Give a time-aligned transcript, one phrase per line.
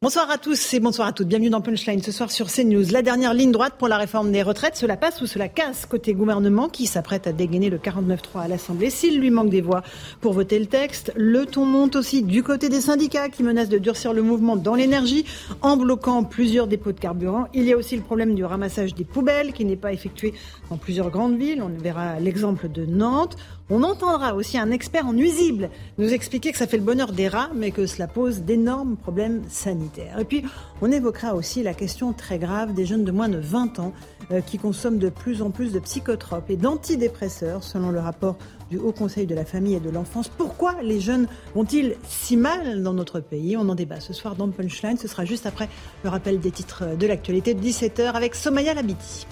[0.00, 1.26] Bonsoir à tous et bonsoir à toutes.
[1.26, 2.92] Bienvenue dans Punchline ce soir sur CNews.
[2.92, 6.14] La dernière ligne droite pour la réforme des retraites, cela passe ou cela casse côté
[6.14, 9.82] gouvernement qui s'apprête à dégainer le 49-3 à l'Assemblée s'il lui manque des voix
[10.20, 11.12] pour voter le texte.
[11.16, 14.76] Le ton monte aussi du côté des syndicats qui menacent de durcir le mouvement dans
[14.76, 15.24] l'énergie
[15.62, 17.48] en bloquant plusieurs dépôts de carburant.
[17.52, 20.32] Il y a aussi le problème du ramassage des poubelles qui n'est pas effectué
[20.70, 21.60] dans plusieurs grandes villes.
[21.60, 23.36] On verra l'exemple de Nantes.
[23.70, 25.68] On entendra aussi un expert en nuisibles
[25.98, 29.42] nous expliquer que ça fait le bonheur des rats, mais que cela pose d'énormes problèmes
[29.50, 30.18] sanitaires.
[30.18, 30.42] Et puis,
[30.80, 33.92] on évoquera aussi la question très grave des jeunes de moins de 20 ans
[34.30, 38.36] euh, qui consomment de plus en plus de psychotropes et d'antidépresseurs, selon le rapport
[38.70, 40.28] du Haut Conseil de la famille et de l'enfance.
[40.28, 43.58] Pourquoi les jeunes vont-ils si mal dans notre pays?
[43.58, 44.96] On en débat ce soir dans Punchline.
[44.96, 45.68] Ce sera juste après
[46.04, 49.26] le rappel des titres de l'actualité de 17h avec Somaya Labiti.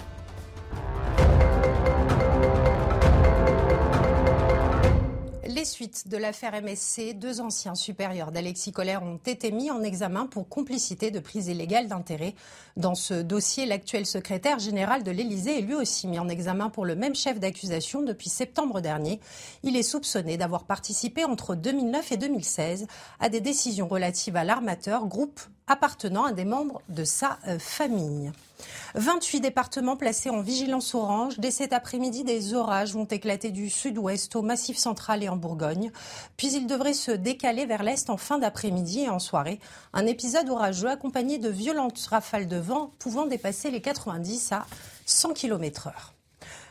[5.57, 10.27] Les suites de l'affaire MSC, deux anciens supérieurs d'Alexis Collère ont été mis en examen
[10.27, 12.35] pour complicité de prise illégale d'intérêt.
[12.75, 16.85] Dans ce dossier, l'actuel secrétaire général de l'Élysée est lui aussi mis en examen pour
[16.85, 19.19] le même chef d'accusation depuis septembre dernier.
[19.63, 22.85] Il est soupçonné d'avoir participé entre 2009 et 2016
[23.19, 28.31] à des décisions relatives à l'armateur, groupe appartenant à des membres de sa euh, famille.
[28.97, 31.37] 28 départements placés en vigilance orange.
[31.37, 35.91] Dès cet après-midi, des orages vont éclater du sud-ouest au massif central et en Bourgogne.
[36.35, 39.59] Puis ils devraient se décaler vers l'est en fin d'après-midi et en soirée.
[39.93, 44.65] Un épisode orageux accompagné de violentes rafales de vent pouvant dépasser les 90 à
[45.05, 46.16] 100 km heure.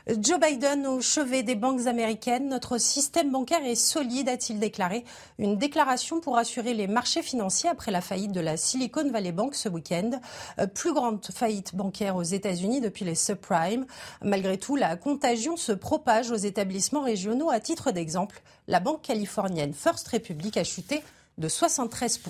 [0.08, 2.48] Joe Biden au chevet des banques américaines.
[2.48, 5.04] Notre système bancaire est solide, a-t-il déclaré.
[5.40, 9.56] Une déclaration pour assurer les marchés financiers après la faillite de la Silicon Valley Bank
[9.56, 10.12] ce week-end.
[10.60, 13.84] Euh, plus grande faillite bancaire aux États-Unis depuis les subprimes.
[14.22, 17.50] Malgré tout, la contagion se propage aux établissements régionaux.
[17.50, 21.02] À titre d'exemple, la banque californienne First Republic a chuté
[21.36, 22.20] de 73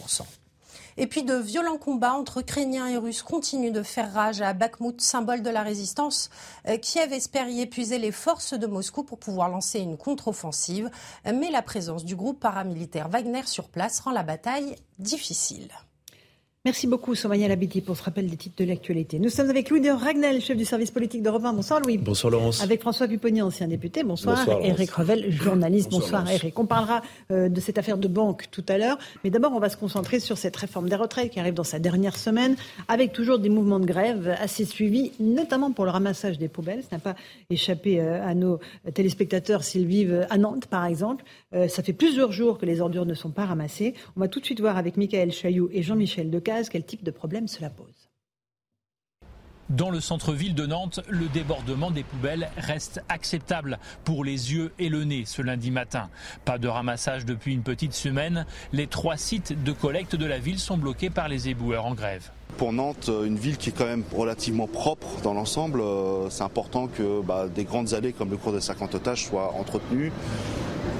[0.96, 5.00] et puis de violents combats entre Ukrainiens et Russes continuent de faire rage à Bakhmut,
[5.00, 6.30] symbole de la résistance.
[6.68, 10.90] Euh, Kiev espère y épuiser les forces de Moscou pour pouvoir lancer une contre-offensive,
[11.24, 15.70] mais la présence du groupe paramilitaire Wagner sur place rend la bataille difficile.
[16.66, 19.20] Merci beaucoup, Somaya Labiti, pour ce rappel des titres de l'actualité.
[19.20, 21.52] Nous sommes avec Louis de Ragnel, chef du service politique d'Europe 1.
[21.52, 21.96] Bonsoir, Louis.
[21.96, 22.60] Bonsoir, Laurence.
[22.60, 24.02] Avec François Pupponi, ancien député.
[24.02, 24.44] Bonsoir.
[24.64, 25.92] Eric Revel, journaliste.
[25.92, 26.58] Bonsoir, Eric.
[26.58, 28.98] On parlera euh, de cette affaire de banque tout à l'heure.
[29.22, 31.78] Mais d'abord, on va se concentrer sur cette réforme des retraites qui arrive dans sa
[31.78, 32.56] dernière semaine,
[32.88, 36.82] avec toujours des mouvements de grève assez suivis, notamment pour le ramassage des poubelles.
[36.82, 37.14] Ça n'a pas
[37.48, 38.58] échappé euh, à nos
[38.92, 41.24] téléspectateurs s'ils vivent à Nantes, par exemple.
[41.54, 43.94] Euh, ça fait plusieurs jours que les ordures ne sont pas ramassées.
[44.16, 46.28] On va tout de suite voir avec Michael Chailloux et Jean-Michel
[46.64, 48.05] Quel type de problème cela pose.
[49.70, 54.88] Dans le centre-ville de Nantes, le débordement des poubelles reste acceptable pour les yeux et
[54.88, 56.08] le nez ce lundi matin.
[56.44, 58.46] Pas de ramassage depuis une petite semaine.
[58.72, 62.30] Les trois sites de collecte de la ville sont bloqués par les éboueurs en grève.
[62.58, 66.86] Pour Nantes, une ville qui est quand même relativement propre dans l'ensemble, euh, c'est important
[66.86, 70.12] que bah, des grandes allées comme le cours des 50 otages soient entretenues.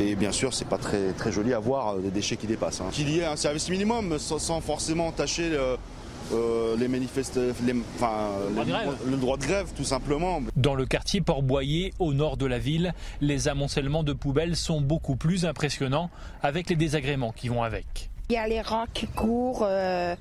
[0.01, 2.81] Et bien sûr, c'est pas très, très joli à voir euh, des déchets qui dépassent.
[2.81, 2.89] Hein.
[2.91, 5.57] Qu'il y ait un service minimum sans, forcément tâcher
[6.33, 7.39] euh, les manifestes,
[7.97, 8.31] enfin,
[9.09, 10.41] le droit de grève tout simplement.
[10.57, 15.17] Dans le quartier Port-Boyer, au nord de la ville, les amoncellements de poubelles sont beaucoup
[15.17, 16.11] plus impressionnants
[16.43, 18.11] avec les désagréments qui vont avec.
[18.29, 20.17] Il y a les rats qui courent, euh,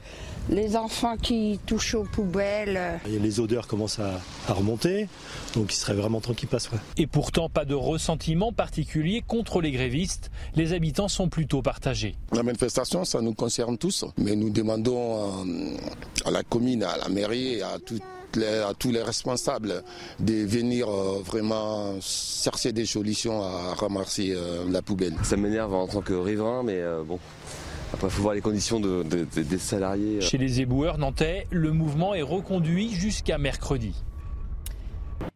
[0.50, 3.00] les enfants qui touchent aux poubelles.
[3.08, 4.22] les odeurs commencent à,
[4.54, 5.08] remonter,
[5.56, 6.70] donc il serait vraiment temps qu'ils passent.
[6.98, 10.30] Et pourtant, pas de ressentiment particulier contre les grévistes.
[10.54, 12.14] Les habitants sont plutôt partagés.
[12.32, 15.78] La manifestation, ça nous concerne tous, mais nous demandons euh,
[16.26, 17.80] à la commune, à la mairie, à
[18.68, 19.82] à tous les responsables
[20.20, 24.36] de venir euh, vraiment chercher des solutions à ramasser
[24.70, 25.16] la poubelle.
[25.24, 27.18] Ça m'énerve en tant que riverain, mais bon,
[27.96, 30.22] après, il faut voir les conditions des salariés.
[30.22, 33.94] Chez les éboueurs nantais, le mouvement est reconduit jusqu'à mercredi.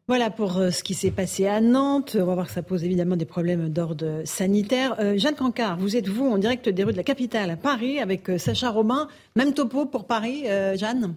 [0.09, 2.17] Voilà pour euh, ce qui s'est passé à Nantes.
[2.19, 4.95] On va voir que ça pose évidemment des problèmes d'ordre sanitaire.
[5.00, 8.00] Euh, Jeanne Cancard, vous êtes vous en direct des rues de la capitale, à Paris,
[8.00, 9.07] avec euh, Sacha Robin.
[9.35, 10.45] Même topo pour Paris,
[10.75, 11.15] Jeanne?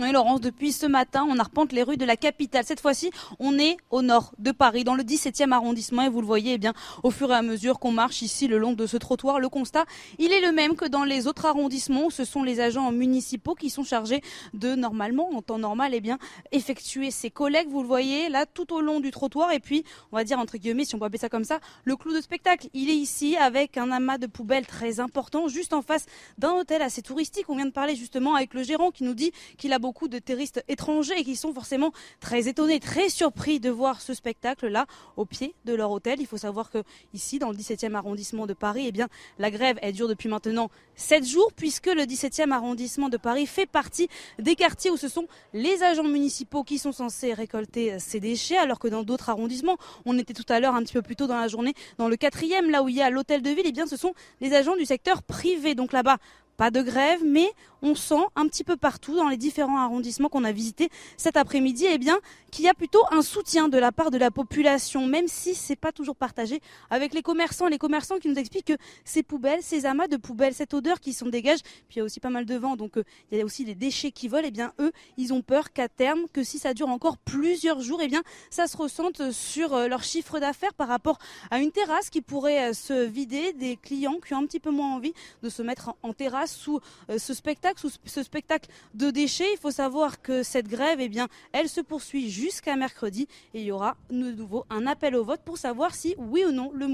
[0.00, 2.64] Oui, Laurence, depuis ce matin, on arpente les rues de la capitale.
[2.64, 6.00] Cette fois-ci, on est au nord de Paris, dans le 17e arrondissement.
[6.00, 8.56] Et vous le voyez, eh bien, au fur et à mesure qu'on marche ici le
[8.56, 9.84] long de ce trottoir, le constat,
[10.18, 13.68] il est le même que dans les autres arrondissements ce sont les agents municipaux qui
[13.68, 14.22] sont chargés
[14.54, 16.16] de, normalement, en temps normal, eh bien,
[16.50, 17.68] effectuer ces collègues.
[17.68, 19.52] Vous le voyez, là, tout au long du trottoir.
[19.52, 21.94] Et puis, on va dire, entre guillemets, si on peut appeler ça comme ça, le
[21.96, 22.68] clou de spectacle.
[22.72, 26.06] Il est ici avec un amas de poubelles très important, juste en face
[26.38, 27.50] d'un hôtel assez touristique.
[27.50, 30.06] On vient de parler justement avec le gérant qui nous dit qu'il a beaucoup beaucoup
[30.06, 31.90] de touristes étrangers qui sont forcément
[32.20, 36.20] très étonnés, très surpris de voir ce spectacle-là au pied de leur hôtel.
[36.20, 39.04] Il faut savoir que ici, dans le 17e arrondissement de Paris, eh
[39.40, 43.66] la grève, elle dure depuis maintenant 7 jours, puisque le 17e arrondissement de Paris fait
[43.66, 44.06] partie
[44.38, 48.78] des quartiers où ce sont les agents municipaux qui sont censés récolter ces déchets, alors
[48.78, 51.40] que dans d'autres arrondissements, on était tout à l'heure un petit peu plus tôt dans
[51.40, 53.88] la journée, dans le quatrième, là où il y a l'hôtel de ville, eh bien,
[53.88, 55.74] ce sont les agents du secteur privé.
[55.74, 56.18] Donc là-bas,
[56.60, 57.50] pas de grève, mais
[57.82, 61.86] on sent un petit peu partout dans les différents arrondissements qu'on a visités cet après-midi,
[61.88, 62.18] eh bien,
[62.50, 65.76] qu'il y a plutôt un soutien de la part de la population, même si c'est
[65.76, 66.60] pas toujours partagé
[66.90, 67.68] avec les commerçants.
[67.68, 71.12] Les commerçants qui nous expliquent que ces poubelles, ces amas de poubelles, cette odeur qui
[71.12, 73.40] s'en dégage, puis il y a aussi pas mal de vent, donc euh, il y
[73.40, 74.46] a aussi des déchets qui volent.
[74.46, 78.00] Eh bien, eux, ils ont peur qu'à terme, que si ça dure encore plusieurs jours,
[78.02, 81.18] eh bien, ça se ressente sur euh, leur chiffre d'affaires par rapport
[81.50, 84.70] à une terrasse qui pourrait euh, se vider, des clients qui ont un petit peu
[84.70, 86.80] moins envie de se mettre en terrasse sous
[87.16, 89.52] ce spectacle sous ce spectacle de déchets.
[89.52, 93.64] Il faut savoir que cette grève, eh bien, elle se poursuit jusqu'à mercredi et il
[93.66, 96.86] y aura de nouveau un appel au vote pour savoir si, oui ou non, le,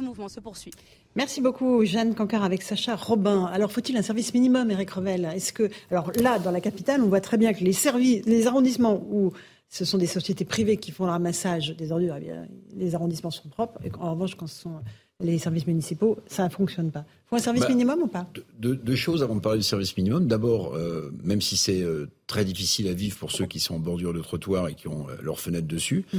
[0.00, 0.72] mouvement se poursuit.
[1.16, 3.44] Merci beaucoup, Jeanne Cancard avec Sacha Robin.
[3.46, 5.26] Alors, faut-il un service minimum, Eric Revel?
[5.34, 8.46] Est-ce que, alors là, dans la capitale, on voit très bien que les services, les
[8.46, 9.32] arrondissements où
[9.68, 12.32] ce sont des sociétés privées qui font le ramassage des ordures, eh
[12.74, 13.80] les arrondissements sont propres.
[13.84, 14.82] Et en revanche, quand ce sont
[15.22, 17.04] les services municipaux, ça ne fonctionne pas.
[17.08, 18.28] Il faut un service bah, minimum ou pas?
[18.58, 20.26] deux, choses avant de parler du service minimum.
[20.26, 23.78] D'abord, euh, même si c'est euh, très difficile à vivre pour ceux qui sont en
[23.78, 26.18] bordure de trottoir et qui ont euh, leurs fenêtres dessus, mmh.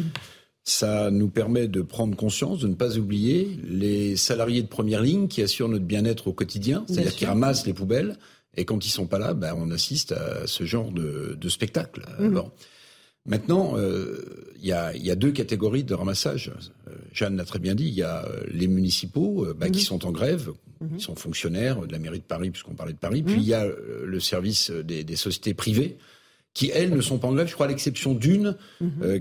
[0.64, 5.28] ça nous permet de prendre conscience, de ne pas oublier les salariés de première ligne
[5.28, 8.18] qui assurent notre bien-être au quotidien, c'est-à-dire qui ramassent les poubelles.
[8.56, 12.04] Et quand ils sont pas là, ben, on assiste à ce genre de, de spectacle.
[12.20, 12.42] Mmh.
[13.26, 16.52] Maintenant, euh, il y, a, y, a, deux catégories de ramassage.
[16.88, 17.88] Euh, Jeanne l'a très bien dit.
[17.88, 19.86] Il y a euh, les municipaux bah, qui mhm.
[19.86, 20.50] sont en grève,
[20.82, 20.98] mhm.
[20.98, 23.24] qui sont fonctionnaires de la mairie de Paris, puisqu'on parlait de Paris.
[23.24, 23.42] Puis mhm.
[23.42, 25.98] il y a le service des, des, sociétés privées
[26.54, 27.48] qui, elles, ne sont pas en grève.
[27.48, 28.58] Je crois à l'exception d'une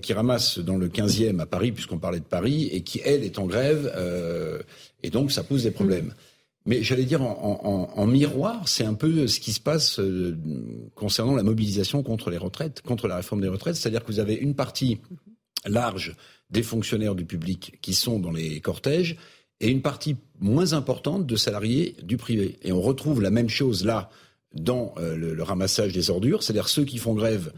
[0.02, 3.38] qui ramasse dans le 15e à Paris, puisqu'on parlait de Paris, et qui, elle, est
[3.38, 3.90] en grève.
[5.02, 6.12] et donc, ça pose des problèmes.
[6.64, 10.38] Mais j'allais dire en, miroir, c'est un peu ce qui se passe euh,
[10.94, 13.75] concernant la mobilisation contre les retraites, contre la réforme des retraites.
[13.75, 15.00] C'est-à-dire que vous avez une partie
[15.67, 16.14] large
[16.50, 19.17] des fonctionnaires du public qui sont dans les cortèges
[19.61, 22.59] et une partie moins importante de salariés du privé.
[22.62, 24.11] Et on retrouve la même chose là
[24.55, 27.53] dans euh, le, ramassage des ordures, c'est-à-dire ceux qui font grève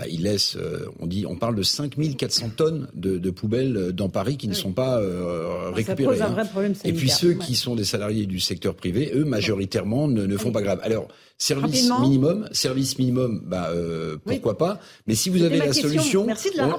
[0.00, 3.92] bah, il laisse, euh, on dit, on parle de 5400 tonnes de, de poubelles euh,
[3.92, 6.04] dans Paris qui ne sont pas euh, récupérées.
[6.04, 6.28] Ça pose un hein.
[6.30, 10.24] vrai problème Et puis ceux qui sont des salariés du secteur privé, eux, majoritairement, ne,
[10.24, 10.80] ne font pas grave.
[10.84, 11.08] Alors,
[11.42, 14.78] Service minimum, service minimum, bah euh, pourquoi pas.
[15.06, 16.26] Mais si vous avez la solution,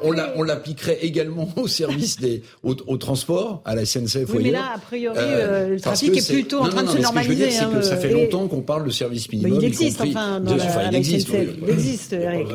[0.04, 4.32] on, on l'appliquerait également au service des au, au, transport, à la SNCF.
[4.36, 7.50] Oui, mais là, a priori, euh, le trafic est, plutôt en train de se normaliser.
[7.50, 9.54] Ce que je veux dire, c'est que ça fait longtemps qu'on parle de service minimum.
[9.54, 11.30] Mais il existe, enfin, dans la, il existe.
[11.34, 12.48] Il existe, Eric.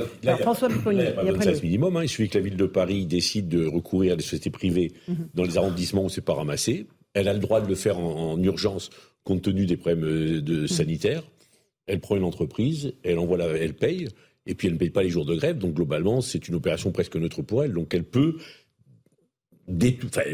[0.42, 0.68] François.
[0.92, 1.96] Il n'y a pas de service minimum.
[1.96, 2.04] Hein.
[2.04, 5.28] Il suffit que la ville de Paris décide de recourir à des sociétés privées mhm.
[5.34, 6.86] dans les arrondissements où c'est pas ramassé.
[7.14, 8.90] Elle a le droit de le faire en, urgence
[9.24, 10.68] compte tenu des problèmes euh, de, mhm.
[10.68, 11.24] sanitaires
[11.86, 14.08] elle prend une entreprise, elle envoie la, elle paye,
[14.46, 15.58] et puis elle ne paye pas les jours de grève.
[15.58, 17.72] Donc globalement, c'est une opération presque neutre pour elle.
[17.72, 18.36] Donc elle peut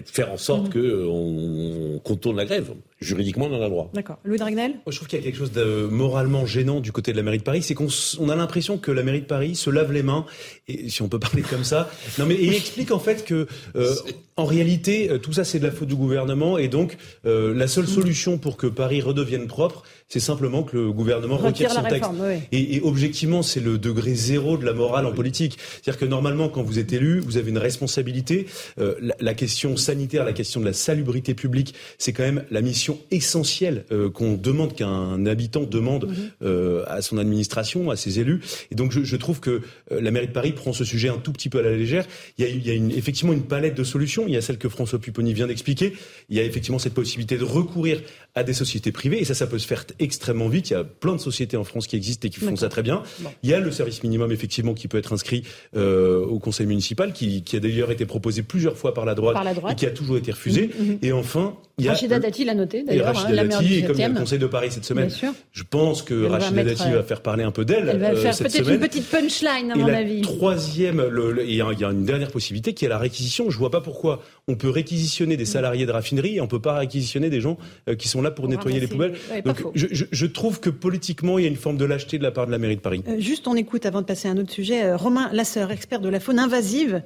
[0.07, 0.81] faire en sorte mmh.
[0.81, 2.75] qu'on contourne la grève.
[3.03, 3.91] Juridiquement, on en a droit.
[3.93, 4.19] D'accord.
[4.25, 7.17] Louis Dragnel Je trouve qu'il y a quelque chose de moralement gênant du côté de
[7.17, 7.63] la mairie de Paris.
[7.63, 10.25] C'est qu'on a l'impression que la mairie de Paris se lave les mains,
[10.69, 11.91] et si on peut parler comme ça.
[12.19, 13.95] Non, mais il explique en fait que, euh,
[14.37, 16.59] en réalité, euh, tout ça, c'est de la faute du gouvernement.
[16.59, 20.93] Et donc, euh, la seule solution pour que Paris redevienne propre, c'est simplement que le
[20.93, 22.11] gouvernement retire, son texte.
[22.53, 25.59] Et, et, objectivement, c'est le degré zéro de la morale en politique.
[25.59, 28.47] C'est-à-dire que normalement, quand vous êtes élu, vous avez une responsabilité.
[28.77, 32.92] la, la question sanitaire, la question de la salubrité publique, c'est quand même la mission
[33.11, 36.15] essentielle euh, qu'on demande qu'un habitant demande mhm.
[36.43, 38.41] euh, à son administration, à ses élus.
[38.71, 41.19] Et donc je, je trouve que euh, la mairie de Paris prend ce sujet un
[41.19, 42.07] tout petit peu à la légère.
[42.39, 44.25] Il y a, il y a une, effectivement une palette de solutions.
[44.27, 45.95] Il y a celle que François Pupponi vient d'expliquer.
[46.31, 48.01] Il y a effectivement cette possibilité de recourir
[48.35, 49.21] à des sociétés privées.
[49.21, 50.71] Et ça, ça peut se faire extrêmement vite.
[50.71, 52.83] Il y a plein de sociétés en France qui existent et qui font ça très
[52.83, 53.03] bien.
[53.43, 55.43] Il y a le service minimum, effectivement, qui peut être inscrit
[55.77, 59.35] euh, au conseil municipal, qui, qui a d'ailleurs été proposé plusieurs fois par la droite,
[59.35, 59.73] Par la droite.
[59.73, 60.71] et qui a toujours été refusé.
[60.79, 60.99] Mhm, mhm.
[61.03, 63.97] Et enfin, il y a Rachida Dati l'a noté d'ailleurs, hein, la Dati, et comme
[63.97, 64.19] il y a le 7e.
[64.21, 65.33] Conseil de Paris cette semaine, Bien sûr.
[65.53, 67.89] je pense que Elle va Rachida mettre, Dati euh, va faire parler un peu d'elle
[67.91, 70.23] Elle va euh, faire peut-être une petite punchline, à Et mon la avis.
[70.23, 73.51] troisième, le- il y a une dernière possibilité qui est la réquisition.
[73.51, 75.39] Je vois pas pourquoi on peut réquisitionner Mm.
[75.39, 77.59] des salariés de raffinerie et on peut pas réquisitionner des gens
[77.89, 79.17] euh, qui sont là pour, nettoyer les ramasser- poubelles.
[79.31, 82.19] ouais, Donc je, je- je trouve que politiquement il y a une forme de lâcheté
[82.19, 83.03] de la part de la mairie de Paris.
[83.09, 84.83] Euh, Juste, on écoute avant de passer à un autre sujet.
[84.85, 87.03] euh, Romain Lasseur, expert de la faune invasive,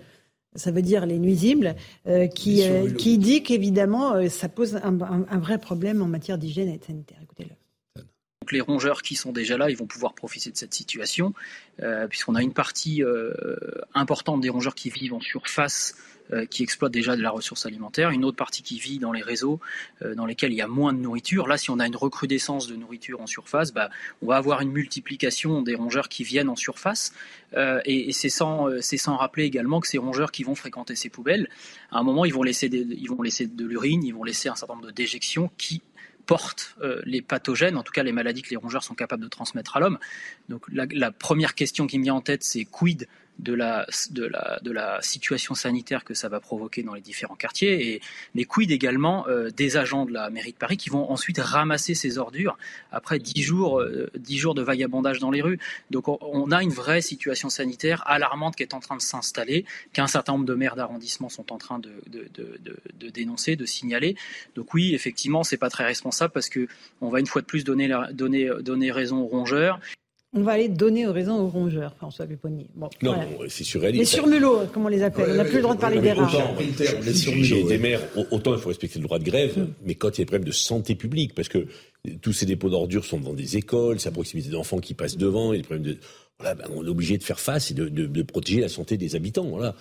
[0.54, 1.76] ça veut dire les nuisibles,
[2.06, 6.06] euh, qui, Les euh, dit qu'évidemment, euh, ça pose un, un- un vrai problème en
[6.06, 7.18] matière d'hygiène et de sanitaire.
[7.22, 7.50] Écoutez-le.
[8.40, 11.34] Donc les rongeurs qui sont déjà là, ils vont pouvoir profiter de cette situation,
[11.82, 13.34] euh, puisqu'on a une partie euh,
[13.92, 16.00] importante des rongeurs qui vivent en surface, euh,
[16.50, 19.60] qui exploitent déjà de la ressource alimentaire, une autre partie qui vit dans les réseaux,
[20.02, 21.46] euh, dans lesquels il y a moins de nourriture.
[21.46, 23.90] Là, si on a une recrudescence de nourriture en surface, bah,
[24.22, 27.12] on va avoir une multiplication des rongeurs qui viennent en surface,
[27.54, 31.08] Euh, et, c'est sans, euh, sans rappeler également que ces rongeurs qui vont fréquenter ces
[31.08, 31.48] poubelles,
[31.90, 34.56] à un moment, ils vont laisser, ils vont laisser de l'urine, ils vont laisser un
[34.56, 35.80] certain nombre de déjections qui
[36.26, 39.28] portent euh, les pathogènes, en tout cas les maladies que les rongeurs sont capables de
[39.28, 39.98] transmettre à l'homme.
[40.48, 43.06] Donc la première question qui me vient en tête, c'est quid
[43.38, 47.34] de la, de, la, de la situation sanitaire que ça va provoquer dans les différents
[47.36, 48.00] quartiers et
[48.34, 51.94] les quid également euh, des agents de la mairie de Paris qui vont ensuite ramasser
[51.94, 52.56] ces ordures
[52.92, 55.58] après dix jours, euh, jours de vagabondage dans les rues.
[55.90, 60.06] Donc on, a une vraie situation sanitaire alarmante qui est en train de s'installer, qu'un
[60.06, 62.28] certain nombre de maires d'arrondissement sont en train de, de,
[62.98, 64.16] de dénoncer, de signaler.
[64.54, 66.68] Donc oui, effectivement, c'est pas très responsable parce que
[67.00, 69.80] on va une fois de plus donner, la- donner, donner raison aux rongeurs.
[70.34, 72.66] On va aller donner raison aux rongeurs, François Pupponi.
[72.74, 73.24] Bon, Non, voilà.
[73.30, 74.00] non, c'est surréaliste.
[74.00, 75.30] Les surmulots, comme on les appelle.
[75.30, 76.26] on n'a plus le droit de parler des rats.
[76.26, 76.54] Autant,
[77.42, 80.18] chez des maires, au- autant il faut respecter le droit de grève, mais quand il
[80.18, 81.66] y a des problèmes de santé publique, parce que
[82.20, 85.52] tous ces dépôts d'ordures sont dans des écoles, c'est à proximité d'enfants qui passent devant,
[85.52, 85.96] il y a des problèmes de,
[86.38, 88.96] voilà, ben, on est obligé de faire face et de, de- de protéger la santé
[88.98, 89.44] des habitants.
[89.46, 89.74] Voilà.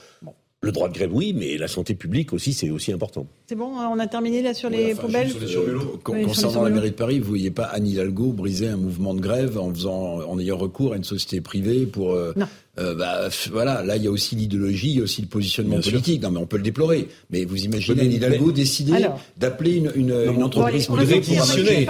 [0.61, 3.27] Le droit de grève, oui, mais la santé publique aussi, c'est aussi important.
[3.47, 6.89] C'est bon, on a terminé là sur les poubelles Euh, Oui, les concernant la mairie
[6.91, 10.39] de Paris, vous voyez pas Anne Hidalgo briser un mouvement de grève en faisant, en
[10.39, 12.13] ayant recours à une société privée pour.
[12.13, 12.33] euh,
[12.79, 15.75] euh, bah, voilà, là il y a aussi l'idéologie, il y a aussi le positionnement
[15.75, 15.91] Bien sûr.
[15.93, 16.21] politique.
[16.21, 17.07] Non, mais on peut le déplorer.
[17.29, 19.19] Mais vous imaginez Oui, Anne mais- Hidalgo mais- décider Alors.
[19.37, 21.87] d'appeler une, une, une Bon, entreprise pour Non, réquisitionner.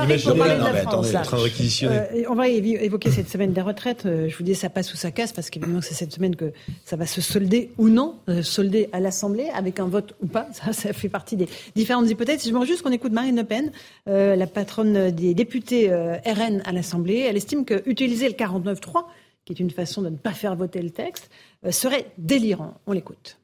[1.89, 4.06] Euh, on va évoquer cette semaine des retraites.
[4.06, 6.51] Euh, Je vous dis ça passe ou ça casse parce qu'évidemment c'est cette semaine que
[6.86, 10.48] ça va se solder ou non, euh, solder à l'Assemblée avec un vote ou pas.
[10.54, 12.46] Ça, ça fait partie des différentes hypothèses.
[12.48, 13.72] Je me juste qu'on écoute Marine Le Pen,
[14.08, 17.25] euh, la patronne des députés euh, RN à l'Assemblée.
[17.27, 19.04] Elle estime que utiliser le 49.3,
[19.46, 21.30] qui est une façon de ne pas faire voter le texte,
[21.66, 22.74] euh, serait délirant.
[22.88, 23.40] On l'écoute.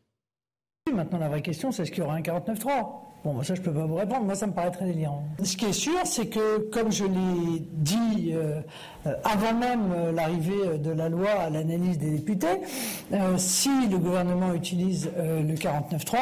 [0.92, 2.68] Maintenant, la vraie question, c'est est-ce qu'il y aura un 49.3
[3.24, 4.26] Bon, ça, je peux pas vous répondre.
[4.26, 5.24] Moi, ça me paraît très délirant.
[5.44, 8.62] Ce qui est sûr, c'est que, comme je l'ai dit euh,
[9.06, 12.62] euh, avant même l'arrivée de la loi à l'analyse des députés,
[13.38, 16.18] si le gouvernement utilise le 49.3,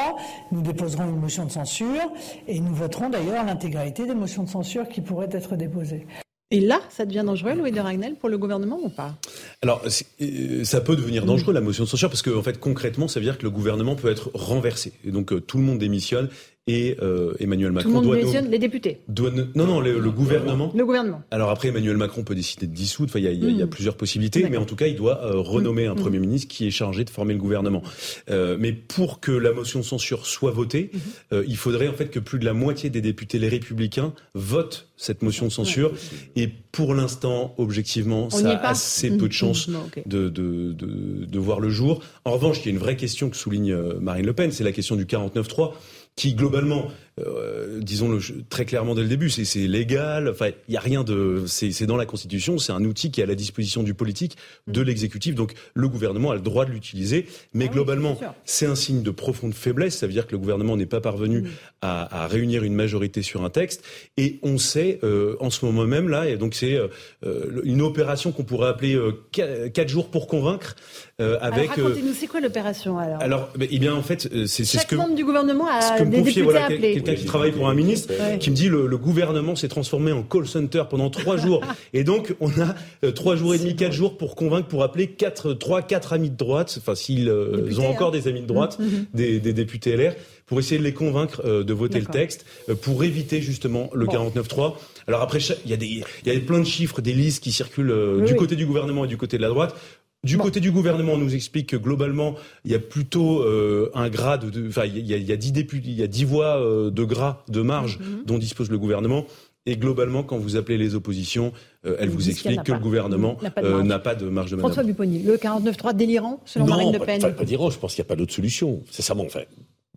[0.52, 2.12] nous déposerons une motion de censure
[2.46, 6.06] et nous voterons d'ailleurs l'intégralité des motions de censure qui pourraient être déposées.
[6.52, 9.16] Et là, ça devient dangereux, Louis de Ragnel, pour le gouvernement ou pas?
[9.62, 9.84] Alors,
[10.20, 13.20] euh, ça peut devenir dangereux, la motion de censure, parce que, en fait, concrètement, ça
[13.20, 14.92] veut dire que le gouvernement peut être renversé.
[15.04, 16.28] Et donc, euh, tout le monde démissionne
[16.66, 19.80] et euh, Emmanuel Tout Macron le monde doit, démissionne, les députés, doit ne- non, non,
[19.80, 20.70] le, le gouvernement.
[20.74, 21.22] le gouvernement.
[21.30, 23.10] Alors après, Emmanuel Macron peut décider de dissoudre.
[23.10, 23.70] Enfin, il y y il y a Mm.
[23.70, 26.00] plusieurs possibilités, mais en tout cas, il doit euh, renommer un Mm.
[26.00, 27.82] premier ministre qui est chargé de former le gouvernement.
[28.30, 30.90] Euh, mais pour que la motion de censure soit votée,
[31.32, 34.86] euh, il faudrait en fait que plus de la moitié des députés les Républicains votent
[34.96, 35.92] cette motion de censure.
[36.36, 39.68] Et pour l'instant, objectivement, On ça a pas assez peu de chances
[40.06, 42.00] de, de, de, de voir le jour.
[42.26, 44.62] En revanche, il y a une vraie question que souligne euh, Marine Le Pen, c'est
[44.62, 45.72] la question du 49-3,
[46.20, 50.28] qui globalement, euh, disons-le très clairement dès le début, c'est légal.
[50.28, 53.24] Enfin, il y a rien de, c'est dans la Constitution, c'est un outil qui est
[53.24, 54.36] à la disposition du politique,
[54.66, 54.72] Mm.
[54.72, 55.34] de l'exécutif.
[55.34, 59.10] Donc le gouvernement a le droit de l'utiliser, mais Ah globalement, c'est un signe de
[59.10, 59.96] profonde faiblesse.
[59.98, 61.44] Ça veut dire que le gouvernement n'est pas parvenu
[61.82, 63.82] à, à réunir une majorité sur un texte.
[64.16, 66.76] Et on sait euh, en ce moment même là, et donc c'est
[67.24, 70.76] euh, une opération qu'on pourrait appeler euh, qua- quatre jours pour convaincre,
[71.18, 71.70] avec.
[71.70, 73.20] racontez-nous, c'est quoi l'opération alors?
[73.20, 76.08] Alors, eh bien en fait, c'est ce Chaque que membre du gouvernement a ce que
[76.08, 76.94] des confiait députés voilà, appelés.
[77.02, 80.22] Quelqu'un qui travaille pour un ministre, qui me dit le, le gouvernement s'est transformé en
[80.22, 81.60] call center pendant trois jours,
[81.92, 85.08] et donc on a euh, trois jours et demi, quatre jours pour convaincre, pour appeler
[85.08, 88.12] quatre, trois, quatre amis de droite, enfin s'ils euh, ont encore hein.
[88.12, 89.06] des amis de droite, Mhm.
[89.14, 90.14] des, des députés LR,
[90.46, 92.44] pour essayer de les convaincre euh, de voter le texte,
[92.82, 94.12] pour éviter justement le Bon.
[94.30, 94.74] 49.3.
[95.06, 95.86] Alors après, il y a des,
[96.24, 98.38] il y a plein de chiffres, des listes qui circulent Oui, du oui.
[98.38, 99.74] côté du gouvernement et du côté de la droite.
[100.22, 102.34] Du côté du gouvernement, on nous explique que globalement,
[102.66, 105.36] il y a plutôt euh, un grade de, enfin, il y a, il y a
[105.36, 108.24] 10 députés, il y a 10 voix euh, de gras, de marge Mhm.
[108.26, 109.24] dont dispose le gouvernement.
[109.66, 111.52] Et globalement, quand vous appelez les oppositions,
[111.86, 112.78] euh, elles vous expliquent que pas.
[112.78, 114.02] le gouvernement N'a pas de euh, marge.
[114.02, 114.72] pas de marge de manœuvre.
[114.74, 117.20] François Pupponi, le 49.3 délirant, selon non, Marine Le Pen.
[117.20, 118.82] Pas, pas dire, je pense qu'il n'y a pas d'autre solution.
[118.90, 119.40] Sincèrement, enfin.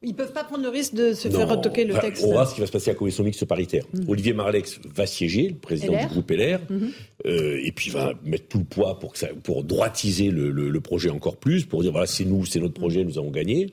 [0.04, 1.40] Ils peuvent pas prendre le risque de se non.
[1.40, 2.24] faire retoquer le texte.
[2.26, 3.84] On voir ce qui va se passer à la commission mixte paritaire.
[3.94, 4.10] Mm.
[4.10, 6.02] Olivier Marlex va siéger, le président LR.
[6.02, 6.92] du groupe LR, Mhm.
[7.26, 10.70] euh, et puis va mettre tout le poids pour, que ça, pour droitiser le, le-
[10.70, 13.72] le projet encore plus, pour dire voilà, c'est nous, c'est notre projet, nous avons gagné.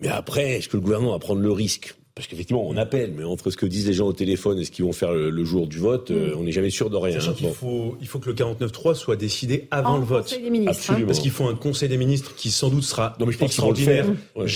[0.00, 1.94] Mais après, est-ce que le gouvernement va prendre le risque?
[2.14, 4.70] Parce qu'effectivement, on appelle, mais entre ce que disent les gens au téléphone et ce
[4.70, 7.18] qu'ils vont faire le, le jour du vote, euh, on n'est jamais sûr de rien.
[7.18, 7.34] Hein.
[7.36, 7.52] qu'il Bon.
[7.52, 10.22] faut, il faut que le 49.3 soit décidé avant En le vote.
[10.22, 11.02] Conseil des ministres, hein.
[11.06, 13.48] Parce qu'il faut un conseil des ministres qui sans doute sera Non, mais je pense
[13.48, 14.06] le extraordinaire.
[14.34, 14.48] Ouais.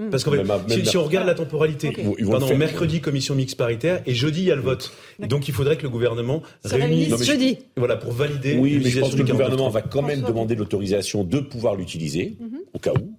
[0.00, 0.06] Jeudi.
[0.06, 0.10] Mm.
[0.10, 1.94] Parce qu'en fait, Même si, on regarde la temporalité, Ok.
[1.98, 2.58] Ils vont- ils vont le pardon, faire.
[2.58, 4.92] mercredi commission mixte paritaire et jeudi il y a le vote.
[5.22, 7.58] Et donc il faudrait que le gouvernement réunisse jeudi.
[7.76, 9.72] voilà pour valider Oui, mais je pense que le gouvernement 49.3.
[9.72, 12.58] va quand même demander l'autorisation de pouvoir l'utiliser, Mhm.
[12.74, 13.12] au cas où.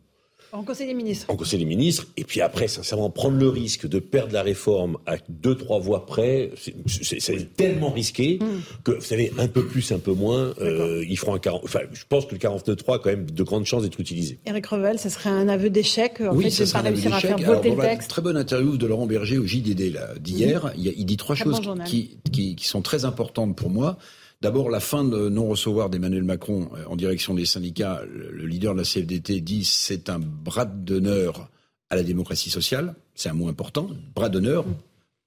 [0.53, 1.25] En Conseil des ministres.
[1.29, 4.97] en Conseil des ministres, et puis après, sincèrement, prendre le risque de perdre la réforme
[5.05, 8.45] à deux, trois voix près, c'est- c'est c'est tellement risqué Mm.
[8.83, 11.79] que, vous savez, un peu plus, un peu moins, euh, ils feront un 40, enfin,
[11.93, 14.39] je pense que le 49.3 a quand même de grandes chances d'être utilisé.
[14.45, 17.17] Eric Revel, ce serait un aveu d'échec, en oui, fait, ça de pas réussir à
[17.17, 17.29] échec.
[17.29, 18.09] faire Alors, voter le la texte.
[18.09, 21.35] très bonne interview de Laurent Berger au JDD là, d'hier, il, a- il dit trois
[21.35, 23.97] Très choses bon qui, qui, qui sont très importantes pour moi.
[24.41, 28.01] D'abord, la fin de non-recevoir d'Emmanuel Macron euh, en direction des syndicats.
[28.11, 31.49] Le, le leader de la CFDT dit c'est un bras d'honneur
[31.89, 32.95] à la démocratie sociale.
[33.13, 33.89] C'est un mot important.
[34.15, 34.65] Bras d'honneur,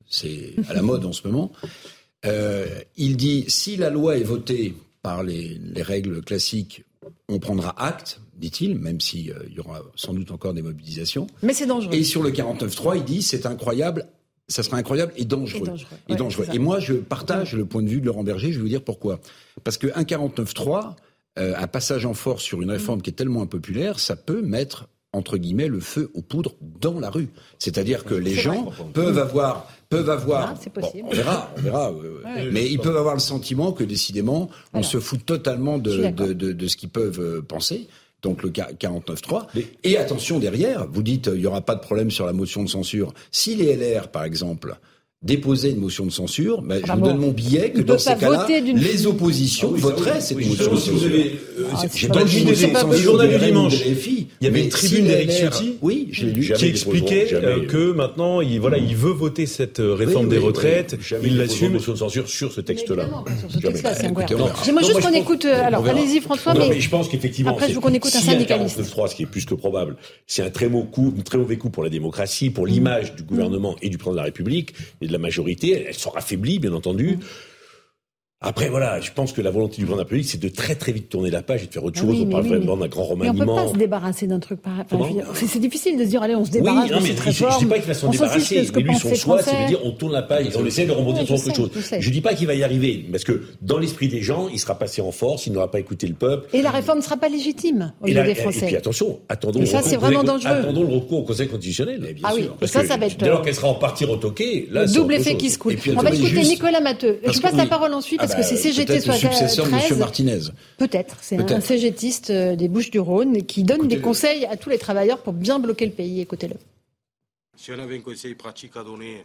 [0.08, 1.52] c'est à la mode en ce moment.
[2.26, 2.66] Euh,
[2.96, 6.84] il dit si la loi est votée par les, les règles classiques,
[7.28, 11.26] on prendra acte, dit-il, même s'il y aura sans doute encore des mobilisations.
[11.42, 11.94] Mais c'est dangereux.
[11.94, 14.06] Et sur le 49.3, il dit c'est incroyable,
[14.48, 15.62] ça serait incroyable et dangereux.
[15.62, 16.44] Et dangereux, Et ouais, dangereux.
[16.44, 16.56] c'est ça.
[16.56, 18.82] Et moi, je partage le point de vue de Laurent Berger, je vais vous dire
[18.82, 19.20] pourquoi.
[19.64, 20.96] Parce que un 49.3,
[21.38, 24.88] euh, un passage en force sur une réforme qui est tellement impopulaire, ça peut mettre
[25.12, 27.28] entre guillemets le feu aux poudres dans la rue.
[27.60, 28.84] C'est-à-dire que les gens vrai.
[28.92, 31.06] peuvent avoir peuvent avoir Ah, c'est bon, possible.
[31.08, 32.50] on verra, on verra euh, Ouais.
[32.50, 34.86] mais ils peuvent avoir le sentiment que décidément on Voilà.
[34.88, 37.86] se fout totalement de, de ce qu'ils peuvent euh, penser.
[38.24, 39.46] Donc le 49.3.
[39.84, 42.64] Et attention derrière, vous dites euh, il y aura pas de problème sur la motion
[42.64, 43.12] de censure.
[43.30, 44.76] Si les LR, par exemple,
[45.24, 47.06] déposaient une motion de censure, ben, je Ah vous bon.
[47.08, 50.20] donne mon billet que dans ces cas-là, les oppositions Ah oui, voteraient oui.
[50.22, 50.92] cette Oui, motion de censure.
[50.94, 53.74] vous euh, Ah, J'ai pas pas le journal de du dimanche.
[53.86, 55.76] Il y avait une tribune d'Éric Ciotti.
[55.80, 56.52] Oui, je lu.
[56.54, 60.38] Qui expliquait euh, que maintenant, il, voilà, il veut voter cette euh, réforme Oui, des
[60.38, 60.96] oui, retraites.
[61.22, 61.68] Il l'assume.
[61.68, 63.08] une motion de censure sur ce texte-là.
[64.64, 65.44] J'aimerais juste je qu'on écoute.
[65.46, 66.80] Alors, allez-y, François, Non, mais.
[66.80, 68.80] je pense qu'effectivement, Après, je veux qu'on écoute un syndicaliste.
[68.80, 71.56] 49.3, ce qui est plus que probable, c'est un très mauvais coup, un très mauvais
[71.56, 75.06] coup pour la démocratie, pour l'image du gouvernement et du président de la République et
[75.06, 75.84] de la majorité.
[75.88, 77.18] Elle sera affaiblie, bien entendu.
[78.46, 81.08] Après, voilà, je pense que la volonté du la République, c'est de très très vite
[81.08, 82.10] tourner la page et de faire autre Ah chose.
[82.10, 83.72] oui, on parle oui, vraiment d'un grand Mais on peut pas remaniement.
[83.72, 85.22] se débarrasser d'un truc pareil.
[85.34, 87.22] C'est difficile de se dire, allez, on se Oui, débarrasse non, de mais cette je,
[87.22, 87.58] je réforme.
[87.60, 88.66] dis pas qu'il va s'en débarrasser.
[88.74, 89.62] Mais lui, son choix, c'est Français.
[89.64, 91.70] de dire on tourne la page et on essaie de Ouais, sur autre chose.
[91.90, 92.00] je.
[92.00, 94.78] Je dis pas qu'il va y arriver, parce que dans l'esprit des gens, il sera
[94.78, 96.48] passé en force, il n'aura pas écouté le peuple.
[96.56, 98.76] Et la réforme ne sera pas légitime yeux là- des et puis Français.
[98.76, 100.56] attention, attendons, le ça, recours c'est au vraiment Conseil- dangereux.
[100.60, 102.14] attendons le recours au Conseil constitutionnel.
[102.22, 104.86] Ah oui, ça, ça va être, Dès lors euh, qu'elle sera en partie retoquée, là,
[104.86, 105.76] double effet qui se coule.
[105.96, 107.18] On va écouter Nicolas Matteux.
[107.24, 107.68] Je passe la oui.
[107.68, 109.92] parole ensuite que c'est CGT peut-être le soit successeur de 13.
[109.92, 109.98] M.
[109.98, 110.40] Martinez.
[110.78, 111.16] Peut-être.
[111.20, 111.60] C'est un.
[111.60, 115.86] CGTiste euh, des Bouches-du-Rhône qui donne des conseils à tous les travailleurs pour bien bloquer
[115.86, 116.20] le pays.
[116.20, 116.56] Écoutez-le.
[117.56, 119.24] Si on avait un conseil pratique à donner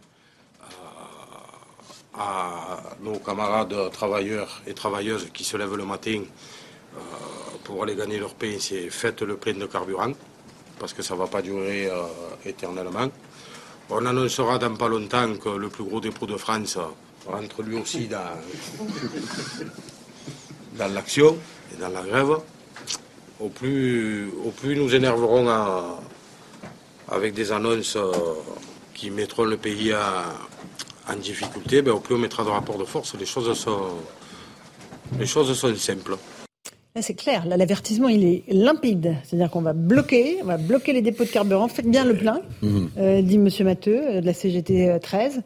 [0.60, 1.20] à,
[2.18, 7.00] à nos camarades travailleurs et travailleuses qui se lèvent le matin euh,
[7.64, 10.12] pour aller gagner leur pain, c'est faites le plein de carburant,
[10.78, 12.02] parce que ça ne va pas durer euh,
[12.44, 13.08] éternellement.
[13.90, 16.78] On annoncera dans pas longtemps que le plus gros dépôt de France
[17.30, 18.18] rentre lui aussi dans,
[20.78, 21.36] dans l'action
[21.74, 22.36] et dans la grève.
[23.40, 25.98] Au plus, au plus nous énerverons à,
[27.08, 28.12] avec des annonces euh,
[28.94, 30.26] qui mettront le pays à-
[31.10, 33.14] en difficulté, ben, au plus on mettra de rapport de force.
[33.18, 33.80] Les choses sont,
[35.18, 36.16] les choses sont simples.
[36.94, 37.46] Là, c'est clair.
[37.46, 39.16] Là, l'avertissement, il est limpide.
[39.24, 41.66] C'est-à-dire qu'on va bloquer, on va bloquer les dépôts de carburant.
[41.68, 42.40] Faites bien le plein,
[42.98, 45.40] euh, dit Monsieur Matteux euh, de la CGT 13.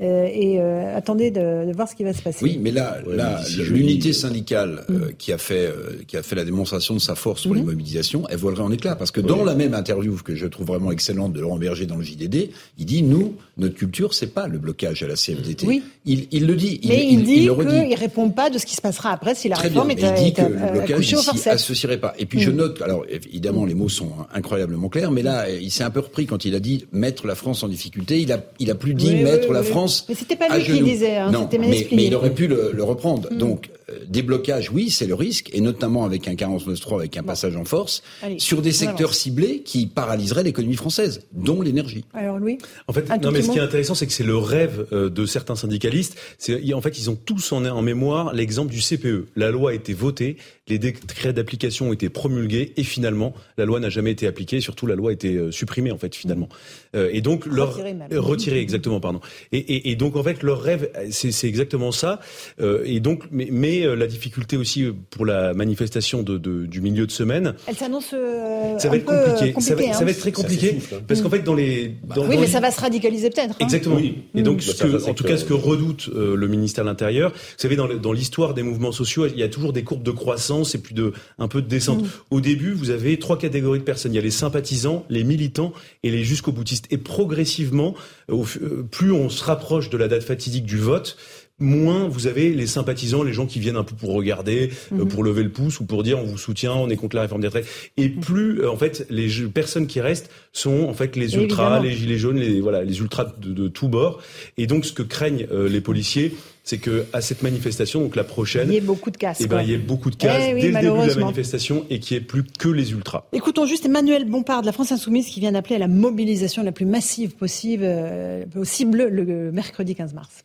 [0.00, 2.38] Euh, et euh, attendez de, de voir ce qui va se passer.
[2.42, 6.16] Oui, mais là, là, mais si l'unité je- syndicale euh, qui a fait euh, qui
[6.16, 7.58] a fait la démonstration de sa force pour Mhm.
[7.58, 10.68] les mobilisations, elle volerait en éclats parce que dans la même interview que je trouve
[10.68, 14.48] vraiment excellente de Laurent Berger dans le JDD, il dit nous notre culture c'est pas
[14.48, 15.66] le blocage à la CFDT.
[15.66, 15.82] Oui.
[16.06, 16.80] Il, il le dit.
[16.88, 17.68] Mais il, dit le redit.
[17.68, 19.88] qu'il ne répond pas de ce qui se passera après si la Très bien, réforme
[19.88, 21.46] mais est, il dit est, que euh, le blocage il forceps.
[21.46, 22.14] associerait pas.
[22.18, 22.56] Et puis je Mm.
[22.56, 26.24] note, alors évidemment les mots sont incroyablement clairs, mais là il s'est un peu repris
[26.24, 28.18] quand il a dit mettre la France en difficulté.
[28.20, 29.66] Il a, il a plus dit Oui, mettre oui, la oui.
[29.90, 30.06] France.
[30.08, 32.82] Mais c'était pas lui qui disait, hein, non, c'était mais, il aurait pu le, le
[32.82, 33.28] reprendre.
[33.30, 33.38] Mm.
[33.38, 37.56] Donc euh, déblocage, oui, c'est le risque, et notamment avec un 49.3, avec un passage
[37.56, 39.18] en force, Allez, sur des secteurs avance.
[39.18, 42.04] ciblés qui paralyseraient l'économie française, dont l'énergie.
[42.14, 44.86] Alors Louis En fait, non, mais ce qui est intéressant, c'est que c'est le rêve
[44.92, 46.16] euh, de certains syndicalistes.
[46.38, 49.28] C'est, en fait, ils ont tous en, en mémoire l'exemple du CPE.
[49.36, 50.36] La loi a été votée,
[50.68, 54.58] les décrets d'application ont été promulgués, et finalement, la loi n'a jamais été appliquée.
[54.58, 56.48] et Surtout, la loi a été euh, supprimée, en fait, finalement.
[56.96, 57.74] Euh, et donc, leur
[58.16, 59.20] retirée, exactement, pardon.
[59.52, 62.20] Et, et, et donc, en fait, leur rêve, c'est, c'est exactement ça.
[62.60, 66.80] Euh, et donc, mais, mais euh, la difficulté aussi pour la manifestation de, de- du
[66.80, 67.54] milieu de semaine.
[67.66, 69.60] Elle s'annonce euh, Ça un va être peu, euh, compliqué.
[69.60, 69.92] Ça va, hein.
[69.92, 72.46] ça va être très compliqué parce qu'en fait dans les dans, oui, dans mais les-
[72.46, 73.52] ça va se radicaliser peut-être.
[73.54, 73.64] hein.
[73.64, 73.98] Exactement.
[74.34, 74.60] Et donc, Mm.
[74.60, 76.88] ce Bah, que, va, c'est en tout cas, ce que redoute euh, le ministère de
[76.90, 79.84] l'Intérieur, vous savez, dans, le- dans l'histoire des mouvements sociaux, il y a toujours des
[79.84, 82.02] courbes de croissance et puis de un peu de descente.
[82.02, 82.08] Mm.
[82.30, 84.12] Au début, vous avez trois catégories de personnes.
[84.12, 85.72] Il y a les sympathisants, les militants
[86.02, 86.52] et les jusqu'au
[86.90, 87.94] Et progressivement,
[88.30, 91.16] euh, euh, plus on se rapproche de la date fatidique du vote,
[91.62, 95.08] moins vous avez les sympathisants, les gens qui viennent un peu pour regarder, euh, Mhm.
[95.08, 97.42] pour lever le pouce ou pour dire on vous soutient, on est contre la réforme
[97.42, 97.66] des retraites.
[97.98, 101.82] Et plus euh, en fait les personnes qui restent sont en fait les ultras, Évidemment.
[101.82, 104.22] les gilets jaunes, les voilà les ultras de, de tous bords.
[104.56, 108.24] Et donc ce que craignent euh, les policiers, c'est que à cette manifestation, donc la
[108.24, 109.40] prochaine, Il y a beaucoup de casse.
[109.40, 111.24] eh ben, il y ait beaucoup de cases Eh oui, dès le début de la
[111.24, 113.24] manifestation et qu'il n'y ait plus que les ultras.
[113.32, 116.72] Écoutons juste Emmanuel Bompard de la France Insoumise qui vient d'appeler à la mobilisation la
[116.72, 120.44] plus massive possible, euh, possible le mercredi 15 mars.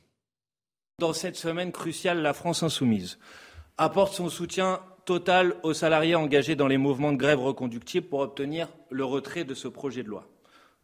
[0.99, 3.17] Dans cette semaine cruciale, la France insoumise
[3.78, 8.69] apporte son soutien total aux salariés engagés dans les mouvements de grève reconductibles pour obtenir
[8.89, 10.28] le retrait de ce projet de loi.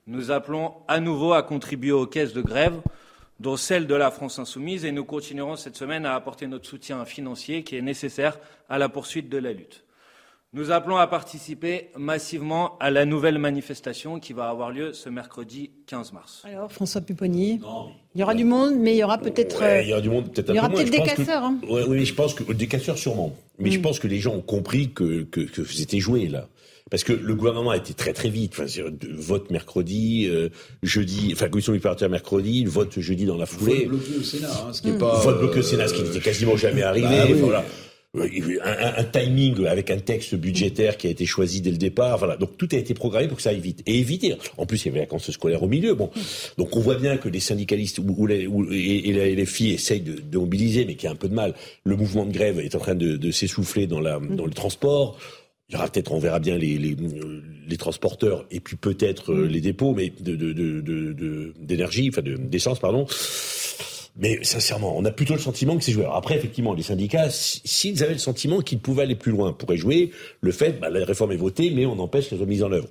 [0.07, 2.81] Nous appelons à nouveau à contribuer aux caisses de grève,
[3.41, 7.03] dont celle de la France insoumise, et nous continuerons cette semaine à apporter notre soutien
[7.05, 8.37] financier qui est nécessaire
[8.69, 9.83] à la poursuite de la lutte.
[10.53, 15.71] Nous appelons à participer massivement à la nouvelle manifestation qui va avoir lieu ce mercredi
[15.87, 16.43] 15 mars.
[16.45, 17.61] Alors François Pupponi,
[18.13, 19.61] il y aura du monde, mais il y aura peut-être.
[19.61, 21.05] Ouais, euh, il y aura du monde peut-être un il y aura peut-être des que-
[21.15, 21.57] casseurs, hein.
[21.69, 23.33] Ouais, oui, je pense que des casseurs sûrement.
[23.59, 23.81] Mais je Mm.
[23.81, 26.47] pense que les gens ont compris que, que, que c'était joué là.
[26.89, 28.53] Parce que le gouvernement a été très très vite.
[28.59, 28.65] Enfin,
[29.17, 30.49] vote mercredi, euh,
[30.83, 33.85] jeudi, enfin commission partir mercredi, le vote jeudi dans la foulée.
[33.85, 34.97] Vote bloqué au Sénat, hein, ce qui est Mm.
[34.97, 37.07] pas, Vote bloqué au euh, Sénat, ce qui n'était quasiment jamais arrivé.
[37.07, 37.33] bah oui.
[37.39, 37.65] Voilà.
[38.13, 42.17] Un, un- un timing avec un texte budgétaire qui a été choisi dès le départ.
[42.17, 42.35] Voilà.
[42.35, 43.83] Donc tout a été programmé pour que ça aille vite.
[43.85, 44.35] Et éviter.
[44.57, 45.93] En plus, il y avait vacances scolaires au milieu.
[45.93, 46.09] Bon.
[46.57, 49.45] Donc on voit bien que les syndicalistes ou, ou les, ou- et, et les, les
[49.45, 51.53] filles essayent de, de mobiliser, mais qu'il y a un peu de mal.
[51.85, 55.17] Le mouvement de grève est en train de, de s'essouffler dans, la, dans le transport.
[55.71, 56.97] Il y aura peut-être, on verra bien les, les,
[57.65, 62.09] les transporteurs et puis peut-être euh, les dépôts, mais de, de, de, de- de- d'énergie,
[62.11, 63.05] enfin de, d'essence, pardon.
[64.17, 66.03] Mais sincèrement, on a plutôt le sentiment que c'est joué.
[66.03, 69.53] Alors après, effectivement, les syndicats, si- s'ils avaient le sentiment qu'ils pouvaient aller plus loin,
[69.53, 72.63] pourraient jouer le fait, bah, la réforme est votée, mais on empêche qu'elle soit mise
[72.63, 72.89] en œuvre.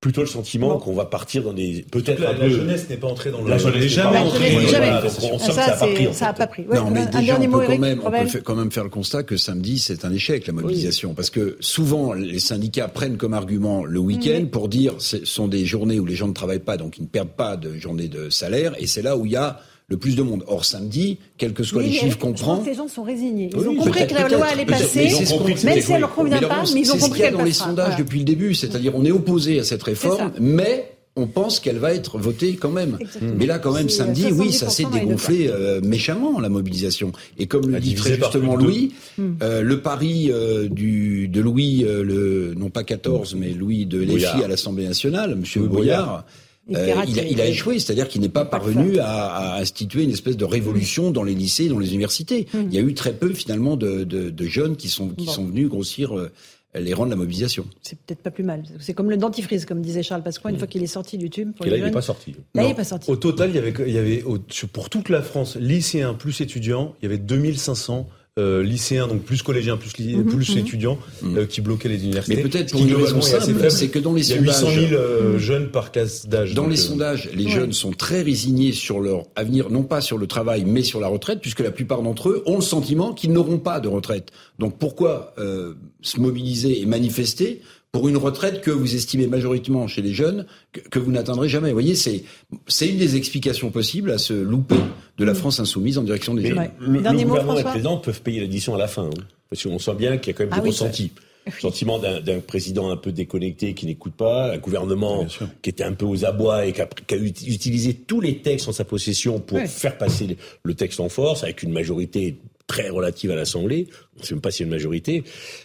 [0.00, 2.48] Plutôt le sentiment qu'on va partir dans des peut-être La- un la peu.
[2.48, 5.76] jeunesse n'est pas entrée dans le- La jeunesse jamais entrée Voilà, donc on ça a
[5.76, 6.08] pas pris.
[6.08, 6.62] en ça n'a pas pris.
[6.66, 8.72] Ouais, non, mais un, déjà, dernier on mot, peut, quand même, on peut quand même
[8.72, 11.12] faire le constat que samedi, c'est un échec, la mobilisation.
[11.12, 15.66] Parce que souvent, les syndicats prennent comme argument le week-end pour dire ce sont des
[15.66, 18.30] journées où les gens ne travaillent pas, donc ils ne perdent pas de journée de
[18.30, 19.60] salaire, et c'est là où il y a
[19.90, 20.44] le plus de monde.
[20.46, 22.58] Or, samedi, quels que soient Oui, les chiffres qu'on prend...
[22.58, 23.50] que les gens sont résignés.
[23.52, 25.92] Ils Oui, ont compris que la loi allait passer, mais c'est ce qu'on- même si
[25.92, 26.16] elle leur joué.
[26.30, 27.96] convient pas, mais ils ont c'est ce compris qu'il y a dans les sondages Voilà.
[28.02, 31.92] depuis le début, c'est-à-dire on est opposé à cette réforme, mais on pense qu'elle va
[31.92, 32.96] être votée quand même.
[33.00, 33.32] Exactement.
[33.36, 35.48] Mais là, quand même, C'est, samedi, euh, oui, ça s'est 70% dans les deux dégonflé
[35.48, 37.10] euh, méchamment, la mobilisation.
[37.36, 38.54] Et comme le dit très justement.
[38.54, 39.32] Louis, Hmm.
[39.42, 44.04] euh, le pari euh, du, de Louis, euh, le, non pas 14, mais Louis de
[44.04, 44.40] Boyard.
[44.44, 46.24] à l'Assemblée nationale, Boyard, Boyard.
[46.70, 47.50] Il euh, il, a, il a oui.
[47.50, 51.34] échoué, c'est-à-dire qu'il n'est pas parvenu à, à instituer une espèce de révolution dans les
[51.34, 52.46] lycées, dans les universités.
[52.54, 52.62] Hmm.
[52.68, 55.32] Il y a eu très peu finalement de, de, de jeunes qui sont, qui Bon.
[55.32, 56.30] sont venus grossir euh,
[56.74, 57.66] les rangs de la mobilisation.
[57.82, 58.62] C'est peut-être pas plus mal.
[58.78, 61.52] C'est comme le dentifrice, comme disait Charles Pasqua, une fois qu'il est sorti du tube.
[61.56, 62.36] Pour Et les là, il n'est pas sorti.
[62.54, 63.10] Là, il n'est pas sorti.
[63.10, 66.14] Au total, il y avait, il y avait au- sur- pour toute la France, lycéens
[66.14, 68.08] plus étudiants, il y avait 2500
[68.40, 70.58] euh, lycéens, donc plus collégiens, plus, li- Mhm, plus mhm.
[70.58, 72.36] étudiants, euh, qui bloquaient les universités.
[72.36, 74.88] Mais peut-être pour une raison simple, c'est que dans les Il y a 800 sondages-
[74.90, 76.54] 000 euh, jeunes par classe d'âge.
[76.54, 77.50] Dans donc, les euh, sondages, les Ouais.
[77.50, 81.08] jeunes sont très résignés sur leur avenir, non pas sur le travail, mais sur la
[81.08, 84.30] retraite, puisque la plupart d'entre eux ont le sentiment qu'ils n'auront pas de retraite.
[84.58, 87.60] Donc pourquoi euh, se mobiliser et manifester
[87.92, 91.68] pour une retraite que vous estimez majoritairement chez les jeunes que, que vous n'atteindrez jamais
[91.68, 92.22] Vous voyez, c'est
[92.68, 94.76] c'est une des explications possibles à ce louper
[95.18, 96.58] de la France insoumise en direction des Mais jeunes.
[96.58, 96.70] Ouais.
[96.78, 99.06] le, le Dernier mot, gouvernement et le président peuvent payer l'addition à la fin.
[99.06, 99.24] hein.
[99.48, 101.10] parce qu'on sent bien qu'il y a quand même Ah du oui, ressenti.
[101.58, 105.26] Sentiment d'un d'un président un peu déconnecté qui n'écoute pas, un gouvernement
[105.62, 108.36] qui était un peu aux abois et qui a, qui a ut- utilisé tous les
[108.38, 112.36] textes en sa possession pour faire passer le texte en force avec une majorité
[112.70, 113.88] très relative à l'Assemblée.
[114.16, 115.24] On ne sait même pas s'il y a une majorité.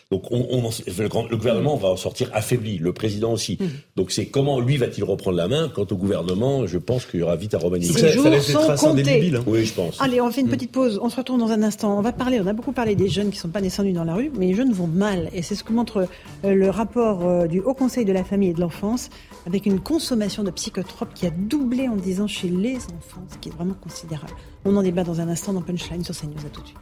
[0.09, 3.59] Donc on, on le, gouvernement va en sortir affaibli, le président aussi.
[3.59, 3.65] Mmh.
[3.95, 7.23] Donc c'est comment lui va-t-il reprendre la main Quant au gouvernement, je pense qu'il y
[7.23, 7.85] aura vite à remanier.
[7.85, 9.31] ça, jours ça sont comptés.
[9.35, 9.43] Hein.
[9.45, 10.01] Oui, je pense.
[10.01, 10.51] Allez, on fait une mmh.
[10.51, 10.99] petite pause.
[10.99, 11.95] On se retrouve dans un instant.
[11.95, 12.39] On va parler.
[12.41, 14.55] On a beaucoup parlé des jeunes qui sont pas descendus dans la rue, mais les
[14.55, 16.07] jeunes vont mal, et c'est ce que montre
[16.43, 19.09] euh, le rapport euh, du Haut Conseil de la famille et de l'enfance,
[19.45, 23.37] avec une consommation de psychotropes qui a doublé en 10 ans chez les enfants, ce
[23.37, 24.33] qui est vraiment considérable.
[24.65, 26.45] On en débat dans un instant dans Punchline sur CNews.
[26.45, 26.79] À tout de suite.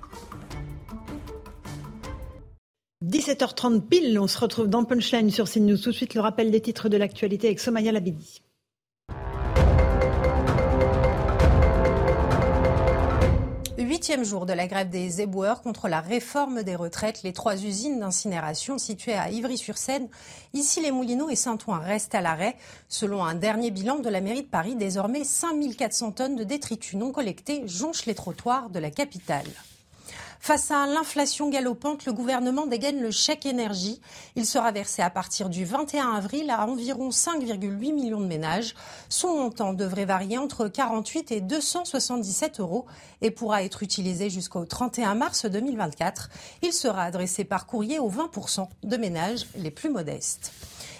[3.05, 5.77] 17h30 pile, on se retrouve dans Punchline sur CNews.
[5.77, 8.41] Tout de suite, le rappel des titres de l'actualité avec Somaya Labidi.
[14.03, 17.23] Huitième jour de la grève des éboueurs contre la réforme des retraites.
[17.23, 20.09] Les trois usines d'incinération situées à Ivry-sur-Seine,
[20.53, 22.57] ici les Moulineaux et Saint-Ouen restent à l'arrêt.
[22.89, 27.13] Selon un dernier bilan de la mairie de Paris, désormais 5400 tonnes de détritus non
[27.13, 29.47] collectés jonchent les trottoirs de la capitale.
[30.45, 34.01] Face à l'inflation galopante, le gouvernement dégaine le chèque énergie.
[34.35, 38.75] Il sera versé à partir du 21 avril à environ 5,8 millions de ménages.
[39.07, 42.85] Son montant devrait varier entre 48 et 277 euros
[43.21, 46.29] et pourra être utilisé jusqu'au 31 mars 2024.
[46.61, 50.51] Il sera adressé par courrier aux 20% de ménages les plus modestes.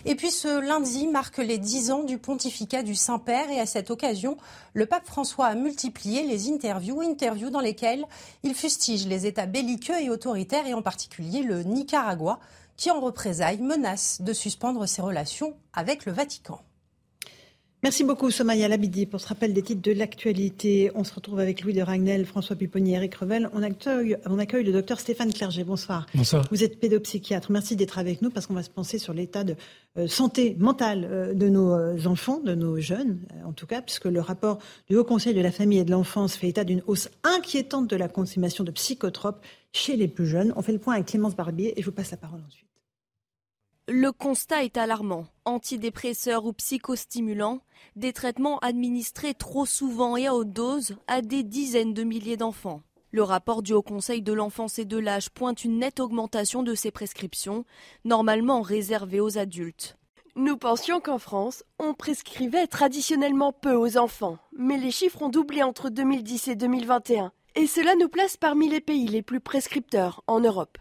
[0.06, 3.90] Et puis ce lundi marque les dix ans du pontificat du Saint-Père et à cette
[3.90, 4.38] occasion,
[4.74, 8.06] le pape François a multiplié les interviews, interviews dans lesquelles
[8.44, 12.40] il fustige les États belliqueux et autoritaires et en particulier le Nicaragua
[12.76, 16.60] qui en représailles menace de suspendre ses relations avec le Vatican.
[17.84, 20.90] Merci beaucoup Somaya Labidi pour ce rappel des titres de l'actualité.
[20.96, 23.50] On se retrouve avec Louis de Ragnel, François Pupponi, Eric Revel.
[23.52, 25.66] On accueille, on accueille le docteur Stéphane Clerget.
[25.66, 26.06] Bonsoir.
[26.16, 26.48] Bonsoir.
[26.50, 27.52] Vous êtes pédopsychiatre.
[27.52, 29.58] Merci d'être avec nous parce qu'on va se penser sur l'état de
[29.98, 34.06] euh, santé mentale euh, de nos euh, enfants, de nos jeunes en tout cas, puisque
[34.06, 37.10] le rapport du Haut Conseil de la famille et de l'enfance fait état d'une hausse
[37.26, 39.44] inquiétante de la consommation de psychotropes
[39.74, 40.54] chez les plus jeunes.
[40.56, 42.73] On fait le point avec Clémence Barbier et je vous passe la parole ensuite.
[43.90, 45.26] Le constat est alarmant.
[45.44, 47.60] Antidépresseurs ou psychostimulants,
[47.98, 52.82] des traitements administrés trop souvent et à haute dose à des dizaines de milliers d'enfants.
[53.12, 56.76] Le rapport du Haut Conseil de l'enfance et de l'âge pointe une nette augmentation de
[56.76, 57.66] ces prescriptions,
[58.06, 59.98] normalement réservées aux adultes.
[60.38, 65.62] Nous pensions qu'en France, on prescrivait traditionnellement peu aux enfants, mais les chiffres ont doublé
[65.62, 70.40] entre 2010 et 2021, et cela nous place parmi les pays les plus prescripteurs en
[70.40, 70.78] Europe.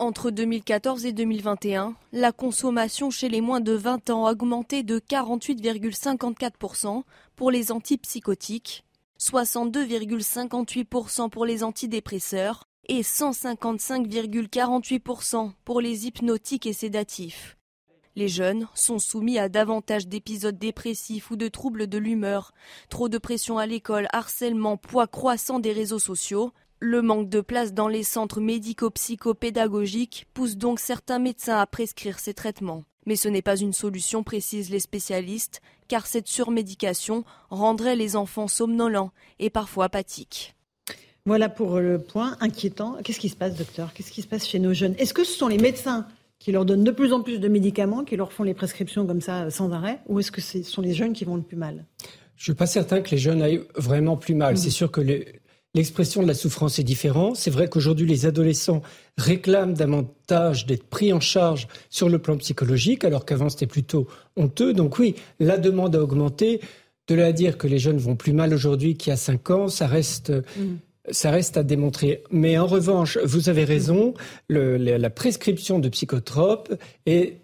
[0.00, 4.98] Entre 2014 et 2021, la consommation chez les moins de 20 ans a augmenté de
[4.98, 7.02] 48,54%
[7.36, 8.86] pour les antipsychotiques,
[9.20, 17.58] 62,58% pour les antidépresseurs et 155,48% pour les hypnotiques et sédatifs.
[18.16, 22.54] Les jeunes sont soumis à davantage d'épisodes dépressifs ou de troubles de l'humeur,
[22.88, 27.74] trop de pression à l'école, harcèlement, poids croissant des réseaux sociaux, le manque de place
[27.74, 32.84] dans les centres médico-psychopédagogiques pousse donc certains médecins à prescrire ces traitements.
[33.04, 38.48] Mais ce n'est pas une solution, précisent les spécialistes, car cette surmédication rendrait les enfants
[38.48, 40.54] somnolents et parfois apathiques.
[41.26, 42.96] Voilà pour le point inquiétant.
[43.04, 43.92] Qu'est-ce qui se passe, docteur?
[43.92, 44.94] Qu'est-ce qui se passe chez nos jeunes?
[44.98, 46.06] Est-ce que ce sont les médecins
[46.38, 49.20] qui leur donnent de plus en plus de médicaments, qui leur font les prescriptions comme
[49.20, 51.84] ça sans arrêt, ou est-ce que ce sont les jeunes qui vont le plus mal?
[52.36, 54.54] Je ne suis pas certain que les jeunes aillent vraiment plus mal.
[54.54, 54.56] Mmh.
[54.56, 55.39] C'est sûr que les,
[55.74, 57.36] L'expression de la souffrance est différente.
[57.36, 58.82] C'est vrai qu'aujourd'hui, les adolescents
[59.16, 64.72] réclament davantage d'être pris en charge sur le plan psychologique, alors qu'avant, c'était plutôt honteux.
[64.72, 66.60] Donc oui, la demande a augmenté.
[67.06, 69.50] De là à dire que les jeunes vont plus mal aujourd'hui qu'il y a cinq
[69.50, 70.30] ans, ça reste...
[70.30, 70.76] Mm.
[71.12, 72.22] Ça reste à démontrer.
[72.30, 74.14] Mais en revanche, vous avez raison,
[74.48, 76.74] le, la prescription de psychotropes
[77.06, 77.40] est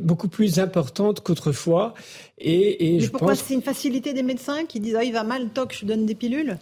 [0.00, 1.94] beaucoup plus importante qu'autrefois.
[2.36, 3.44] Et, et je pourquoi pense...
[3.44, 6.16] c'est une facilité des médecins qui disent ah, il va mal, toc, je donne des
[6.16, 6.58] pilules?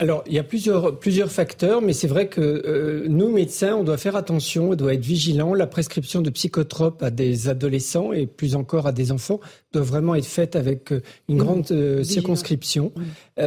[0.00, 3.82] Alors, il y a plusieurs, plusieurs facteurs, mais c'est vrai que euh, nous, médecins, on
[3.82, 5.54] doit faire attention, on doit être vigilant.
[5.54, 9.40] La prescription de psychotropes à des adolescents et plus encore à des enfants
[9.72, 11.38] doit vraiment être faite avec euh, une mmh.
[11.38, 13.42] grande euh, circonscription, mmh.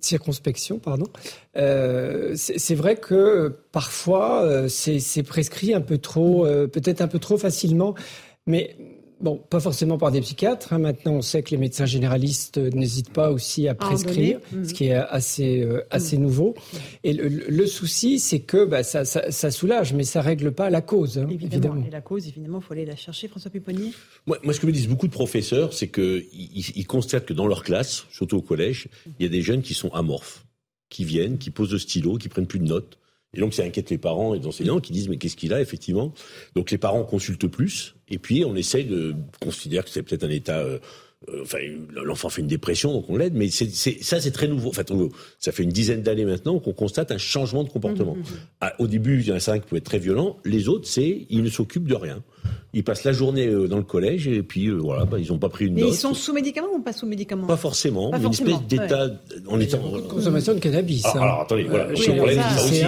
[0.00, 1.06] circonspection, pardon.
[1.54, 7.94] c'est vrai que parfois, c'est prescrit un peu trop, peut-être un peu trop facilement,
[8.46, 8.76] mais
[9.20, 10.72] Bon, pas forcément par des psychiatres.
[10.72, 10.78] Hein.
[10.78, 14.66] Maintenant, on sait que les médecins généralistes n'hésitent pas aussi à prescrire, ce mmh.
[14.72, 16.22] qui est assez euh, assez mmh.
[16.22, 16.54] nouveau.
[17.02, 21.18] Et le, souci, c'est que bah, ça, ça, soulage, mais ça règle pas la cause.
[21.18, 23.28] Hein, évidemment, Et la cause, évidemment, il faut aller la chercher.
[23.28, 23.92] François Pupponi
[24.26, 27.46] moi, moi, ce que me disent beaucoup de professeurs, c'est qu'ils ils constatent que dans
[27.46, 30.44] leur classe, surtout au collège, il y a des jeunes qui sont amorphes,
[30.90, 32.98] qui viennent, qui posent le stylo, qui prennent plus de notes.
[33.34, 35.60] Et donc ça inquiète les parents et les enseignants qui disent mais qu'est-ce qu'il a
[35.60, 36.14] effectivement?
[36.54, 40.30] Donc les parents consultent plus et puis on essaye de considérer que c'est peut-être un
[40.30, 40.78] état euh,
[41.28, 41.58] euh, enfin,
[41.90, 44.68] l'enfant fait une dépression, donc on l'aide, mais c'est, ça, c'est très nouveau.
[44.68, 44.84] Enfin,
[45.40, 48.14] ça fait une dizaine d'années maintenant qu'on constate un changement de comportement.
[48.14, 48.60] Mmh, mmh, mmh.
[48.60, 50.38] Ah, au début, il y en a certains qui pouvaient être très violents.
[50.44, 52.22] Les autres, c'est, ils ne s'occupent de rien.
[52.78, 55.38] Ils passent la journée euh, dans le collège et puis euh, voilà, bah, ils n'ont
[55.38, 55.90] pas pris une Mais note.
[55.94, 57.48] ils sont sous médicaments ou pas sous médicaments?
[57.48, 58.10] Pas forcément.
[58.12, 59.08] Pas une espèce d'état
[59.48, 61.04] en étant consommation de cannabis.
[61.06, 61.22] Alors, hein.
[61.26, 61.86] alors attendez, voilà.
[61.86, 62.82] Euh, le problème, c'est ça aussi.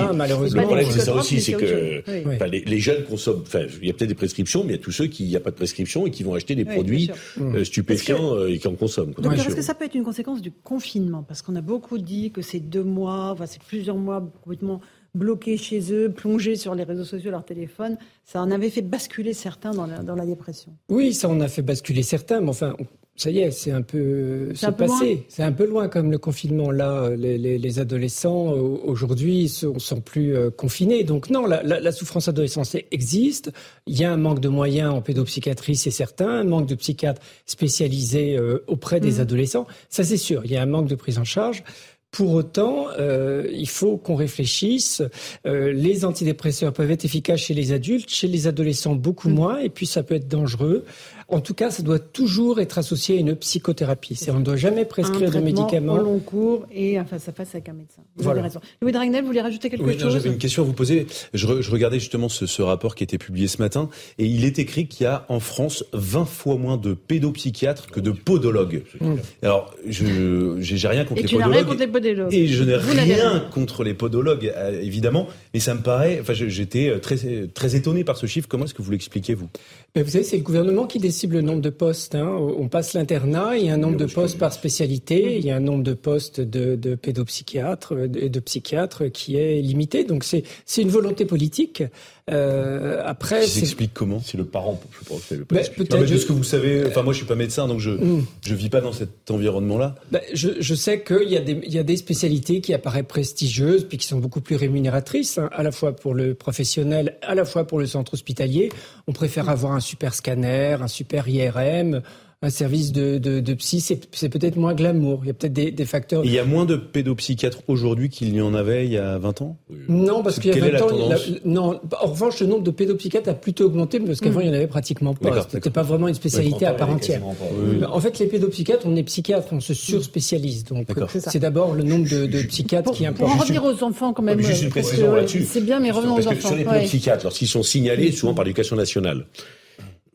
[0.55, 2.35] Le problème, c'est ça aussi, c'est que Oui.
[2.37, 3.41] enfin, les, les jeunes consomment.
[3.43, 5.35] Enfin, il y a peut-être des prescriptions, mais il y a tous ceux qui n'y
[5.35, 8.69] a pas de prescription et qui vont acheter des Oui, produits euh, stupéfiants et qui
[8.69, 9.13] en consomment.
[9.13, 9.25] quoi.
[9.25, 11.25] Donc, est-ce que ça peut être une conséquence du confinement?
[11.27, 14.81] Parce qu'on a beaucoup dit que ces deux mois, enfin, c'est plusieurs mois complètement
[15.15, 19.33] bloqués chez eux, plongés sur les réseaux sociaux, leur téléphone, ça en avait fait basculer
[19.35, 20.73] certains dans la, dans la dépression.
[20.89, 22.77] Oui, ça on a fait basculer certains, mais enfin,
[23.17, 25.27] ça y est, c'est un peu, C'est passé.
[25.29, 26.71] C'est un peu loin comme le confinement.
[26.71, 31.05] Là, les, les- les adolescents euh, aujourd'hui sont, sont plus euh, confinés.
[31.05, 33.51] Donc non, la, la- la souffrance adolescente existe.
[33.87, 36.29] Il y a un manque de moyens en pédopsychiatrie, c'est certain.
[36.29, 39.21] Un manque de psychiatres spécialisés euh, auprès des Mhm.
[39.21, 40.43] adolescents, ça c'est sûr.
[40.47, 41.63] Il y a un manque de prise en charge.
[42.11, 45.01] Pour autant, euh, il faut qu'on réfléchisse.
[45.47, 49.69] Euh, les antidépresseurs peuvent être efficaces chez les adultes, chez les adolescents beaucoup moins, et
[49.69, 50.85] puis ça peut être dangereux.
[51.31, 54.17] En tout cas, ça doit toujours être associé à une psychothérapie.
[54.17, 55.95] C'est, on ne doit jamais prescrire de médicaments.
[55.95, 58.03] au long cours et un face-à-face avec un médecin.
[58.17, 58.41] Vous Voilà.
[58.41, 58.61] avez raison.
[58.83, 60.13] Louis Dragnel, vous voulez rajouter quelque Oui, chose?
[60.13, 61.07] j'avais une question à vous poser.
[61.33, 63.89] Je, re- je regardais justement ce, ce rapport qui a été publié ce matin,
[64.19, 68.01] et il est écrit qu'il y a en France 20 fois moins de pédopsychiatres que
[68.01, 68.83] de podologues.
[69.01, 69.15] Mm.
[69.43, 71.57] Alors, je j'ai rien contre Et les tu n'as podologues.
[71.65, 72.35] rien contre les podologues.
[72.35, 73.49] Et je n'ai rien rien.
[73.53, 76.19] contre les podologues, euh, évidemment, mais ça me paraît.
[76.21, 77.17] Enfin, j'étais très
[77.55, 78.49] très étonné par ce chiffre.
[78.49, 79.49] Comment est-ce que vous l'expliquez vous?
[79.97, 82.15] Mais vous savez, c'est le gouvernement qui décide le nombre de postes.
[82.15, 82.29] hein.
[82.29, 85.57] On passe l'internat, il y a un nombre de postes par spécialité, il y a
[85.57, 90.05] un nombre de postes de, de pédopsychiatres euh, et de psychiatres qui est limité.
[90.05, 91.83] Donc c'est c'est une volonté politique.
[92.31, 95.31] Euh, après, Qui s'explique comment C'est le parent, je pense.
[95.31, 95.77] le Ben, expliquer.
[95.89, 97.67] peut-être Non, mais de je- ce que vous savez, enfin moi je suis pas médecin,
[97.67, 98.25] donc je Mm.
[98.47, 99.95] je vis pas dans cet environnement-là.
[100.13, 103.07] Ben, je, je sais qu'il y, a des- il y a des spécialités qui apparaissent
[103.09, 107.35] prestigieuses, puis qui sont beaucoup plus rémunératrices, hein, à la fois pour le professionnel, à
[107.35, 108.71] la fois pour le centre hospitalier.
[109.09, 112.03] On préfère avoir un super scanner, un super IRM,
[112.43, 115.21] un service de, de, de psy, c'est c'est peut-être moins glamour.
[115.25, 116.25] Il y a peut-être des, des facteurs.
[116.25, 119.19] Et il y a moins de pédopsychiatres aujourd'hui qu'il n'y en avait il y a
[119.19, 119.59] 20 ans?
[119.91, 121.81] Non, parce qu'il y a quelle est 20 la ans, la- non.
[122.01, 124.67] En revanche, le nombre de pédopsychiatres a plutôt augmenté parce qu'avant, il n'y en avait
[124.69, 125.47] pratiquement pas.
[125.51, 127.21] C'était pas vraiment une spécialité à part entière.
[127.59, 127.85] Oui.
[127.85, 130.65] En fait, les pédopsychiatres, on est psychiatres, on se surspécialise.
[130.65, 131.11] Donc, D'accord.
[131.11, 133.33] C'est d'abord le nombre de, de psychiatres qui Pour importe.
[133.33, 134.41] en revenir aux enfants quand même.
[134.41, 135.45] Juste une euh, précision là-dessus.
[135.47, 136.49] C'est bien, mais revenons aux enfants.
[136.49, 139.27] sur les pédopsychiatres, lorsqu'ils sont signalés, souvent par l'éducation nationale,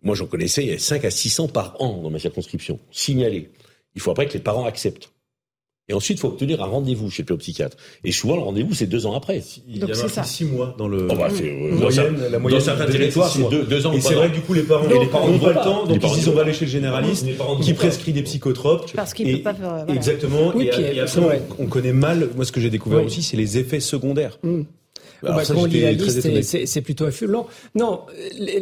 [0.05, 3.49] moi j'en connaissais, il y a 5 à 600 par an dans ma circonscription, signalés.
[3.95, 5.11] Il faut après que les parents acceptent.
[5.87, 7.77] Et ensuite, il faut obtenir un rendez-vous chez le pédopsychiatre.
[8.03, 9.43] Et souvent, le rendez-vous, c'est deux ans après.
[9.67, 11.07] Il y a six mois dans le.
[11.11, 13.65] Oh bah, c'est, euh, Moyenne, dans la dans moyenne certains de- territoires, six c'est deux-
[13.65, 15.85] deux ans, Et c'est vrai que du coup, les parents n'ont ne pas le temps,
[15.85, 18.91] donc ils ne disent on va aller chez le généraliste, ne qui prescrit des psychotropes.
[18.95, 19.69] Parce qu'ils Et- peuvent pas faire.
[19.85, 19.93] voilà.
[19.93, 20.51] Exactement.
[20.55, 21.41] Oui, et, puis, et euh, après, ouais.
[21.59, 22.29] on, on connaît mal.
[22.35, 23.05] Moi, ce que j'ai découvert Oui.
[23.05, 24.39] aussi, c'est les effets secondaires.
[24.41, 24.61] Mm.
[25.23, 26.65] Alors Bah, ça, quand on lit j'étais la très liste, étonné.
[26.65, 27.47] c'est- plutôt affolant.
[27.75, 28.01] Non,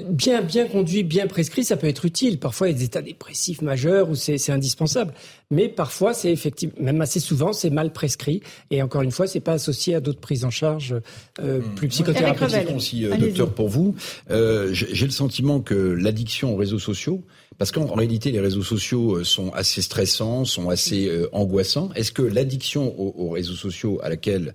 [0.09, 2.39] bien, bien conduit, bien prescrit, ça peut être utile.
[2.39, 5.13] Parfois, il y a des états dépressifs majeurs où c'est indispensable.
[5.51, 8.41] Mais parfois, c'est effectivement, même assez souvent, c'est mal prescrit.
[8.71, 10.95] Et encore une fois, c'est pas associé à d'autres prises en charge
[11.41, 12.75] euh, plus psychothérapeutiques.
[12.75, 13.95] Aussi, euh, docteur, pour vous.
[14.31, 17.23] Euh, J'ai le sentiment que l'addiction aux réseaux sociaux,
[17.59, 21.89] parce qu'en réalité, les réseaux sociaux euh, sont assez stressants, sont assez euh, angoissants.
[21.95, 24.51] Est-ce que l'addiction aux, aux réseaux sociaux à laquelle euh,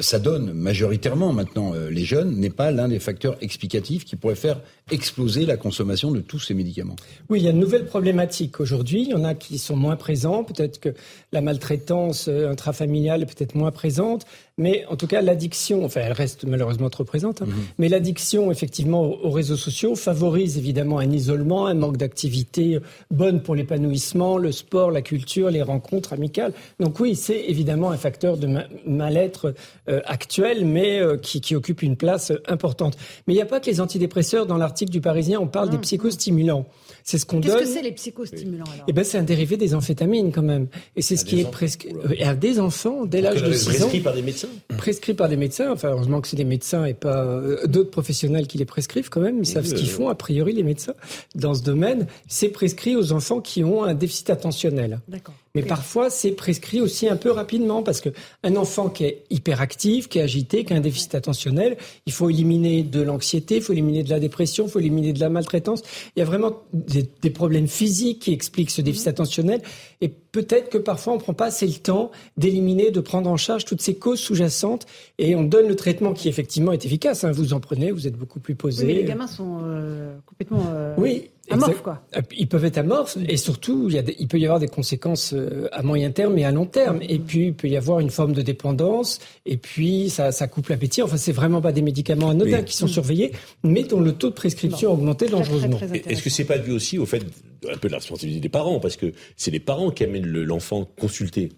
[0.00, 4.34] ça donne majoritairement maintenant euh, les jeunes n'est pas l'un des facteurs explicatifs qui pourrait
[4.34, 6.96] faire exploser la consommation de tous ces médicaments
[7.28, 9.02] Oui, il y a de nouvelles problématiques aujourd'hui.
[9.02, 10.44] Il y en a qui sont moins présents.
[10.44, 10.90] Peut-être que
[11.32, 14.24] la maltraitance euh, intrafamiliale est peut-être moins présente.
[14.56, 17.42] Mais en tout cas, l'addiction, enfin, elle reste malheureusement trop présente.
[17.42, 17.46] hein.
[17.78, 22.78] Mais l'addiction, effectivement, aux, aux réseaux sociaux favorise évidemment un isolement, un manque d'activité
[23.10, 26.52] bonne pour l'épanouissement, le sport, la culture, les rencontres amicales.
[26.80, 29.54] Donc oui, c'est évidemment un facteur de ma- mal-être
[29.88, 32.96] euh, actuel, mais euh, qui, qui occupe une place euh, importante.
[33.26, 34.46] Mais il n'y a pas que les antidépresseurs.
[34.46, 36.66] Dans l'article du Parisien, on parle des psychostimulants.
[37.04, 37.64] C'est ce qu'on Qu'est-ce donne.
[37.64, 38.84] que c'est les psychostimulants alors?
[38.86, 40.68] Eh ben, c'est un dérivé des amphétamines quand même.
[40.94, 41.88] Et c'est ce qui est presque
[42.22, 43.70] à des enfants dès l'âge de 6 ans.
[43.88, 44.48] Prescrit par des médecins?
[44.76, 45.72] Prescrit par des médecins.
[45.72, 49.20] Enfin, heureusement que c'est des médecins et pas euh, d'autres professionnels qui les prescrivent quand
[49.20, 49.38] même.
[49.38, 50.94] Ils savent ce qu'ils font, a priori, les médecins
[51.34, 52.06] dans ce domaine.
[52.26, 55.00] C'est prescrit aux enfants qui ont un déficit attentionnel.
[55.08, 55.34] D'accord.
[55.62, 58.10] Mais parfois, c'est prescrit aussi un peu rapidement parce que
[58.42, 62.28] un enfant qui est hyperactif, qui est agité, qui a un déficit attentionnel, il faut
[62.30, 65.82] éliminer de l'anxiété, il faut éliminer de la dépression, il faut éliminer de la maltraitance.
[66.16, 69.62] Il y a vraiment des, des problèmes physiques qui expliquent ce déficit attentionnel.
[70.00, 73.64] Et peut-être que parfois, on prend pas assez le temps d'éliminer, de prendre en charge
[73.64, 74.86] toutes ces causes sous-jacentes
[75.18, 77.24] et on donne le traitement qui effectivement est efficace.
[77.24, 77.32] hein.
[77.32, 78.86] Vous en prenez, vous êtes beaucoup plus posé.
[78.86, 80.62] Oui, mais les gamins sont euh, complètement.
[80.72, 82.02] euh, Oui, amorphes, quoi.
[82.16, 84.68] Euh, ils peuvent être amorphes et surtout, il, y a il peut y avoir des
[84.68, 87.00] conséquences euh, à moyen terme et à long terme.
[87.08, 90.68] Et puis, il peut y avoir une forme de dépendance et puis ça, ça coupe
[90.68, 91.02] l'appétit.
[91.02, 93.32] Enfin, c'est vraiment pas des médicaments anodins qui sont surveillés,
[93.62, 95.78] mais dont le taux de prescription a augmenté dangereusement.
[95.92, 97.24] Est-ce que c'est pas dû aussi au fait
[97.68, 100.86] un peu de la responsabilité des parents parce que c'est les parents qui amènent l'enfant
[100.98, 101.50] consulter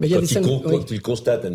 [0.00, 1.46] mais quand, ils, constatent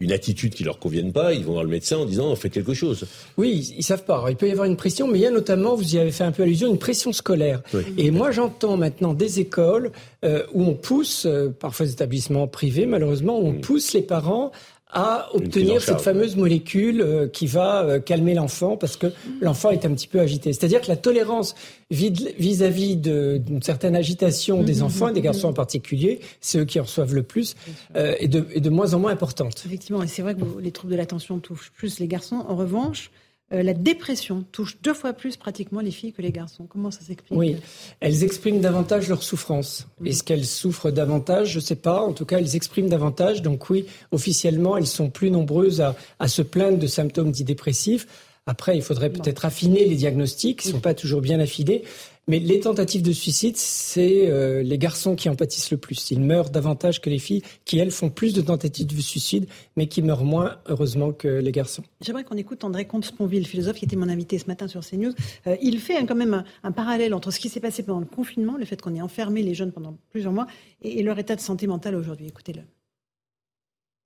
[0.00, 2.74] une attitude qui leur convienne pas, ils vont voir le médecin en disant faites quelque
[2.74, 3.06] chose.
[3.36, 4.24] Oui, ils, savent pas.
[4.28, 6.24] il peut y avoir une pression, mais il y a notamment, vous y avez fait
[6.24, 7.62] un peu allusion, une pression scolaire.
[7.98, 9.92] Et moi, j'entends maintenant des écoles
[10.24, 13.60] euh, où on pousse, euh, parfois des établissements privés, malheureusement, où on mm.
[13.60, 14.52] pousse les parents
[14.94, 19.08] à obtenir cette fameuse molécule euh, qui va euh, calmer l'enfant parce que
[19.40, 20.52] l'enfant est un petit peu agité.
[20.52, 21.56] C'est-à-dire que la tolérance
[21.90, 24.82] vis-à-vis d'une certaine agitation des mhm.
[24.84, 27.56] enfants, et des garçons en particulier, c'est eux qui en reçoivent le plus,
[27.96, 29.62] euh, est, de, est, de, moins en moins importante.
[29.66, 32.44] Effectivement, et c'est vrai que les troubles de l'attention touchent plus les garçons.
[32.48, 33.10] En revanche,
[33.52, 36.66] euh, la dépression touche deux fois plus pratiquement les filles que les garçons.
[36.66, 37.56] Comment ça s'explique Oui,
[38.00, 39.86] elles expriment davantage leur souffrance.
[40.04, 41.50] Est-ce qu'elles souffrent davantage?
[41.50, 42.00] Je ne sais pas.
[42.00, 43.42] En tout cas, elles expriment davantage.
[43.42, 48.06] Donc oui, officiellement, elles sont plus nombreuses à, à se plaindre de symptômes dits dépressifs.
[48.46, 51.82] Après, il faudrait peut-être affiner les diagnostics, ils ne sont pas toujours bien affinés.
[52.26, 56.10] Mais les tentatives de suicide, c'est euh, les garçons qui en pâtissent le plus.
[56.10, 59.46] Ils meurent davantage que les filles, qui elles font plus de tentatives de suicide,
[59.76, 61.82] mais qui meurent moins, heureusement, que les garçons.
[62.00, 65.12] J'aimerais qu'on écoute André Comte-Sponville, philosophe qui était mon invité ce matin sur CNews.
[65.46, 68.56] Euh, il fait quand même un, parallèle entre ce qui s'est passé pendant le confinement,
[68.56, 70.46] le fait qu'on ait enfermé les jeunes pendant plusieurs mois,
[70.82, 72.26] et leur état de santé mentale aujourd'hui.
[72.26, 72.62] Écoutez-le.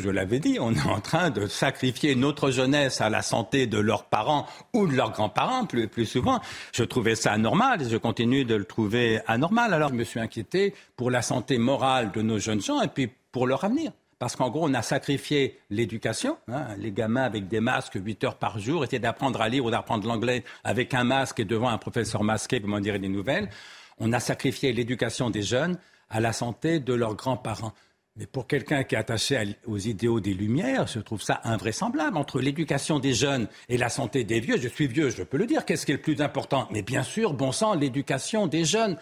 [0.00, 3.78] Je l'avais dit, on est en train de sacrifier notre jeunesse à la santé de
[3.78, 6.40] leurs parents ou de leurs grands-parents, plus, plus souvent.
[6.72, 9.74] Je trouvais ça anormal et je continue de le trouver anormal.
[9.74, 13.10] Alors je me suis inquiété pour la santé morale de nos jeunes gens et puis
[13.32, 13.90] pour leur avenir.
[14.20, 16.38] Parce qu'en gros, on a sacrifié l'éducation.
[16.46, 16.76] Hein.
[16.78, 20.06] Les gamins avec des masques 8 heures par jour essayer d'apprendre à lire ou d'apprendre
[20.06, 23.50] l'anglais avec un masque et devant un professeur masqué pour m'en dire des nouvelles.
[23.98, 25.76] On a sacrifié l'éducation des jeunes
[26.08, 27.72] à la santé de leurs grands-parents.
[28.18, 32.16] Mais pour quelqu'un qui est attaché aux idéaux des Lumières, je trouve ça invraisemblable.
[32.16, 35.46] Entre l'éducation des jeunes et la santé des vieux, je suis vieux, je peux le
[35.46, 36.66] dire, qu'est-ce qui est le plus important?
[36.72, 38.96] Mais bien sûr, bon sang, l'éducation des jeunes.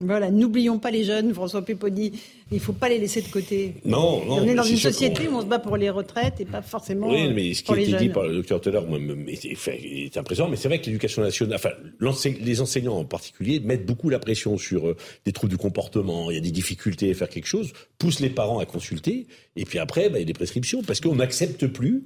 [0.00, 2.12] Voilà, n'oublions pas les jeunes, François Péponi.
[2.52, 3.74] Il ne faut pas les laisser de côté.
[3.84, 4.36] Non, non.
[4.36, 7.10] On est dans une société où on se bat pour les retraites et pas forcément.
[7.10, 10.50] Oui, mais ce qui a été dit par le docteur l'heure est impressionnant.
[10.50, 11.70] Mais c'est vrai que l'éducation nationale, enfin,
[12.40, 16.30] les enseignants en particulier, mettent beaucoup la pression sur euh, des troubles du comportement.
[16.30, 19.26] Il y a des difficultés à faire quelque chose, poussent les parents à consulter.
[19.56, 22.04] Et puis après, bah, il y a des prescriptions parce qu'on n'accepte plus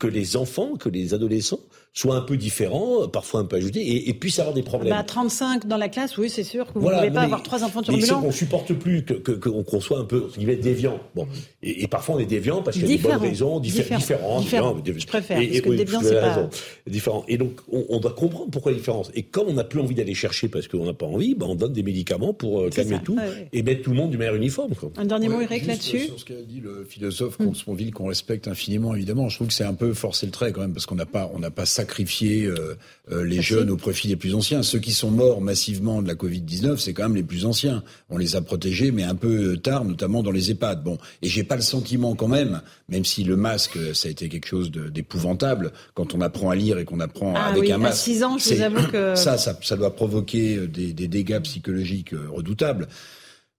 [0.00, 1.60] que les enfants, que les adolescents
[1.92, 4.94] soient un peu différents, parfois un peu ajoutés, et, et puissent avoir des problèmes.
[4.94, 7.64] Bah, 35 dans la classe, oui, c'est sûr que vous ne pouvez pas avoir trois
[7.64, 8.20] enfants turbulents.
[8.20, 11.00] Mais on supporte plus qu'on que, que, soit un peu, être déviant.
[11.14, 11.26] Bon,
[11.62, 14.00] et, et, parfois on est déviant parce qu'il y a des bonnes raisons, différentes.
[14.00, 14.40] différents.
[14.40, 14.76] différents.
[14.84, 16.48] Je préfère, et, parce que déviant, c'est pas...
[16.86, 17.24] Différent.
[17.26, 19.10] Et donc, on, on, doit comprendre pourquoi la différence.
[19.14, 21.56] Et quand on n'a plus envie d'aller chercher parce qu'on n'a pas envie, bah, on
[21.56, 23.18] donne des médicaments pour euh, calmer tout
[23.52, 24.74] et mettre tout le monde du manière uniforme.
[24.74, 24.90] Quoi.
[24.96, 27.52] Un dernier mot, Eric, là-dessus Sur ce qu'a dit le philosophe hum.
[27.52, 30.60] Comte qu'on respecte infiniment, évidemment, je trouve que c'est un peu forcer le trait quand
[30.60, 32.76] même, parce qu'on n'a pas, on n'a pas sacrifié euh,
[33.10, 34.62] euh, les jeunes au profit des plus anciens.
[34.62, 37.82] Ceux qui sont morts massivement de la Covid-19, c'est quand même les plus anciens.
[38.10, 40.84] On les a protégés, mais un peu tard, notamment dans les EHPAD.
[40.84, 44.28] Bon, et j'ai pas le sentiment quand même, même si le masque, ça a été
[44.28, 47.94] quelque chose d'épouvantable, quand on apprend à lire et qu'on apprend ah avec un masque.
[47.94, 49.14] À 6 ans, je vous avoue que...
[49.20, 52.88] Ça, ça, ça doit provoquer des, des dégâts psychologiques redoutables.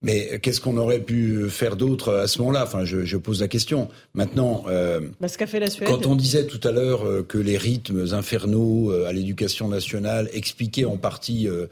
[0.04, 2.64] Mais qu'est-ce qu'on aurait pu faire d'autre à ce moment-là?
[2.64, 3.88] Enfin, je, je, pose la question.
[4.16, 5.88] Maintenant, euh, bah, ce fait la Suède.
[5.88, 10.28] quand on disait tout à l'heure euh, que les rythmes infernaux euh, à l'éducation nationale
[10.34, 11.68] expliquaient en partie euh,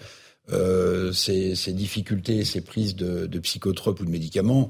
[0.54, 4.70] euh, ces, ces, difficultés, ces prises de, de, psychotropes ou de médicaments,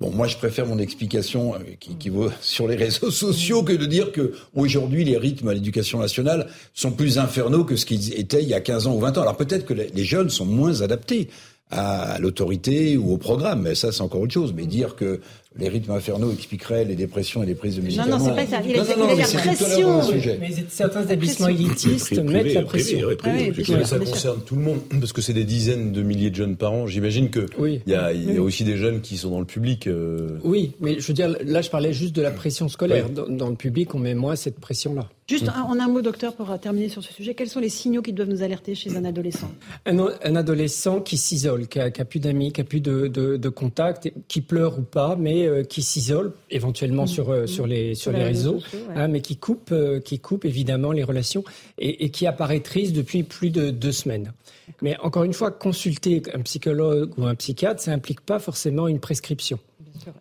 [0.00, 3.86] bon, moi, je préfère mon explication qui, qui vaut sur les réseaux sociaux que de
[3.86, 8.42] dire que aujourd'hui les rythmes à l'éducation nationale sont plus infernaux que ce qu'ils étaient
[8.42, 9.22] il y a 15 ans ou 20 ans.
[9.22, 11.28] Alors peut-être que les jeunes sont moins adaptés
[11.70, 13.62] à l'autorité ou au programme.
[13.62, 14.52] Mais ça, c'est encore autre chose.
[14.54, 15.20] Mais dire que
[15.58, 18.18] les rythmes infernaux expliqueraient les dépressions et les prises de médicaments.
[18.18, 18.62] Non, non, c'est pas ça.
[18.66, 20.00] Il a, non, non, non, la pression.
[20.40, 23.08] Mais certains établissements élitistes mettent la pression.
[23.24, 26.56] Ah ça concerne tout le monde, parce que c'est des dizaines de milliers de jeunes
[26.56, 26.86] par an.
[26.86, 29.86] J'imagine que il y, a, y a aussi des jeunes qui sont dans le public.
[29.86, 30.38] Euh...
[30.44, 33.08] Oui, mais je veux dire, là, je parlais juste de la pression scolaire.
[33.08, 35.08] Dans, dans, le public, on met moins cette pression-là.
[35.28, 38.12] Juste en un mot, docteur, pour terminer sur ce sujet, quels sont les signaux qui
[38.12, 39.50] doivent nous alerter chez un adolescent?
[39.84, 43.08] Un, un, adolescent qui s'isole, qui a, qui a, plus d'amis, qui a plus de,
[43.08, 47.08] de, de contacts, qui pleure ou pas, mais euh, qui s'isole éventuellement mmh.
[47.08, 48.94] sur, euh, sur les, sur les réseaux, sociaux, ouais.
[48.94, 51.42] hein, mais qui coupe, euh, qui coupe évidemment les relations
[51.76, 54.32] et, et, qui apparaît triste depuis plus de deux semaines.
[54.80, 59.00] Mais encore une fois, consulter un psychologue ou un psychiatre, ça implique pas forcément une
[59.00, 59.58] prescription.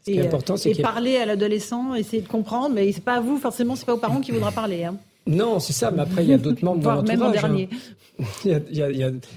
[0.05, 3.15] Ce qui est important, c'est et parler à l'adolescent, essayer de comprendre, mais c'est pas
[3.15, 4.83] à vous forcément, c'est pas aux parents qui voudra parler.
[4.83, 4.97] Hein.
[5.27, 7.17] Non, c'est ça, mais après, il y a d'autres membres dans l'entourage.
[7.17, 7.69] Même en dernier.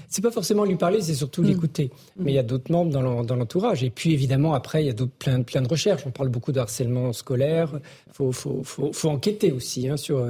[0.07, 1.91] C'est pas forcément lui parler, c'est surtout l'écouter.
[2.17, 3.83] Mais il y a d'autres membres dans l'entourage.
[3.83, 6.03] Et puis, évidemment, après, il y a plein, plein de recherches.
[6.05, 7.71] On parle beaucoup de harcèlement scolaire.
[8.07, 9.89] Il faut, faut, faut, faut, enquêter aussi.
[9.89, 10.25] Hein, sur...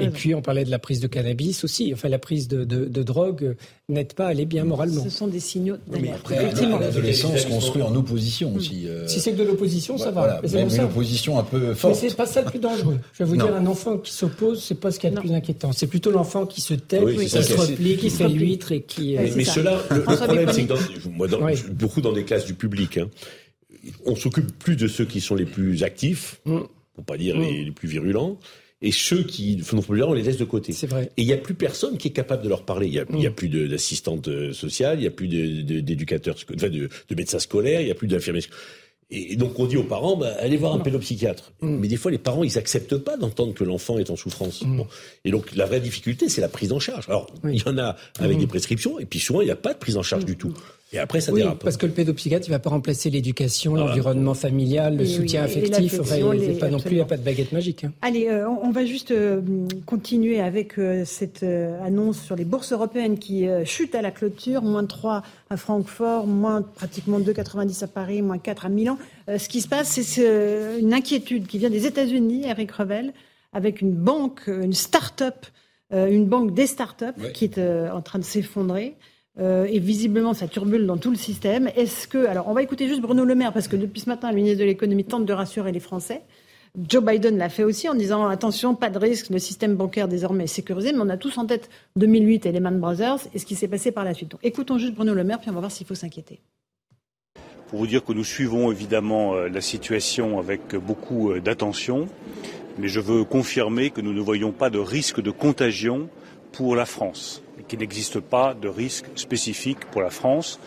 [0.00, 1.90] Et puis, on parlait de la prise de cannabis aussi.
[1.92, 3.56] Enfin, la prise de, de, de drogue
[3.88, 5.02] n'aide pas à aller bien moralement.
[5.02, 8.86] Ce sont des signaux Mais après, l'adolescence construit en opposition aussi.
[8.86, 9.06] Euh...
[9.08, 10.40] Si c'est que de l'opposition, ça va.
[10.40, 11.94] Voilà, même une opposition un peu forte.
[11.94, 12.98] Mais c'est pas ça le plus dangereux.
[13.14, 15.32] Je vais vous dire, un enfant qui s'oppose, c'est pas ce qui est le plus
[15.32, 15.72] inquiétant.
[15.72, 19.16] C'est plutôt l'enfant qui se tait, qui se replie, qui fait l'huître et qui.
[19.16, 21.40] Mais, mais cela, le, problème, c'est que dans, moi, dans,
[21.72, 23.08] beaucoup dans des classes du public, hein,
[24.04, 26.60] on s'occupe plus de ceux qui sont les plus actifs, mm.
[26.94, 27.42] pour pas dire mm.
[27.42, 28.38] les, les plus virulents
[28.82, 30.72] et ceux qui font plus on les laisse de côté.
[30.72, 31.10] C'est vrai.
[31.16, 32.86] Et il n'y a plus personne qui est capable de leur parler.
[32.86, 33.34] Il n'y a, y a, mm.
[33.34, 37.86] plus d'assistantes euh, sociales, il n'y a plus d'éducateurs, enfin de, de, médecins scolaires, il
[37.86, 38.40] n'y a plus d'infirmiers.
[39.12, 41.52] Et donc on dit aux parents, bah, allez voir un pédopsychiatre.
[41.60, 41.76] Mm.
[41.76, 44.62] Mais des fois, les parents, ils acceptent pas d'entendre que l'enfant est en souffrance.
[44.62, 44.82] Mm.
[45.24, 47.08] Et donc la vraie difficulté, c'est la prise en charge.
[47.08, 49.74] Alors il y en a avec des prescriptions, et puis souvent il n'y a pas
[49.74, 50.54] de prise en charge du tout.
[50.92, 51.62] Et après, ça oui, dérape.
[51.62, 56.00] Parce que le pédopsychiatre, il va pas remplacer l'éducation, l'environnement familial, le soutien affectif.
[56.00, 57.84] Enfin, il pas non plus, il n'y a pas de baguette magique.
[57.84, 57.92] Hein.
[58.02, 59.40] Allez, euh, on va juste euh,
[59.86, 64.62] continuer avec euh, cette annonce sur les bourses européennes qui chutent à la clôture.
[64.62, 68.98] Moins 3 à Francfort, moins pratiquement 2,90 à Paris, moins 4 à Milan.
[69.28, 73.12] ce qui se passe, c'est une inquiétude qui vient des États-Unis, Eric Revel,
[73.52, 75.46] avec une banque, une start-up,
[75.92, 78.96] une banque des start-up qui est en train de s'effondrer.
[79.38, 81.68] Euh, et visiblement ça turbule dans tout le système.
[81.76, 84.28] Est-ce que, alors on va écouter juste Bruno Le Maire parce que depuis ce matin,
[84.30, 86.22] le ministre de l'économie tente de rassurer les Français.
[86.88, 90.44] Joe Biden l'a fait aussi en disant attention, pas de risque, le système bancaire désormais
[90.44, 93.56] est sécurisé, mais on a tous en tête 2008 et Lehman Brothers et ce qui
[93.56, 94.30] s'est passé par la suite.
[94.30, 96.40] Donc, écoutons juste Bruno Le Maire, puis on va voir s'il faut s'inquiéter.
[97.68, 102.06] Pour vous dire que nous suivons évidemment euh, la situation avec beaucoup euh, d'attention,
[102.78, 106.08] mais je veux confirmer que nous ne voyons pas de risque de contagion
[106.52, 110.58] pour la France qu'il n'existe pas de risque spécifique pour la France.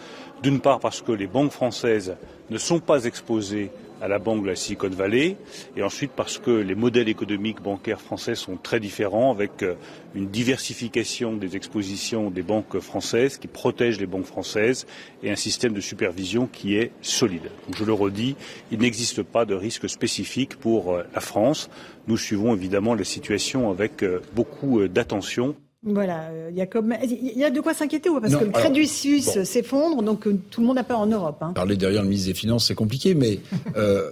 [0.41, 2.15] D'une part parce que les banques françaises
[2.49, 5.37] ne sont pas exposées à la banque de la Silicon Valley,
[5.77, 9.75] et ensuite parce que les modèles économiques bancaires français sont très différents, avec euh,
[10.13, 14.85] une diversification des expositions des banques françaises qui protègent les banques françaises
[15.23, 17.49] et un système de supervision qui est solide.
[17.73, 18.35] Je le redis,
[18.71, 21.69] il n'existe pas de risque spécifique pour euh, la France.
[22.07, 25.55] Nous suivons évidemment la situation avec euh, beaucoup d'attention.
[25.85, 28.51] Voilà, il y a comme il y a de quoi s'inquiéter ou parce que le
[28.51, 31.37] Crédit Suisse s'effondre, donc euh, tout le monde a peur en Europe.
[31.41, 31.51] Hein.
[31.53, 33.39] Parler derrière le ministre des Finances, c'est compliqué, mais
[33.75, 34.11] euh,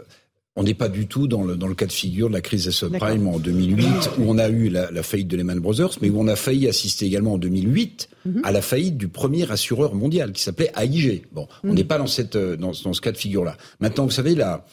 [0.57, 2.65] on n'est pas du tout dans le, dans le cas de figure de la crise
[2.65, 3.85] des subprimes en 2008,
[4.19, 6.67] où on a eu la, la, faillite de Lehman Brothers, mais où on a failli
[6.67, 8.41] assister également en 2008 mhm.
[8.43, 11.23] à la faillite du premier assureur mondial qui s'appelait AIG.
[11.31, 11.75] Bon, on mhm.
[11.75, 13.55] n'est pas dans cette euh, dans, dans, ce cas de figure-là.
[13.79, 14.65] Maintenant, vous savez, la,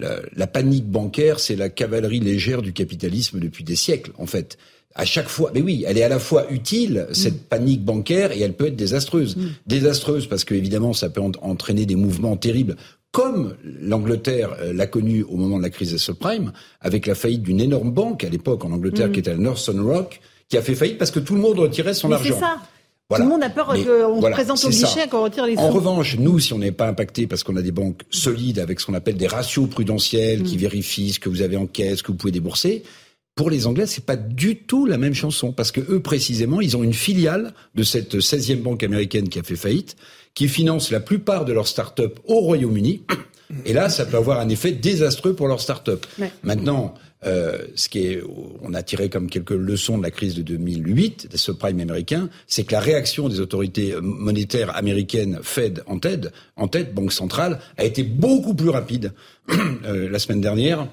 [0.00, 4.58] la, la panique bancaire, c'est la cavalerie légère du capitalisme depuis des siècles, en fait
[4.94, 7.48] à chaque fois, mais oui, elle est à la fois utile, cette mm.
[7.48, 9.36] panique bancaire, et elle peut être désastreuse.
[9.36, 9.48] Mm.
[9.66, 12.76] Désastreuse parce que évidemment, ça peut entraîner des mouvements terribles,
[13.12, 17.42] comme l'Angleterre euh, l'a connu au moment de la crise des subprimes, avec la faillite
[17.42, 19.12] d'une énorme banque à l'époque en Angleterre mm.
[19.12, 21.94] qui était la Northern Rock, qui a fait faillite parce que tout le monde retirait
[21.94, 22.38] son argent.
[23.10, 25.62] Tout le monde a peur qu'on se présente au guichet qu'on retire les sous.
[25.62, 28.80] En revanche, nous, si on n'est pas impacté parce qu'on a des banques solides avec
[28.80, 32.12] ce qu'on appelle des ratios prudentiels qui vérifient ce que vous avez en caisse, que
[32.12, 32.84] vous pouvez débourser,
[33.34, 36.76] pour les Anglais, c'est pas du tout la même chanson parce que eux précisément, ils
[36.76, 39.96] ont une filiale de cette 16e banque américaine qui a fait faillite,
[40.34, 43.02] qui finance la plupart de leurs start-up au Royaume-Uni.
[43.64, 46.06] Et là, ça peut avoir un effet désastreux pour leurs start-up.
[46.42, 46.94] Maintenant,
[47.26, 48.22] euh, ce qui est,
[48.62, 52.64] on a tiré comme quelques leçons de la crise de 2008 des subprimes américains, c'est
[52.64, 57.84] que la réaction des autorités monétaires américaines Fed en tête, en tête, banque centrale, a
[57.84, 59.12] été beaucoup plus rapide
[59.84, 60.88] euh, la semaine dernière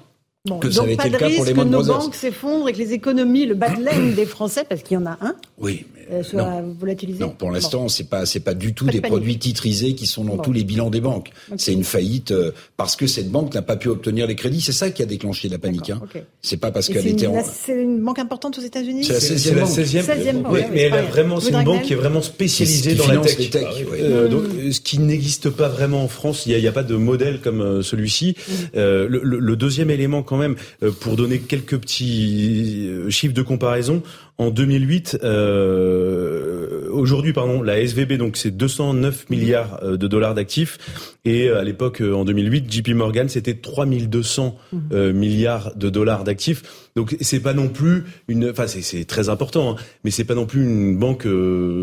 [0.60, 2.92] que ça avait été le cas pour les que nos banques s'effondrent et que les
[2.92, 6.22] économies, le bas de laine des Français, parce qu'il y en a un, oui, euh,
[6.22, 7.20] soit volatilisé.
[7.20, 10.38] Non, pour l'instant, c'est pas c'est pas du tout des produits titrisés qui sont dans
[10.38, 11.30] tous les bilans des banques.
[11.56, 14.60] C'est une faillite euh, parce que cette banque n'a pas pu obtenir les crédits.
[14.60, 15.90] C'est ça qui a déclenché la panique.
[15.90, 16.00] Hein.
[16.42, 17.26] C'est pas parce qu'elle était.
[17.26, 17.44] En...
[17.44, 19.04] C'est une banque importante aux États-Unis.
[19.04, 19.68] C'est la 16e banque.
[19.68, 20.52] 16e, banque.
[20.52, 23.50] Oui, mais elle a vraiment, c'est une banque qui est vraiment spécialisée dans la tech.
[23.50, 26.46] tech euh, donc, ce qui n'existe pas vraiment en France.
[26.46, 28.36] Il n'y a, a, pas de modèle comme celui-ci.
[28.36, 28.52] Mm.
[28.76, 30.56] Euh, le, le, deuxième élément, quand même,
[31.00, 34.02] pour donner quelques petits chiffres de comparaison,
[34.38, 40.78] en 2008, euh, aujourd'hui, pardon, la SVB, donc c'est 209 milliards euh, de dollars d'actifs.
[41.24, 45.12] Et euh, à l'époque, en 2008, JP Morgan, c'était 3200 mhm.
[45.12, 46.62] milliards de dollars d'actifs.
[46.94, 50.46] Donc c'est pas non plus une, enfin c'est très important, hein, mais c'est pas non
[50.46, 51.26] plus une banque,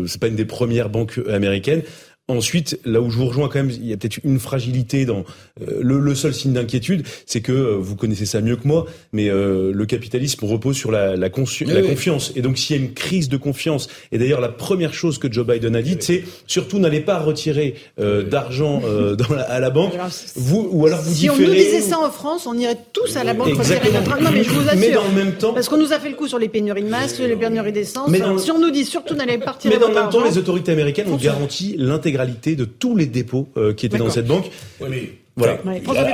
[0.06, 1.82] c'est pas une des premières banques américaines.
[2.28, 5.24] Ensuite, là où je vous rejoins quand même, il y a peut-être une fragilité dans
[5.62, 8.86] euh, le, le, seul signe d'inquiétude, c'est que euh, vous connaissez ça mieux que moi,
[9.12, 12.32] mais euh, le capitalisme repose sur la, la, la confiance.
[12.34, 15.32] Et donc, s'il y a une crise de confiance, et d'ailleurs la première chose que
[15.32, 18.82] Joe Biden a dit, c'est surtout n'allez pas retirer d'argent
[19.48, 19.92] à la banque,
[20.34, 21.36] vous ou alors vous si différez.
[21.36, 24.20] Si on nous disait ça en France, on irait tous à la banque retirer notre
[24.20, 24.80] Non, mais je vous assure.
[24.80, 26.82] Mais dans le même temps, parce qu'on nous a fait le coup sur les pénuries
[26.82, 28.10] de masques, les pénuries d'essence.
[28.38, 30.72] Si on nous dit surtout n'allez pas retirer Mais dans le même temps, les autorités
[30.72, 34.50] américaines ont garanti l'intégration de tous les dépôts euh, qui étaient dans cette banque.
[34.80, 35.58] Oui, mais voilà.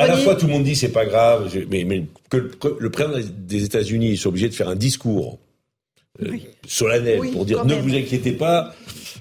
[0.01, 3.19] à, la fois, tout le monde dit c'est pas grave, mais, mais que, le président
[3.47, 5.39] des États-Unis soit obligé de faire un discours
[6.21, 6.37] euh,
[6.67, 8.75] solennel pour dire ne vous inquiétez pas,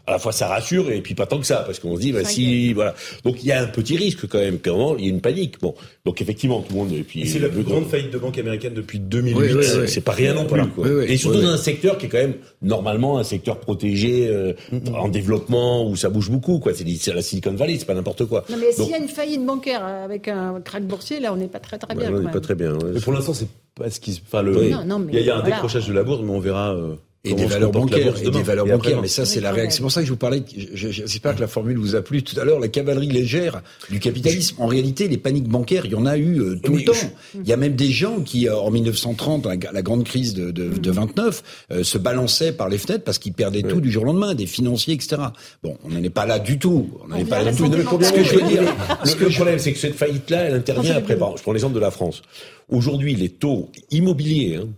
[0.06, 2.12] à la fois ça rassure et puis pas tant que ça parce qu'on se dit
[2.12, 2.94] bah si voilà.
[3.24, 5.62] Donc il y a un petit risque quand même quand il y a une panique.
[5.62, 5.74] Bon.
[6.06, 8.74] Donc effectivement tout le monde et puis c'est la plus grande faillite de banque américaine
[8.74, 11.06] depuis 2008 oui, c'est pas rien non plus quoi.
[11.06, 14.94] et surtout dans un secteur qui est quand même normalement un secteur protégé euh, mm-hmm.
[14.94, 16.74] en développement où ça bouge beaucoup quoi.
[16.74, 18.44] C'est la Silicon Valley c'est pas n'importe quoi.
[18.50, 21.48] Non mais s'il y a une faillite bancaire avec un crack boursier là on n'est
[21.48, 23.48] pas très très bien on n'est pas très bien mais pour l'instant c'est
[23.82, 26.40] pas ce qui enfin le il y, a un décrochage de la bourse mais on
[26.40, 29.01] verra euh, et des valeurs bancaires, et des valeurs bancaires.
[29.01, 29.78] Mais ça, c'est la réaction.
[29.78, 30.43] C'est pour ça que je vous parlais.
[30.74, 32.59] J'espère que la formule vous a plu tout à l'heure.
[32.59, 34.55] La cavalerie légère du capitalisme.
[34.59, 36.93] En réalité, les paniques bancaires, il y en a eu euh, tout le temps.
[37.36, 40.69] Il y a même des gens qui, euh, en 1930, la, grande crise de, de,
[40.69, 44.07] de 29, euh, se balançaient par les fenêtres parce qu'ils perdaient tout du jour au
[44.07, 45.22] lendemain, des financiers, etc.
[45.61, 46.89] Bon, on n'en est pas là du tout.
[47.03, 47.72] On n'en est pas là du tout.
[48.01, 48.63] Ce que je veux dire,
[49.05, 51.13] le problème, c'est que cette faillite-là, elle intervient après.
[51.13, 52.24] Je prends l'exemple de la France.
[52.69, 54.55] Aujourd'hui, les taux immobiliers.
[54.55, 54.69] Hein.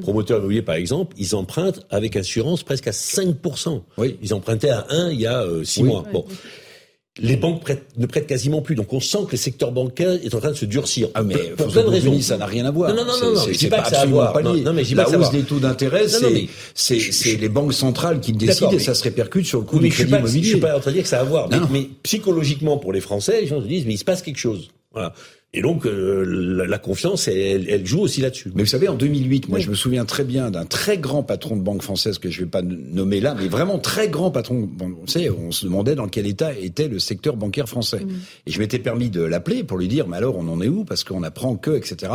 [0.00, 3.82] Promoteurs immobiliers, par exemple, ils empruntent avec assurance presque à 5%.
[3.98, 4.18] Oui.
[4.22, 6.04] Ils empruntaient à 1 il y a 6 euh, mois.
[6.12, 6.24] Bon.
[7.18, 8.74] Les banques prêtent, ne prêtent quasiment plus.
[8.74, 11.08] Donc on sent que le secteur bancaire est en train de se durcir.
[11.14, 12.20] Ah, mais pour plein de raisons.
[12.20, 12.94] Ça n'a rien à voir.
[12.94, 14.42] Non, non, non, non, je dis pas que ça a à voir.
[14.42, 16.06] Non, non, mais La hausse des taux d'intérêt,
[16.74, 20.12] c'est les banques centrales qui décident et ça se répercute sur le coût du crédit
[20.12, 20.42] immobilier.
[20.42, 21.48] Je suis pas en train de dire que ça a à voir.
[21.48, 24.38] Mais, mais, psychologiquement, pour les Français, les gens se disent, mais il se passe quelque
[24.38, 24.68] chose.
[24.92, 25.12] Voilà.
[25.56, 28.52] Et donc euh, la, confiance, elle, elle, joue aussi là-dessus.
[28.54, 31.56] Mais vous savez, en 2008, moi je me souviens très bien d'un très grand patron
[31.56, 34.68] de banque française que je vais pas nommer là, mais vraiment très grand patron.
[34.70, 38.02] Bon, on sait, on se demandait dans quel état était le secteur bancaire français.
[38.46, 40.84] Et je m'étais permis de l'appeler pour lui dire, mais alors on en est où?
[40.84, 42.12] Parce qu'on apprend que, etc.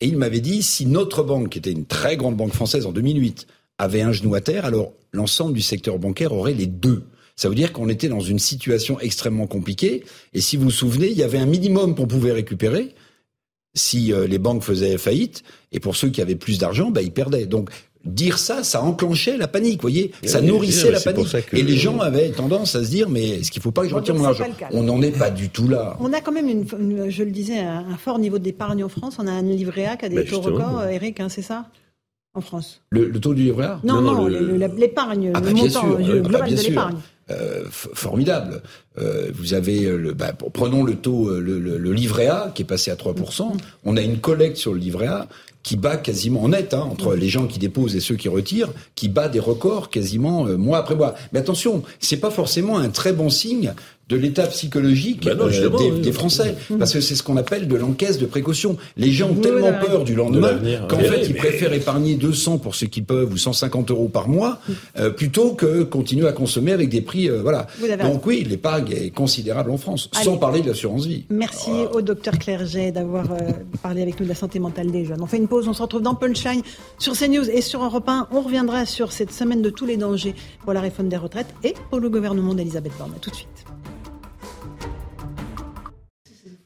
[0.00, 2.92] Et il m'avait dit, si notre banque, qui était une très grande banque française en
[2.92, 3.46] 2008,
[3.76, 7.02] avait un genou à terre, alors l'ensemble du secteur bancaire aurait les deux.
[7.42, 10.04] Ça veut dire qu'on était dans une situation extrêmement compliquée.
[10.32, 12.94] Et si vous vous souvenez, il y avait un minimum qu'on pouvait récupérer
[13.74, 15.42] si euh, les banques faisaient faillite.
[15.72, 17.46] Et pour ceux qui avaient plus d'argent, bah, ils perdaient.
[17.46, 17.70] Donc
[18.04, 21.34] dire ça, ça enclenchait la panique, vous voyez, ça nourrissait la panique.
[21.52, 23.96] Et les gens avaient tendance à se dire, mais est-ce qu'il faut pas que je
[23.96, 25.96] retire mon argent On n'en est pas du tout là.
[25.98, 29.16] On a quand même, une, je le disais, un, fort niveau d'épargne en France.
[29.18, 31.66] On a un livret A qui a des taux records, Eric, hein, c'est ça?
[32.34, 32.82] En France.
[32.90, 33.80] Le, taux du livret A?
[33.82, 36.98] Non, non, l'épargne, le, ah, bah, montant euh, global ah, de l'épargne.
[37.30, 38.62] Euh, formidable.
[38.98, 42.90] Euh, vous avez le, bah, prenons le taux, le, le, livret A qui est passé
[42.90, 43.52] à 3%.
[43.84, 45.28] On a une collecte sur le livret A
[45.62, 48.72] qui bat quasiment en net hein, entre les gens qui déposent et ceux qui retirent,
[48.96, 51.14] qui bat des records quasiment mois après mois.
[51.32, 53.72] Mais attention, c'est pas forcément un très bon signe
[54.08, 58.18] de l'état psychologique bah euh, des, Français, parce que c'est ce qu'on appelle de l'encaisse
[58.18, 58.76] de précaution.
[58.96, 62.88] Les gens ont tellement peur du lendemain qu'en fait ils préfèrent épargner 200 pour ceux
[62.88, 64.58] qui peuvent ou 150 euros par mois
[64.98, 67.66] euh, plutôt que continuer à consommer avec des prix euh, voilà.
[68.02, 71.24] Donc oui, l'épargne est considérable en France, sans parler de l'assurance vie.
[71.30, 73.24] Merci au docteur Clerget d'avoir
[73.82, 75.22] parlé avec nous de la santé mentale des jeunes.
[75.22, 76.62] On fait une pause, on se retrouve dans Punchline
[76.98, 78.28] sur CNews et sur Europe 1.
[78.32, 80.34] On reviendra sur cette semaine de tous les dangers
[80.64, 83.12] pour la réforme des retraites et pour le gouvernement d'Elisabeth Borne.
[83.20, 83.48] tout de suite.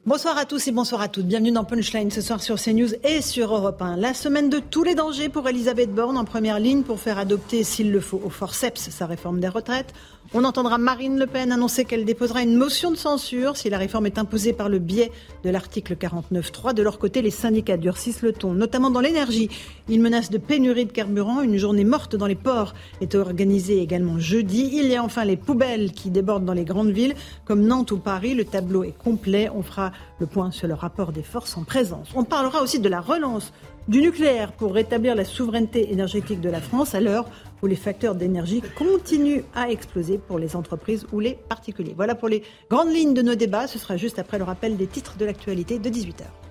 [0.06, 1.26] Bonsoir à tous et bonsoir à toutes.
[1.26, 3.96] Bienvenue dans Punchline ce soir sur CNews et sur Europe 1.
[3.96, 7.64] La semaine de tous les dangers pour Elisabeth Borne en première ligne pour faire adopter,
[7.64, 9.92] s'il le faut, au forceps sa réforme des retraites.
[10.34, 14.06] On entendra Marine Le Pen annoncer qu'elle déposera une motion de censure si la réforme
[14.06, 15.12] est imposée par le biais
[15.44, 16.74] de l'article 49.3.
[16.74, 19.48] De leur côté, les syndicats durcissent le ton, notamment dans l'énergie.
[19.88, 21.42] Ils menacent de pénurie de carburant.
[21.42, 24.70] Une journée morte dans les ports est organisée également jeudi.
[24.72, 27.98] Il y a enfin les poubelles qui débordent dans les grandes villes comme Nantes ou
[27.98, 28.34] Paris.
[28.34, 29.48] Le tableau est complet.
[29.54, 32.08] On fera le point sur le rapport des forces en présence.
[32.14, 33.52] On parlera aussi de la relance
[33.88, 37.26] du nucléaire pour rétablir la souveraineté énergétique de la France à l'heure
[37.62, 41.94] où les facteurs d'énergie continuent à exploser pour les entreprises ou les particuliers.
[41.96, 43.66] Voilà pour les grandes lignes de nos débats.
[43.66, 46.45] Ce sera juste après le rappel des titres de l'actualité de 18h.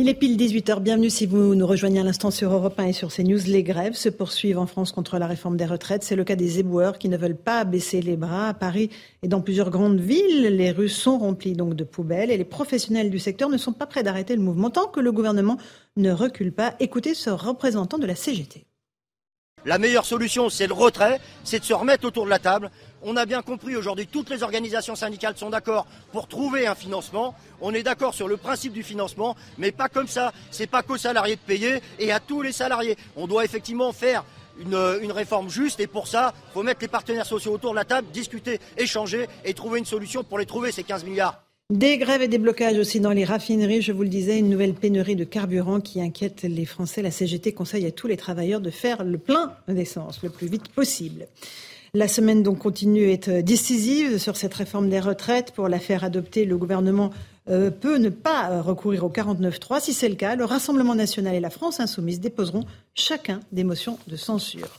[0.00, 0.80] Il est pile 18h.
[0.80, 3.40] Bienvenue si vous nous rejoignez à l'instant sur Europe 1 et sur CNews.
[3.48, 6.02] Les grèves se poursuivent en France contre la réforme des retraites.
[6.02, 8.48] C'est le cas des éboueurs qui ne veulent pas baisser les bras.
[8.48, 8.88] À Paris
[9.22, 13.10] et dans plusieurs grandes villes, les rues sont remplies donc de poubelles et les professionnels
[13.10, 15.58] du secteur ne sont pas prêts d'arrêter le mouvement tant que le gouvernement
[15.98, 16.76] ne recule pas.
[16.80, 18.64] Écoutez ce représentant de la CGT.
[19.66, 22.70] La meilleure solution, c'est le retrait, c'est de se remettre autour de la table.
[23.02, 27.34] On a bien compris aujourd'hui, toutes les organisations syndicales sont d'accord pour trouver un financement.
[27.62, 30.32] On est d'accord sur le principe du financement, mais pas comme ça.
[30.50, 32.96] C'est pas qu'aux salariés de payer et à tous les salariés.
[33.16, 34.24] On doit effectivement faire
[34.60, 37.76] une, une, réforme juste et pour ça, il faut mettre les partenaires sociaux autour de
[37.76, 41.42] la table, discuter, échanger et trouver une solution pour les trouver, ces 15 milliards.
[41.70, 43.80] Des grèves et des blocages aussi dans les raffineries.
[43.80, 47.00] Je vous le disais, une nouvelle pénurie de carburant qui inquiète les Français.
[47.00, 50.68] La CGT conseille à tous les travailleurs de faire le plein d'essence le plus vite
[50.68, 51.28] possible.
[51.92, 55.50] La semaine donc continue être décisive sur cette réforme des retraites.
[55.50, 57.10] Pour la faire adopter, le gouvernement
[57.48, 59.80] euh, peut ne pas recourir au 49-3.
[59.80, 62.64] Si c'est le cas, le Rassemblement national et la France insoumise déposeront
[62.94, 64.78] chacun des motions de censure.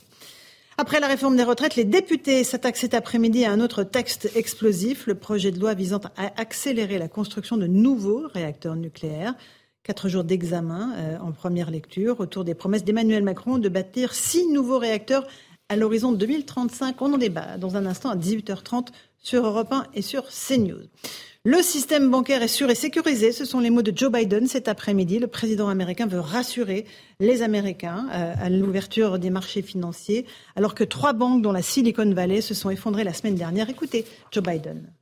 [0.78, 5.06] Après la réforme des retraites, les députés s'attaquent cet après-midi à un autre texte explosif,
[5.06, 9.34] le projet de loi visant à accélérer la construction de nouveaux réacteurs nucléaires.
[9.82, 14.46] Quatre jours d'examen euh, en première lecture autour des promesses d'Emmanuel Macron de bâtir six
[14.46, 15.26] nouveaux réacteurs
[15.72, 17.00] à l'horizon 2035.
[17.00, 18.88] On en débat dans un instant à 18h30
[19.22, 20.82] sur Europe 1 et sur CNews.
[21.44, 23.32] Le système bancaire est sûr et sécurisé.
[23.32, 25.18] Ce sont les mots de Joe Biden cet après-midi.
[25.18, 26.84] Le président américain veut rassurer
[27.20, 32.12] les Américains euh, à l'ouverture des marchés financiers, alors que trois banques, dont la Silicon
[32.12, 33.70] Valley, se sont effondrées la semaine dernière.
[33.70, 34.92] Écoutez Joe Biden.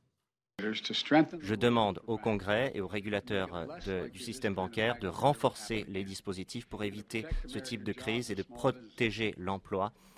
[0.61, 6.65] Je demande au Congrès et aux régulateurs de, du système bancaire de renforcer les dispositifs
[6.65, 10.10] pour éviter ce type de crise et de protéger l'emploi euh,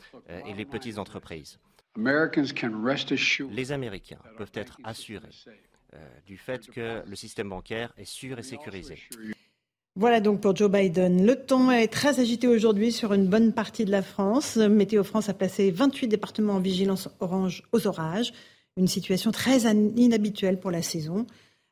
[0.45, 1.59] et les petites entreprises.
[1.95, 5.29] Les Américains peuvent être assurés
[5.93, 8.97] euh, du fait que le système bancaire est sûr et sécurisé.
[9.95, 11.23] Voilà donc pour Joe Biden.
[11.23, 14.57] Le temps est très agité aujourd'hui sur une bonne partie de la France.
[14.57, 18.33] Météo France a placé 28 départements en vigilance orange aux orages.
[18.75, 21.27] Une situation très inhabituelle pour la saison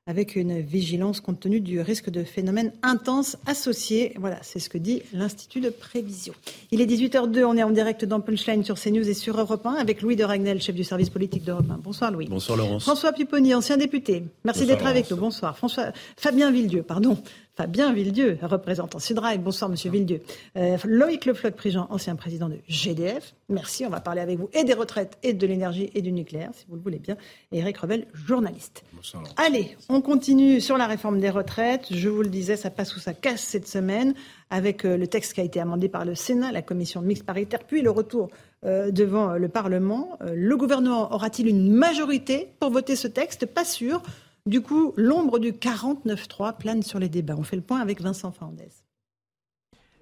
[0.08, 4.14] avec une vigilance compte tenu du risque de phénomènes intenses associés.
[4.18, 6.34] Voilà, c'est ce que dit l'Institut de prévision.
[6.72, 9.76] Il est 18h02, on est en direct dans Punchline sur CNews et sur Europe 1
[9.76, 11.78] avec Louis de Ragnel, chef du service politique d'Europe 1.
[11.78, 12.28] Bonsoir Louis.
[12.28, 12.84] Bonsoir Laurence.
[12.84, 14.24] François Pupponi, ancien député.
[14.44, 15.18] Merci d'être avec nous.
[15.18, 15.56] Bonsoir.
[15.56, 17.18] François Fabien Villedieu, pardon.
[17.62, 19.38] Fabien Villedieu, représentant Sudrail.
[19.38, 20.22] Bonsoir, Monsieur Villedieu.
[20.58, 23.36] Euh, Loïc Le Floch-Prigent, ancien président de GDF.
[23.50, 26.50] Merci, on va parler avec vous et des retraites et de l'énergie et du nucléaire,
[26.54, 27.18] si vous le voulez bien.
[27.52, 28.84] Et Eric Revel, journaliste.
[28.94, 29.26] Bonsoir.
[29.38, 31.86] Allez, on continue sur la réforme des retraites.
[31.92, 34.16] Je vous le disais, ça passe ou ça casse cette semaine
[34.50, 37.60] avec euh, le texte qui a été amendé par le Sénat, la commission mixte paritaire,
[37.60, 38.30] puis le retour
[38.66, 40.18] euh, devant le Parlement.
[40.34, 43.46] Le gouvernement aura-t-il une majorité pour voter ce texte?
[43.46, 44.02] Pas sûr.
[44.48, 47.36] Du coup, l'ombre du 49-3 plane sur les débats.
[47.38, 48.70] On fait le point avec Vincent Fernandez.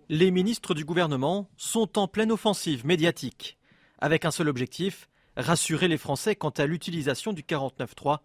[0.08, 3.58] Les ministres du gouvernement sont en pleine offensive médiatique,
[4.00, 8.20] avec un seul objectif, rassurer les Français quant à l'utilisation du 49-3,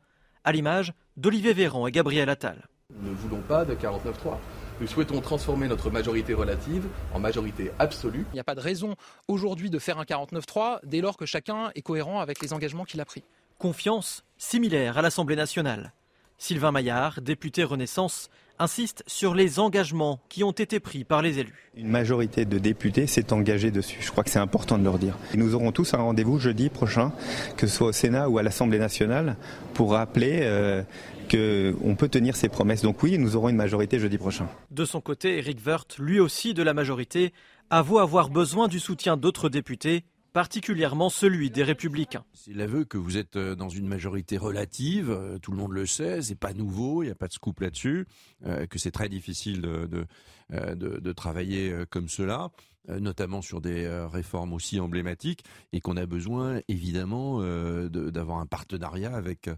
[0.44, 2.68] à l'image d'Olivier Véran et Gabriel Attal.
[2.96, 4.38] Nous ne voulons pas de 49-3.
[4.80, 8.24] Nous souhaitons transformer notre majorité relative en majorité absolue.
[8.32, 8.94] Il n'y a pas de raison
[9.26, 13.00] aujourd'hui de faire un 49-3 dès lors que chacun est cohérent avec les engagements qu'il
[13.00, 13.24] a pris.
[13.58, 15.92] Confiance similaire à l'Assemblée nationale.
[16.39, 21.70] Sylvain Maillard, député Renaissance, insiste sur les engagements qui ont été pris par les élus.
[21.76, 23.99] Une majorité de députés s'est engagée dessus.
[24.01, 25.16] Je crois que c'est important de leur dire.
[25.32, 27.12] Et nous aurons tous un rendez-vous jeudi prochain,
[27.57, 29.37] que ce soit au Sénat ou à l'Assemblée nationale,
[29.74, 30.82] pour rappeler euh,
[31.30, 32.82] qu'on peut tenir ses promesses.
[32.82, 34.49] Donc oui, nous aurons une majorité jeudi prochain.
[34.70, 37.32] De son côté, Eric Woerth, lui aussi de la majorité,
[37.70, 40.05] avoue avoir besoin du soutien d'autres députés
[40.35, 42.24] particulièrement celui des républicains.
[42.35, 46.20] C'est l'aveu que vous êtes dans une majorité relative, euh, tout le monde le sait,
[46.22, 48.07] c'est pas nouveau, il n'y a pas de scoop là-dessus,
[48.45, 50.07] euh, que c'est très difficile de, de,
[50.53, 52.51] euh, de, de travailler comme cela
[52.87, 57.41] notamment sur des réformes aussi emblématiques, et qu'on a besoin évidemment
[57.89, 59.49] d'avoir un partenariat avec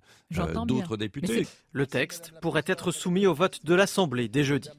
[0.68, 1.44] d'autres députés.
[1.72, 4.70] Le texte pourrait être soumis au vote de l'Assemblée dès jeudi.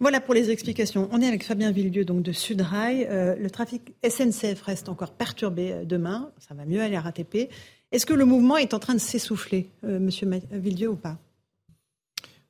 [0.00, 1.08] Voilà pour les explications.
[1.12, 3.06] On est avec Fabien Villedieu donc de Sudrail.
[3.08, 6.30] Euh, le trafic SNCF reste encore perturbé euh, demain.
[6.38, 7.50] Ça va mieux à la RATP.
[7.92, 11.18] Est-ce que le mouvement est en train de s'essouffler, euh, Monsieur Villedieu, ou pas?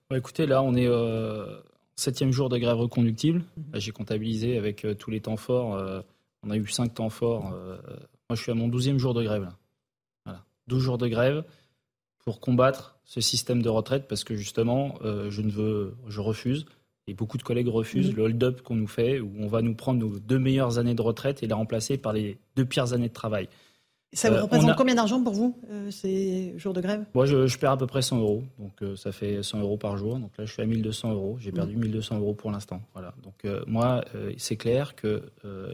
[0.08, 1.46] Bah, Écoutez, là, on est euh,
[1.96, 3.40] septième jour de grève reconductible.
[3.40, 3.80] Mm-hmm.
[3.80, 6.04] J'ai comptabilisé avec tous les temps forts.
[6.42, 7.50] on a eu cinq temps forts.
[7.50, 9.42] moi, je suis à mon douzième jour de grève.
[9.42, 9.58] Là.
[10.24, 10.44] Voilà.
[10.68, 11.44] 12 jours de grève
[12.24, 16.64] pour combattre ce système de retraite parce que justement, je ne veux, je refuse
[17.06, 18.16] et beaucoup de collègues refusent mmh.
[18.16, 21.02] le hold-up qu'on nous fait, où on va nous prendre nos deux meilleures années de
[21.02, 23.48] retraite et les remplacer par les deux pires années de travail.
[24.14, 25.58] Ça vous représente combien d'argent pour vous,
[25.90, 27.04] ces jours de grève?
[27.14, 28.44] Moi, je, perds à peu près 100 euros.
[28.60, 30.20] Donc, ça fait 100 euros par jour.
[30.20, 31.36] Donc là, je suis à 1200 euros.
[31.40, 32.80] J'ai perdu 1200 euros pour l'instant.
[32.92, 33.12] Voilà.
[33.24, 34.04] Donc, moi,
[34.36, 35.24] c'est clair que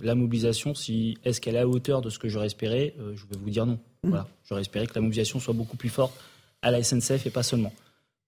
[0.00, 2.94] la mobilisation, si, est-ce qu'elle est à hauteur de ce que j'aurais espéré?
[3.14, 3.78] Je vais vous dire non.
[4.02, 4.08] Mmh.
[4.08, 4.26] Voilà.
[4.48, 6.18] J'aurais espéré que la mobilisation soit beaucoup plus forte
[6.62, 7.72] à la SNCF et pas seulement.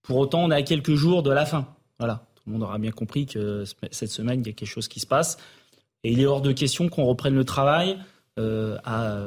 [0.03, 1.67] Pour autant, on est à quelques jours de la fin.
[1.97, 2.23] Voilà.
[2.43, 4.99] Tout le monde aura bien compris que cette semaine, il y a quelque chose qui
[4.99, 5.37] se passe.
[6.03, 7.97] Et il est hors de question qu'on reprenne le travail
[8.37, 9.17] euh, à,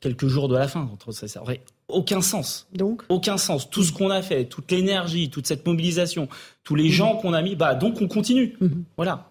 [0.00, 0.90] quelques jours de la fin.
[1.10, 2.66] Ça n'aurait aucun sens.
[2.72, 3.68] Donc Aucun sens.
[3.68, 6.28] Tout ce qu'on a fait, toute l'énergie, toute cette mobilisation,
[6.64, 8.56] tous les gens qu'on a mis, bah, donc on continue.
[8.60, 8.84] Mhm.
[8.96, 9.30] Voilà.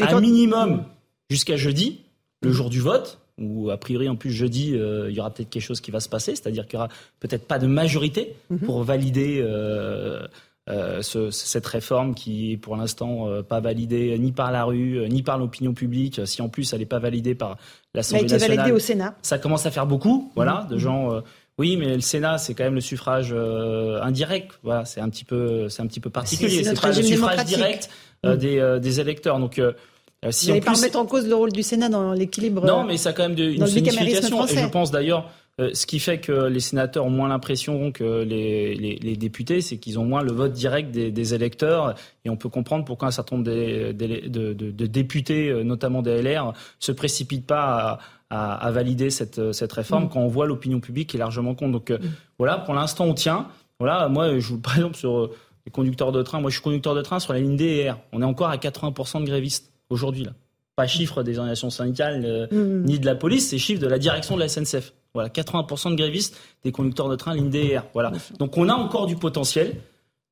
[0.00, 0.84] Un minimum
[1.30, 2.02] jusqu'à jeudi,
[2.42, 5.50] le jour du vote, où a priori en plus jeudi euh, il y aura peut-être
[5.50, 6.88] quelque chose qui va se passer, c'est-à-dire qu'il y aura
[7.20, 8.58] peut-être pas de majorité mhm.
[8.60, 10.26] pour valider euh,
[10.70, 15.22] euh, ce, cette réforme qui est pour l'instant pas validée ni par la rue ni
[15.22, 16.26] par l'opinion publique.
[16.26, 17.56] Si en plus elle n'est pas validée par
[17.94, 19.14] l'Assemblée nationale, validée au Sénat.
[19.22, 20.68] Ça commence à faire beaucoup, voilà, mhm.
[20.70, 21.22] de gens.
[21.58, 23.34] oui, mais le Sénat, c'est quand même le suffrage
[24.02, 24.58] indirect.
[24.62, 26.64] Voilà, c'est un petit peu, c'est un petit peu particulier.
[26.64, 27.90] C'est pas le suffrage direct
[28.24, 28.36] mhm.
[28.36, 29.38] des, des électeurs.
[29.38, 29.60] Donc
[30.24, 32.64] euh, si Vous n'allez pas remettre en cause le rôle du Sénat dans l'équilibre.
[32.64, 34.46] Non, mais ça a quand même de, une signification.
[34.46, 35.30] Et je pense d'ailleurs,
[35.60, 39.60] euh, ce qui fait que les sénateurs ont moins l'impression que les, les, les députés,
[39.60, 41.94] c'est qu'ils ont moins le vote direct des, des, électeurs.
[42.24, 46.22] Et on peut comprendre pourquoi un certain nombre de, de, de, députés, euh, notamment des
[46.22, 48.00] LR, se précipitent pas
[48.30, 50.08] à, à, à valider cette, cette réforme mm.
[50.08, 51.72] quand on voit l'opinion publique qui est largement contre.
[51.72, 51.98] Donc mm.
[52.38, 53.46] voilà, pour l'instant, on tient.
[53.78, 55.30] Voilà, moi, je vous par exemple sur
[55.66, 56.40] les conducteurs de train.
[56.40, 57.98] Moi, je suis conducteur de train sur la ligne D et R.
[58.12, 60.32] On est encore à 80% de grévistes aujourd'hui là.
[60.74, 62.84] Pas chiffre des organisations syndicales euh, mm.
[62.86, 64.92] ni de la police, c'est chiffre de la direction de la SNCF.
[65.14, 67.84] Voilà, 80% de grévistes des conducteurs de train ligne DR.
[67.94, 68.12] Voilà.
[68.38, 69.76] Donc on a encore du potentiel.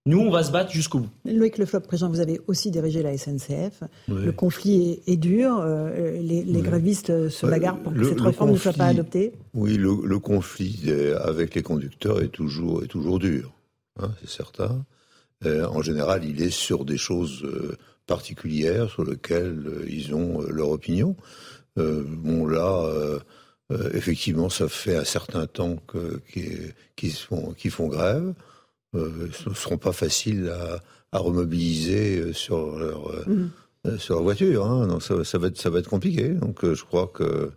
[0.05, 1.11] Nous, on va se battre jusqu'au bout.
[1.25, 3.85] Loïc Le Flop, président, vous avez aussi dirigé la SNCF.
[4.09, 5.61] Le conflit est, dur.
[5.61, 9.33] Euh, les, grévistes se bagarrent pour que cette réforme ne soit pas adoptée.
[9.55, 13.53] Oui, le, conflit euh, avec les conducteurs est toujours, est toujours dur.
[14.01, 14.85] Hein, c'est certain.
[15.45, 17.45] en général, il est sur des choses
[18.07, 21.17] particulières sur lesquelles euh, ils ont euh, leur opinion.
[21.79, 22.85] Euh, bon, là,
[23.95, 25.77] effectivement, ça fait un certain temps
[26.29, 28.35] qu'ils font, font, grève.
[28.95, 30.53] ce ne seront pas faciles
[31.13, 33.99] à, remobiliser sur leur, mmh.
[33.99, 34.67] sur leur voiture.
[34.67, 34.87] Hein.
[34.87, 36.29] Donc ça, ça, va être, ça va être compliqué.
[36.29, 37.51] Donc je crois que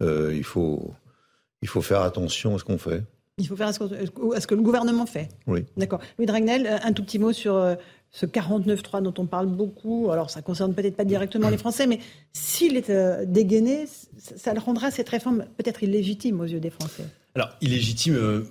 [0.00, 0.92] il, faut,
[1.62, 3.04] il faut faire attention à ce qu'on fait.
[3.38, 5.28] Il faut faire à ce que, à ce que le gouvernement fait.
[5.46, 5.64] Oui.
[5.76, 6.00] D'accord.
[6.18, 7.76] Louis Dragnel, un tout petit mot sur
[8.12, 11.98] ce 49-3 dont on parle beaucoup, alors ça concerne peut-être pas directement les Français, mais
[12.34, 13.86] s'il est euh, dégainé,
[14.18, 17.04] ça le rendra cette réforme peut-être illégitime aux yeux des Français.
[17.34, 18.42] Alors, illégitime, euh,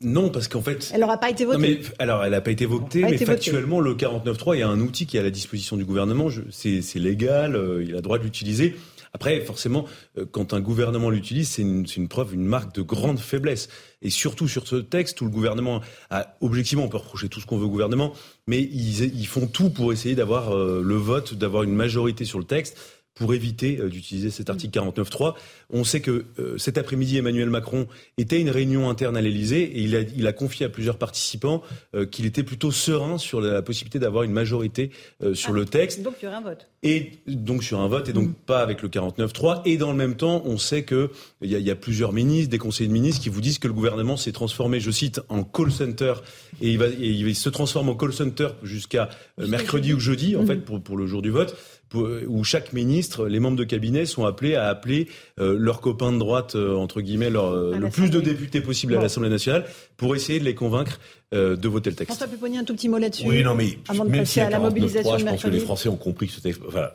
[0.00, 0.90] non, parce qu'en fait...
[0.94, 1.58] Elle n'aura pas été votée.
[1.58, 4.80] mais, alors, elle n'a pas été votée, mais factuellement, le 49-3, il y a un
[4.80, 8.18] outil qui est à la disposition du gouvernement, c'est légal, euh, il a le droit
[8.18, 8.76] de l'utiliser.
[9.14, 9.86] Après, forcément,
[10.16, 13.68] euh, quand un gouvernement l'utilise, c'est une, preuve, une marque de grande faiblesse.
[14.00, 17.46] Et surtout sur ce texte où le gouvernement a, objectivement, on peut reprocher tout ce
[17.46, 18.12] qu'on veut au gouvernement,
[18.46, 22.38] mais ils, ils font tout pour essayer d'avoir euh, le vote, d'avoir une majorité sur
[22.38, 22.78] le texte
[23.14, 25.34] pour éviter euh, d'utiliser cet article 49.3.
[25.70, 27.86] On sait que euh, cet après-midi, Emmanuel Macron
[28.16, 30.96] était à une réunion interne à l'Élysée et il a, il a, confié à plusieurs
[30.96, 31.62] participants
[31.94, 34.90] euh, qu'il était plutôt serein sur la, possibilité d'avoir une majorité
[35.34, 36.02] sur ah, le texte.
[36.02, 36.68] Donc aura un vote.
[36.82, 38.34] Et donc sur un vote et donc mm.
[38.46, 39.62] pas avec le 49.3.
[39.66, 41.10] Et dans le même temps, on sait que
[41.42, 43.68] il y, a, y, a, plusieurs ministres, des conseillers de ministres qui vous disent que
[43.68, 46.14] le gouvernement s'est transformé, je cite, en call center
[46.60, 50.42] et il va, et il se transforme en call center jusqu'à mercredi ou jeudi en
[50.42, 50.46] mm.
[50.46, 51.56] fait pour, pour le jour du vote
[51.94, 55.08] où chaque ministre, les membres de cabinet sont appelés à appeler
[55.40, 59.00] euh, leurs copains de droite, euh, entre guillemets, euh, le plus de députés possible à
[59.00, 59.64] l'Assemblée nationale
[59.96, 61.00] pour essayer de les convaincre
[61.32, 62.14] de voter le texte.
[62.14, 63.26] François Pupponi, un tout petit mot là-dessus.
[63.26, 65.88] Oui, non, mais avant de même passer à la mobilisation je pense que les Français
[65.88, 66.60] ont compris que ce texte.
[66.66, 66.90] Enfin,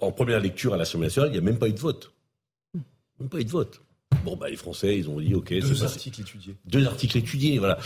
[0.00, 2.12] en première lecture à l'Assemblée nationale, il n'y a même pas eu de vote.
[3.18, 3.80] Même pas eu de vote.
[4.24, 5.52] Bon, bah, les Français, ils ont dit, OK.
[5.52, 6.56] Deux articles étudiés.
[6.66, 7.78] Deux articles étudiés, voilà.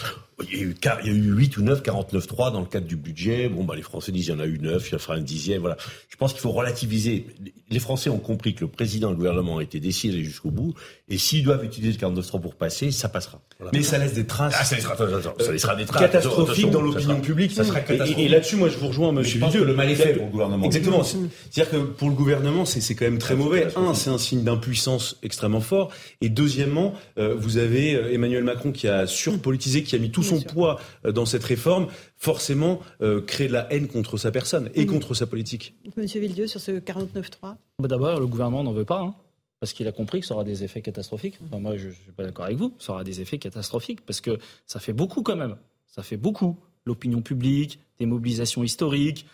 [0.43, 2.87] Il y, a eu, il y a eu 8 ou 9, 49.3 dans le cadre
[2.87, 3.49] du budget.
[3.49, 5.20] Bon, bah, les Français disent, il y en a eu 9, il y fera un
[5.20, 5.78] dixième, voilà.
[6.11, 7.26] Je pense qu'il faut relativiser.
[7.70, 10.74] Les Français ont compris que le président et le gouvernement étaient décidés jusqu'au bout.
[11.09, 13.41] Et s'ils doivent utiliser le 49.3 pour passer, ça passera.
[13.72, 14.55] Mais ça laisse des traces.
[14.59, 16.03] Ah, ça laissera, ça laissera des traces.
[16.03, 17.53] Catastrophiques dans l'opinion publique.
[17.53, 18.18] Ça sera catastrophique.
[18.18, 20.66] Et, là-dessus, moi, je vous rejoins, monsieur le mal est fait pour le gouvernement.
[20.66, 21.03] Exactement.
[21.03, 23.68] C'est-à-dire que pour le gouvernement, c'est quand même très mauvais.
[23.76, 25.91] Un, c'est un signe d'impuissance extrêmement fort.
[26.20, 30.22] Et deuxièmement, euh, vous avez euh, Emmanuel Macron qui a surpolitisé, qui a mis tout
[30.26, 32.80] son poids euh, dans cette réforme, forcément
[33.26, 35.74] créer de la haine contre sa personne et contre sa politique.
[35.96, 39.00] Monsieur Villedieu, sur ce 49.3 bah, D'abord, le gouvernement n'en veut pas.
[39.00, 39.14] Hein,
[39.60, 41.38] parce qu'il a compris que ça aura des effets catastrophiques.
[41.50, 42.74] moi, je ne suis pas d'accord avec vous.
[42.78, 45.56] Ça aura des effets catastrophiques parce que ça fait beaucoup quand même.
[45.86, 46.58] Ça fait beaucoup.
[46.84, 49.26] L'opinion publique, des mobilisations historiques,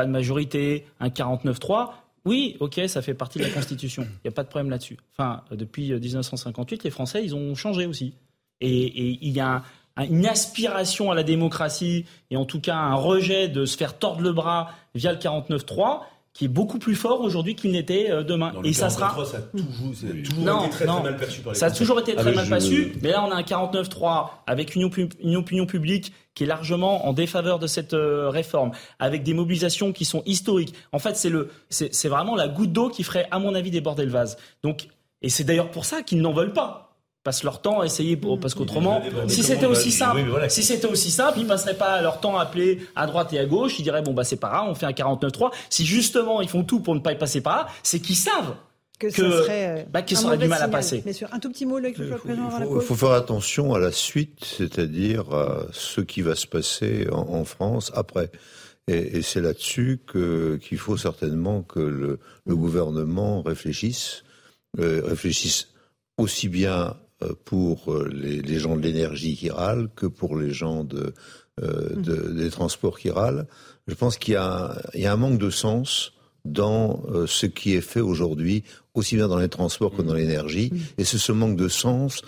[0.00, 1.90] pas de majorité, un 49-3
[2.24, 4.04] Oui, ok, ça fait partie de la Constitution.
[4.04, 4.96] Il n'y a pas de problème là-dessus.
[5.12, 8.14] Enfin, depuis 1958, les Français, ils ont changé aussi.
[8.60, 9.62] Et, il y a
[9.96, 14.22] une aspiration à la démocratie et en tout cas un rejet de se faire tordre
[14.22, 16.00] le bras via le 49-3
[16.32, 18.52] qui est beaucoup plus fort aujourd'hui qu'il n'était euh, demain.
[18.62, 19.24] et ça sera.
[19.24, 22.48] Ça a toujours, été très, mal perçu par les Ça a toujours été très mal
[22.48, 22.92] perçu.
[23.02, 27.58] Mais là, on a un 49-3 avec une, opinion publique qui est largement en défaveur
[27.58, 30.74] de cette euh, réforme, avec des mobilisations qui sont historiques.
[30.92, 34.04] En fait, c'est le, c'est vraiment la goutte d'eau qui ferait, à mon avis, déborder
[34.04, 34.36] le vase.
[34.62, 34.86] Donc,
[35.22, 36.89] et c'est d'ailleurs pour ça qu'ils n'en veulent pas
[37.22, 41.10] passent leur temps à essayer pour, parce qu'autrement si c'était aussi simple si c'était aussi
[41.10, 43.78] simple ils passeraient pas leur temps à appeler à droite et à gauche.
[43.78, 46.64] Ils diraient bon bah c'est pas grave on fait un 49-3 si justement ils font
[46.64, 48.54] tout pour ne pas y passer par là c'est qu'ils savent
[48.98, 51.02] que, que, ça serait, euh, bah, qu aurait du mal à passer.
[51.32, 55.32] un tout petit mot, là, il, faut, il faut, faire attention à la suite, c'est-à-dire
[55.32, 58.30] à ce qui va se passer en, en France après.
[58.88, 64.22] Et, et c'est là-dessus qu'il faut certainement que le, le gouvernement réfléchisse,
[64.78, 65.68] euh, réfléchisse
[66.18, 66.96] aussi bien
[67.44, 71.12] pour euh, les, gens de l'énergie qui râlent que pour les gens de,
[71.62, 72.36] euh, mm.
[72.36, 73.46] des transports qui râlent.
[73.86, 76.12] Je pense qu'il y, y, a un manque de sens
[76.44, 78.64] dans ce qui est fait aujourd'hui,
[78.94, 80.18] aussi bien dans les transports que dans mm.
[80.18, 80.70] l'énergie.
[80.72, 80.78] Mm.
[80.98, 82.22] Et c'est ce manque de sens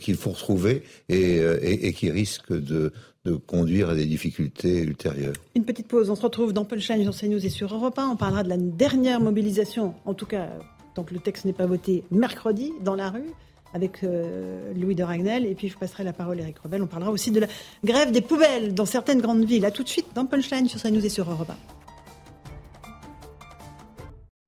[0.00, 2.92] qu'il faut retrouver et, et, qui risque de,
[3.24, 5.34] de conduire à des difficultés ultérieures.
[5.54, 8.08] Une petite pause, on se retrouve dans Punchline sur CNews et sur Europe 1.
[8.08, 10.48] On parlera de la dernière mobilisation, en tout cas
[10.94, 13.32] tant que le texte n'est pas voté, mercredi dans la rue
[13.74, 15.44] avec euh, Louis de Ragnel.
[15.44, 16.82] Et puis je passerai la parole à Eric Rebel.
[16.82, 17.48] On parlera aussi de la
[17.84, 19.66] grève des poubelles dans certaines grandes villes.
[19.66, 21.52] A tout de suite dans Punchline sur nous et sur Europe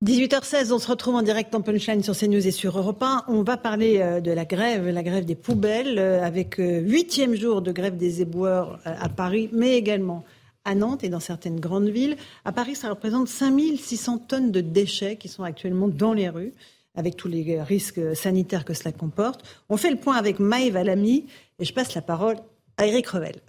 [0.04, 3.24] 18h16, on se retrouve en direct en Punchline sur CNews et sur Europe 1.
[3.28, 7.60] On va parler euh, de la grève, la grève des poubelles, euh, avec huitième jour
[7.60, 10.24] de grève des éboueurs à Paris, mais également
[10.64, 12.16] à Nantes et dans certaines grandes villes.
[12.44, 16.52] À Paris, ça représente 5600 tonnes de déchets qui sont actuellement dans les rues
[16.96, 19.44] avec tous les risques sanitaires que cela comporte.
[19.68, 21.26] On fait le point avec Maëva Lamy
[21.58, 22.36] et je passe la parole
[22.76, 23.40] à Eric Revel.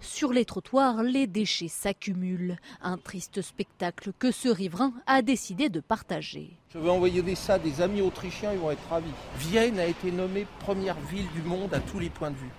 [0.00, 2.56] Sur les trottoirs, les déchets s'accumulent.
[2.82, 6.50] Un triste spectacle que ce riverain a décidé de partager.
[6.72, 9.10] Je vais envoyer ça à des amis autrichiens, ils vont être ravis.
[9.38, 12.50] Vienne a été nommée première ville du monde à tous les points de vue.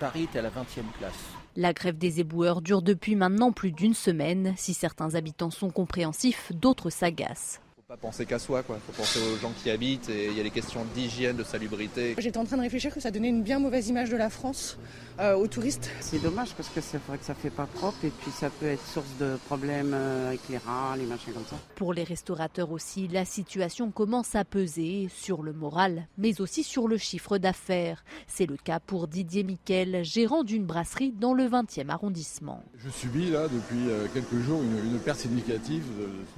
[0.00, 1.14] Paris est à la 20e place.
[1.56, 4.54] La grève des éboueurs dure depuis maintenant plus d'une semaine.
[4.56, 7.60] Si certains habitants sont compréhensifs, d'autres s'agacent
[7.92, 8.78] pas penser qu'à soi, quoi.
[8.86, 12.14] Faut penser aux gens qui habitent et il y a les questions d'hygiène, de salubrité.
[12.16, 14.78] J'étais en train de réfléchir que ça donnait une bien mauvaise image de la France
[15.20, 15.90] euh, aux touristes.
[16.00, 18.66] C'est dommage parce que c'est vrai que ça fait pas propre et puis ça peut
[18.66, 21.56] être source de problèmes euh, avec les rats, les machins comme ça.
[21.74, 26.88] Pour les restaurateurs aussi, la situation commence à peser sur le moral, mais aussi sur
[26.88, 28.04] le chiffre d'affaires.
[28.26, 32.64] C'est le cas pour Didier Miquel, gérant d'une brasserie dans le 20e arrondissement.
[32.78, 35.84] Je subis là depuis euh, quelques jours une, perte significative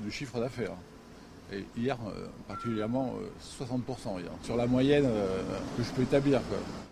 [0.01, 0.75] de chiffre d'affaires
[1.77, 5.43] hier, euh, particulièrement, 60% euh, sur la moyenne euh,
[5.77, 6.41] que je peux établir.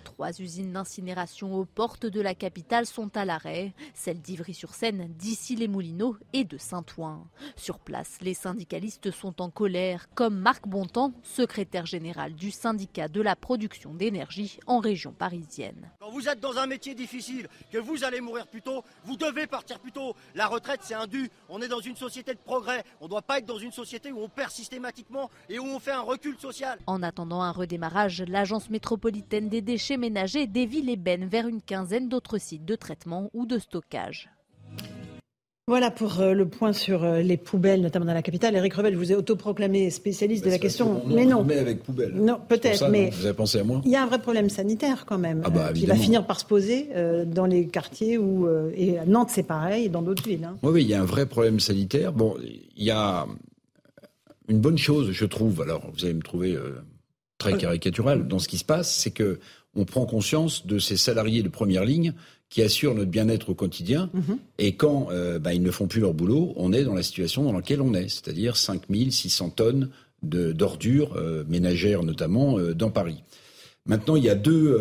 [0.04, 6.44] Trois usines d'incinération aux portes de la capitale sont à l'arrêt, celles d'Ivry-sur-Seine, d'Issy-les-Moulineaux et
[6.44, 7.26] de Saint-Ouen.
[7.56, 13.20] Sur place, les syndicalistes sont en colère, comme Marc Bontemps, secrétaire général du syndicat de
[13.20, 15.90] la production d'énergie en région parisienne.
[15.98, 19.46] Quand vous êtes dans un métier difficile, que vous allez mourir plus tôt, vous devez
[19.46, 20.14] partir plus tôt.
[20.34, 21.30] La retraite, c'est un dû.
[21.48, 22.84] On est dans une société de progrès.
[23.00, 25.80] On ne doit pas être dans une société où on perd systématiquement et où on
[25.80, 26.78] fait un recul social.
[26.86, 32.08] En attendant un redémarrage, l'agence métropolitaine des déchets ménagers dévie les bennes vers une quinzaine
[32.08, 34.30] d'autres sites de traitement ou de stockage.
[35.68, 38.56] Voilà pour euh, le point sur euh, les poubelles, notamment dans la capitale.
[38.56, 41.44] Eric Revel, je vous ai autoproclamé spécialiste de la question, mais non.
[41.44, 42.12] Mais avec poubelle.
[42.16, 43.80] Non, peut-être, mais vous avez pensé à moi.
[43.84, 46.26] Il y a un vrai problème sanitaire quand même, ah bah, euh, qui va finir
[46.26, 46.88] par se poser
[47.26, 50.44] dans les quartiers où et à Nantes c'est pareil, et dans d'autres villes.
[50.44, 50.56] Hein.
[50.64, 52.12] Oui, oui, il y a un vrai problème sanitaire.
[52.12, 53.26] Bon, il y a
[54.52, 55.60] une bonne chose, je trouve.
[55.62, 56.56] Alors, vous allez me trouver
[57.38, 59.40] très caricatural dans ce qui se passe, c'est que
[59.74, 62.14] on prend conscience de ces salariés de première ligne
[62.52, 64.10] qui assurent notre bien-être au quotidien.
[64.12, 64.38] Mhm.
[64.58, 67.44] Et quand euh, bah, ils ne font plus leur boulot, on est dans la situation
[67.44, 69.88] dans laquelle on est, c'est-à-dire 5600 tonnes
[70.22, 73.22] d'ordures euh, ménagères notamment euh, dans Paris.
[73.86, 74.78] Maintenant, il y a deux,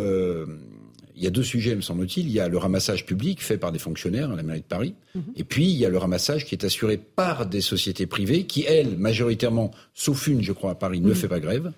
[1.21, 2.25] il y a deux sujets, me semble-t-il.
[2.25, 4.95] Il y a le ramassage public fait par des fonctionnaires à la mairie de Paris,
[5.13, 5.21] mhm.
[5.35, 8.65] et puis il y a le ramassage qui est assuré par des sociétés privées qui,
[8.67, 11.15] elles, majoritairement, sauf une, je crois, à Paris, ne mhm.
[11.15, 11.71] fait pas grève.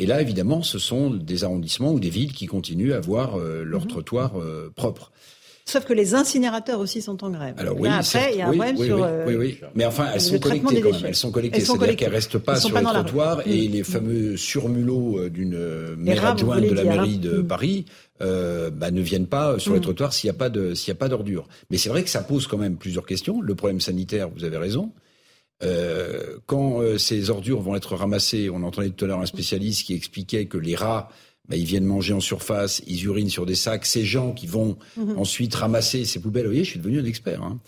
[0.00, 3.62] Et là, évidemment, ce sont des arrondissements ou des villes qui continuent à avoir euh,
[3.62, 3.88] leur mhm.
[3.88, 5.12] trottoir euh, propre.
[5.66, 7.54] Sauf que les incinérateurs aussi sont en grève.
[7.56, 9.08] Alors oui, après, il y a un problème oui, sur.
[9.26, 11.06] Oui, oui, Mais enfin, elles sont collectées quand même.
[11.06, 11.60] Elles sont collectées.
[11.60, 13.72] C'est-à-dire qu'elles restent pas sur les trottoirs et mm.
[13.72, 17.46] les fameux surmulots euh, d'une maire adjointe de la mairie de mm.
[17.46, 17.86] Paris
[18.22, 19.82] euh, bah, ne viennent pas sur les mm.
[19.82, 21.48] trottoirs s'il n'y a pas de s'il a pas d'ordures.
[21.70, 23.40] Mais c'est vrai que ça pose quand même plusieurs questions.
[23.40, 24.92] Le problème sanitaire, vous avez raison.
[25.62, 29.84] euh, quand euh, ces ordures vont être ramassées, on entendait tout à l'heure un spécialiste
[29.86, 31.08] qui expliquait que les rats,
[31.48, 33.86] bah, ils viennent manger en surface, ils urinent sur des sacs.
[33.86, 35.18] Ces gens qui vont Mhm.
[35.18, 37.42] ensuite ramasser ces poubelles, vous voyez, je suis devenu un expert.
[37.42, 37.60] Hein.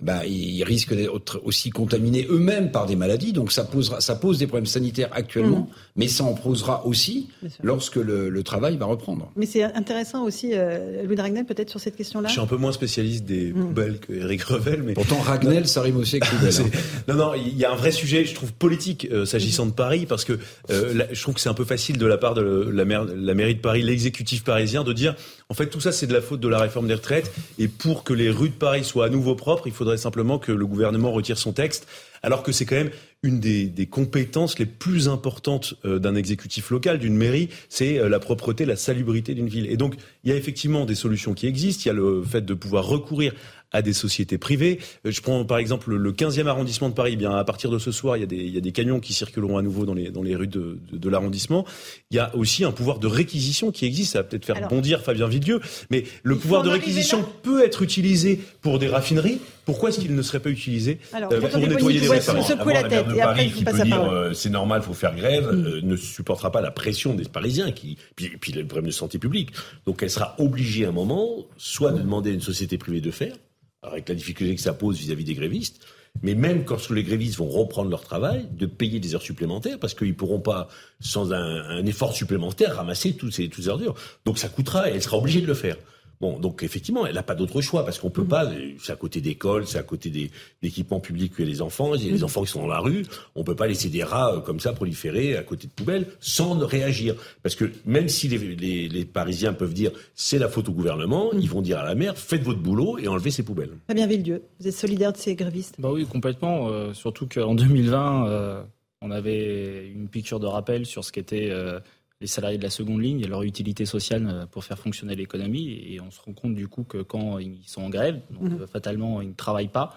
[0.00, 3.32] Ben, ils risquent d'être aussi contaminés eux-mêmes par des maladies.
[3.32, 5.66] Donc ça, posera, ça pose des problèmes sanitaires actuellement, Mhm.
[5.96, 7.28] mais ça en posera aussi
[7.62, 9.30] lorsque le, le travail va reprendre.
[9.36, 12.26] Mais c'est intéressant aussi, euh, Louis Dragnel, peut-être sur cette question-là.
[12.28, 13.66] Je suis un peu moins spécialiste des Mm.
[13.66, 16.52] poubelles que Eric Revel, mais Pourtant, Ragnel, ça rime aussi avec poubelle.
[16.60, 16.78] Hein.
[17.08, 20.06] non, non, il y a un vrai sujet, je trouve politique euh, s'agissant de Paris,
[20.06, 20.38] parce que
[20.70, 23.06] euh, là, je trouve que c'est un peu facile de la part de la, maire-
[23.06, 25.14] la mairie de Paris, l'exécutif parisien, de dire
[25.48, 28.04] en fait tout ça c'est de la faute de la réforme des retraites, et pour
[28.04, 31.12] que les rues de Paris soient à nouveau propres, il faudrait simplement que le gouvernement
[31.12, 31.86] retire son texte,
[32.22, 32.90] alors que c'est quand même
[33.24, 38.08] une des, des compétences les plus importantes euh, d'un exécutif local, d'une mairie, c'est euh,
[38.10, 39.66] la propreté, la salubrité d'une ville.
[39.70, 39.94] Et donc,
[40.24, 41.82] il y a effectivement des solutions qui existent.
[41.86, 43.32] Il y a le fait de pouvoir recourir
[43.72, 44.78] à des sociétés privées.
[45.06, 47.12] Euh, Je prends par exemple le 15e arrondissement de Paris.
[47.14, 48.72] Eh bien, à partir de ce soir, il y a des, il y a des
[48.72, 51.64] camions qui circuleront à nouveau dans les, dans les rues de, de, de l'arrondissement.
[52.10, 54.12] Il y a aussi un pouvoir de réquisition qui existe.
[54.12, 55.60] Ça va peut-être faire Alors- bondir Fabien Villedieu,
[55.90, 59.40] mais le pouvoir de réquisition peut être utilisé pour des raffineries.
[59.64, 62.74] Pourquoi est-ce qu'il ne serait pas utilisé Alors, euh, pour nettoyer les restaurants se secouer
[62.74, 65.66] la tête et après qui passe dire euh, c'est normal, faut faire grève, Mm.
[65.66, 69.18] euh, ne supportera pas la pression des Parisiens qui puis, puis le problème de santé
[69.18, 69.50] publique.
[69.86, 73.10] Donc elle sera obligée à un moment soit de demander à une société privée de
[73.10, 73.34] faire,
[73.82, 75.80] avec la difficulté que ça pose vis-à-vis des grévistes,
[76.22, 79.94] mais même quand les grévistes vont reprendre leur travail, de payer des heures supplémentaires parce
[79.94, 80.68] qu'ils pourront pas
[81.00, 83.94] sans un, un effort supplémentaire ramasser tous ces toutes ces ordures.
[84.24, 85.76] Donc ça coûtera et elle sera obligée de le faire.
[86.20, 88.50] Bon, donc effectivement, elle n'a pas d'autre choix parce qu'on peut pas.
[88.82, 90.30] C'est à côté d'écoles, c'est à côté des
[90.62, 91.94] d'équipements publics où il y a les enfants.
[91.94, 93.04] Il y a les enfants qui sont dans la rue.
[93.34, 96.54] On peut pas laisser des rats euh, comme ça proliférer à côté de poubelles sans
[96.54, 97.14] ne réagir.
[97.42, 101.30] Parce que même si les, les, les Parisiens peuvent dire c'est la faute au gouvernement,
[101.32, 103.72] ils vont dire à la maire faites votre boulot et enlevez ces poubelles.
[103.86, 105.74] Fabien Villedieu, vous êtes solidaire de ces grévistes?
[105.78, 106.68] Bah oui, complètement.
[106.68, 108.62] euh, surtout qu'en 2020, euh,
[109.02, 111.80] on avait une piqûre de rappel sur ce qu'étaient euh,
[112.24, 115.68] les salariés de la seconde ligne et leur utilité sociale euh, pour faire fonctionner l'économie.
[115.90, 118.62] Et on se rend compte du coup que quand ils sont en grève, donc, Mhm.
[118.62, 119.94] euh, fatalement, ils ne travaillent pas.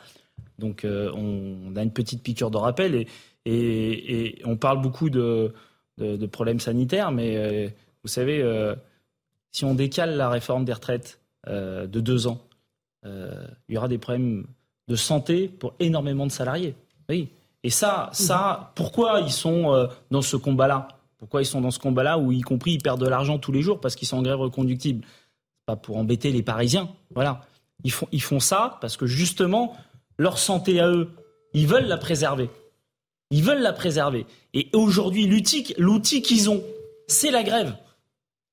[0.60, 3.08] Donc euh, on, a une petite piqûre de rappel et,
[3.46, 5.54] et, et on parle beaucoup de,
[6.00, 7.70] de, de problèmes sanitaires, mais euh,
[8.04, 8.76] vous savez, euh,
[9.52, 12.42] si on décale la réforme des retraites de deux ans,
[13.06, 14.46] il y aura des problèmes
[14.90, 16.76] de santé pour énormément de salariés.
[17.08, 17.30] Oui.
[17.64, 20.97] Et ça, ça, pourquoi ils sont dans ce combat-là?
[21.18, 23.62] Pourquoi ils sont dans ce combat-là où, y compris, ils perdent de l'argent tous les
[23.62, 25.06] jours parce qu'ils sont en grève reconductible?
[25.66, 26.90] Pas pour embêter les Parisiens.
[27.14, 27.42] Voilà.
[27.84, 29.76] Ils font, ça parce que justement,
[30.18, 31.10] leur santé à eux,
[31.54, 32.50] ils veulent la préserver.
[33.30, 34.26] Ils veulent la préserver.
[34.54, 36.64] Et aujourd'hui, l'outil, l'outil qu'ils ont,
[37.08, 37.76] c'est la grève.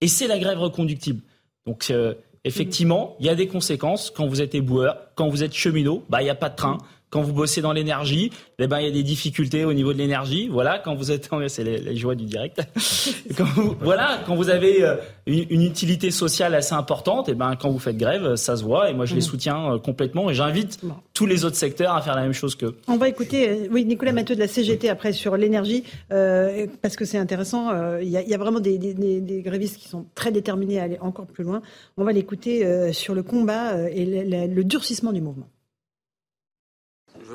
[0.01, 1.23] Et c'est la grève reconductible.
[1.67, 4.11] Donc, euh, effectivement, il y a des conséquences.
[4.11, 6.79] Quand vous êtes éboueur, quand vous êtes cheminot, bah, il n'y a pas de train.
[7.15, 9.99] Quand vous bossez dans l'énergie, eh ben, il y a des difficultés au niveau de
[9.99, 10.49] l'énergie.
[10.49, 12.61] Voilà, quand vous êtes, c'est les, les joies du direct.
[13.39, 14.97] quand vous, voilà, quand vous avez euh,
[15.27, 18.91] une, une utilité sociale assez importante, et ben, quand vous faites grève, ça se voit.
[18.91, 19.27] Et moi, je les Mhm.
[19.27, 20.29] soutiens euh, complètement.
[20.29, 20.81] Et j'invite
[21.15, 22.75] tous les autres secteurs à faire la même chose qu'eux.
[22.89, 26.97] On va écouter euh, oui, Nicolas Mathieu de la CGT après sur l'énergie, euh, parce
[26.97, 27.71] que c'est intéressant.
[27.71, 30.05] euh, Il y, a- il y a vraiment des, des- des- des grévistes qui sont
[30.17, 31.63] très déterminés à aller encore plus loin.
[31.97, 35.47] On va l'écouter euh, sur le combat et le, le- le durcissement du mouvement.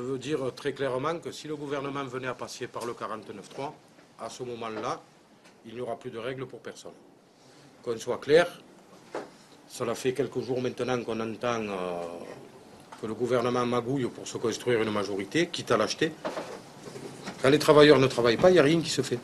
[0.00, 3.70] Je veux dire très clairement que si le gouvernement venait à passer par le 49.3,
[4.18, 4.98] à ce moment-là,
[5.66, 6.92] il n'y aura plus de règles pour personne.
[7.82, 8.46] Qu'on soit clair,
[9.68, 12.00] cela fait quelques jours maintenant qu'on entend euh,
[13.00, 16.12] que le gouvernement magouille pour se construire une majorité, quitte à l'acheter.
[17.42, 19.18] Quand les travailleurs ne travaillent pas, il n'y a rien qui se fait.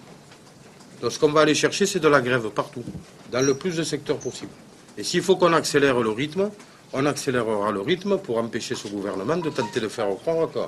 [1.01, 2.85] Donc ce qu'on va aller chercher, c'est de la grève partout,
[3.33, 4.53] dans le plus de secteurs possible.
[4.99, 6.51] Et s'il faut qu'on accélère le rythme,
[6.97, 10.61] on accélérera le rythme pour empêcher ce gouvernement de tenter de faire croire que,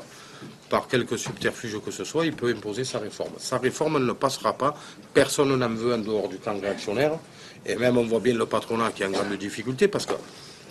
[0.69, 3.33] par quelque subterfuge que ce soit, il peut imposer sa réforme.
[3.39, 4.75] Sa réforme ne passera pas.
[5.15, 7.13] Personne n'en veut en dehors du camp réactionnaire.
[7.65, 10.13] Et même on voit bien le patronat qui est en grande difficulté parce que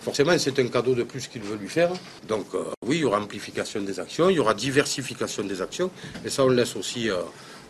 [0.01, 1.91] forcément c'est un cadeau de plus qu'il veut lui faire.
[2.27, 5.89] Donc euh, oui, il y aura amplification des actions, il y aura diversification des actions.
[6.23, 7.17] Et ça, on laisse aussi euh,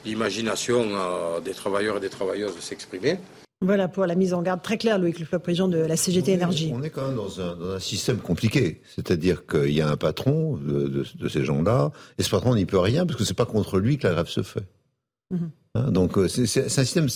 [0.05, 3.17] l'imagination euh, des travailleurs et des travailleuses s'exprimer.
[3.61, 6.71] Voilà pour la mise en garde très claire, Loïc Le président de la CGT Énergie.
[6.73, 8.81] On est quand même dans un, dans un système compliqué.
[8.95, 12.65] C'est-à-dire qu'il y a un patron de, de- de ces gens-là, et ce patron n'y
[12.67, 14.63] peut rien parce que c'est pas contre lui que la grève se fait.
[15.31, 15.49] Mhm.
[15.77, 17.07] Hein, Donc euh, c'est un système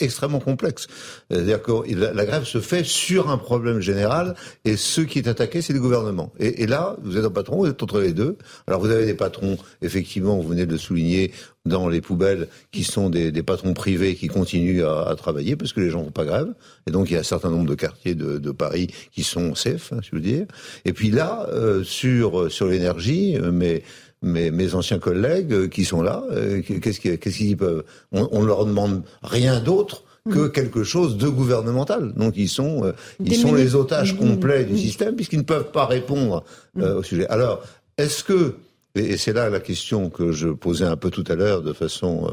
[0.00, 0.86] extrêmement complexe.
[1.30, 4.34] C'est-à-dire que la, grève se fait sur un problème général
[4.64, 6.32] et ce qui est attaqué, c'est le gouvernement.
[6.38, 8.36] Et, là, vous êtes un patron, vous êtes entre les deux.
[8.66, 11.32] Alors vous avez des patrons, effectivement, vous venez de le souligner,
[11.64, 15.90] dans les poubelles, qui sont des, patrons privés qui continuent à, travailler parce que les
[15.90, 16.54] gens font pas grève.
[16.86, 19.92] Et donc il y a un certain nombre de quartiers de, Paris qui sont safe,
[19.92, 20.46] hein, je veux dire.
[20.84, 23.82] Et puis là, euh, sur sur l'énergie, euh, mais
[24.22, 26.24] mes, mes anciens collègues euh, qui sont là.
[26.30, 30.52] Euh, qu'est-ce qu'ils peuvent on, on leur demande rien d'autre que mm.
[30.52, 32.12] quelque chose de gouvernemental.
[32.14, 32.92] Donc ils sont, euh,
[33.24, 34.18] ils sont les otages mm.
[34.18, 36.82] complets du système puisqu'ils ne peuvent pas répondre mm.
[36.82, 37.26] au sujet.
[37.28, 37.62] Alors,
[37.96, 38.54] est-ce que
[38.94, 42.28] et c'est là la question que je posais un peu tout à l'heure de façon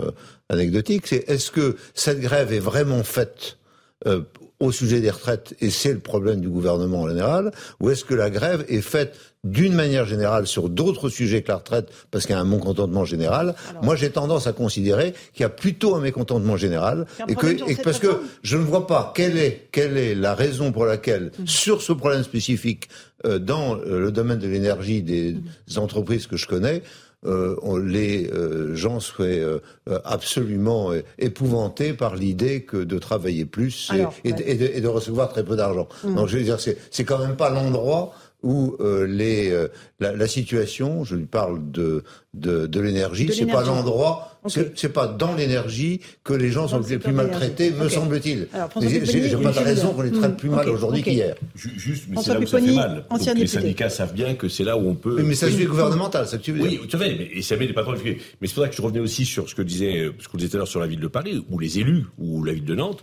[0.49, 3.57] anecdotique, c'est est-ce que cette grève est vraiment faite
[4.59, 8.13] au sujet des retraites, et c'est le problème du gouvernement en général, ou est-ce que
[8.13, 12.35] la grève est faite d'une manière générale sur d'autres sujets que la retraite, parce qu'il
[12.35, 13.55] y a un mécontentement général?
[13.83, 17.75] Moi, j'ai tendance à considérer qu'il y a plutôt un mécontentement général, et que, et
[17.75, 21.47] parce que je ne vois pas quelle est, quelle est la raison pour laquelle, mmh.
[21.47, 22.87] sur ce problème spécifique,
[23.25, 25.79] euh, dans euh, le domaine de l'énergie des mmh.
[25.79, 26.81] entreprises que je connais,
[27.25, 29.59] euh, les euh, gens seraient euh,
[30.03, 33.91] absolument épouvantés par l'idée que de travailler plus
[34.23, 34.33] et,
[34.81, 35.87] de, recevoir très peu d'argent.
[36.03, 36.15] Mmh.
[36.15, 38.13] Donc je veux dire, c'est quand même pas l'endroit
[38.45, 39.67] où euh, les, euh,
[39.99, 42.03] la, la, situation, je lui parle de,
[42.35, 46.99] de, de l'énergie, c'est pas l'endroit, c'est pas dans l'énergie que les gens sont les
[46.99, 48.47] plus maltraités, me semble-t-il.
[48.81, 51.35] J'ai pas de raison qu'on les traite plus mal aujourd'hui qu'hier.
[51.55, 53.05] Juste, mais c'est là où ça fait mal.
[53.09, 55.21] Donc, les syndicats savent bien que c'est là où on peut.
[55.23, 57.95] Mais ça suit gouvernemental, ça tu veux Oui, tu sais, et ça met des patrons.
[58.03, 60.49] Mais c'est pour ça que je revenais aussi sur ce que disait, ce qu'on disait
[60.49, 62.75] tout à l'heure sur la ville de Paris, ou les élus, ou la ville de
[62.75, 63.01] Nantes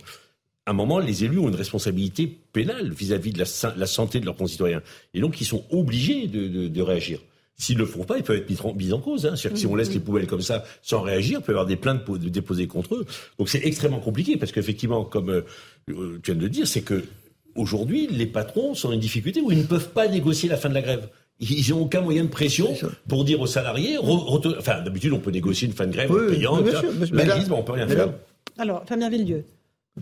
[0.65, 4.35] à un moment, les élus ont une responsabilité pénale vis-à-vis de la, santé de leurs
[4.35, 4.81] concitoyens.
[5.13, 7.19] Et donc, ils sont obligés de, réagir.
[7.55, 9.25] S'ils ne le font pas, ils peuvent être mis en cause.
[9.25, 9.35] Hein.
[9.35, 11.65] C'est-à-dire que si on laisse les poubelles comme ça sans réagir, il peut y avoir
[11.65, 13.05] des plaintes déposées contre eux.
[13.37, 15.41] Donc c'est extrêmement compliqué parce qu'effectivement, comme euh,
[15.87, 15.93] tu
[16.31, 17.03] viens de le dire, c'est que
[17.55, 20.69] aujourd'hui, les patrons sont en une difficulté où ils ne peuvent pas négocier la fin
[20.69, 21.09] de la grève.
[21.39, 22.73] Ils n'ont aucun moyen de pression
[23.07, 23.97] pour dire aux salariés.
[23.97, 26.65] enfin, d'habitude, on peut négocier une fin de grève payante.
[27.11, 28.13] mais là, on peut rien faire.
[28.57, 29.43] Alors, Fabien Villedieu,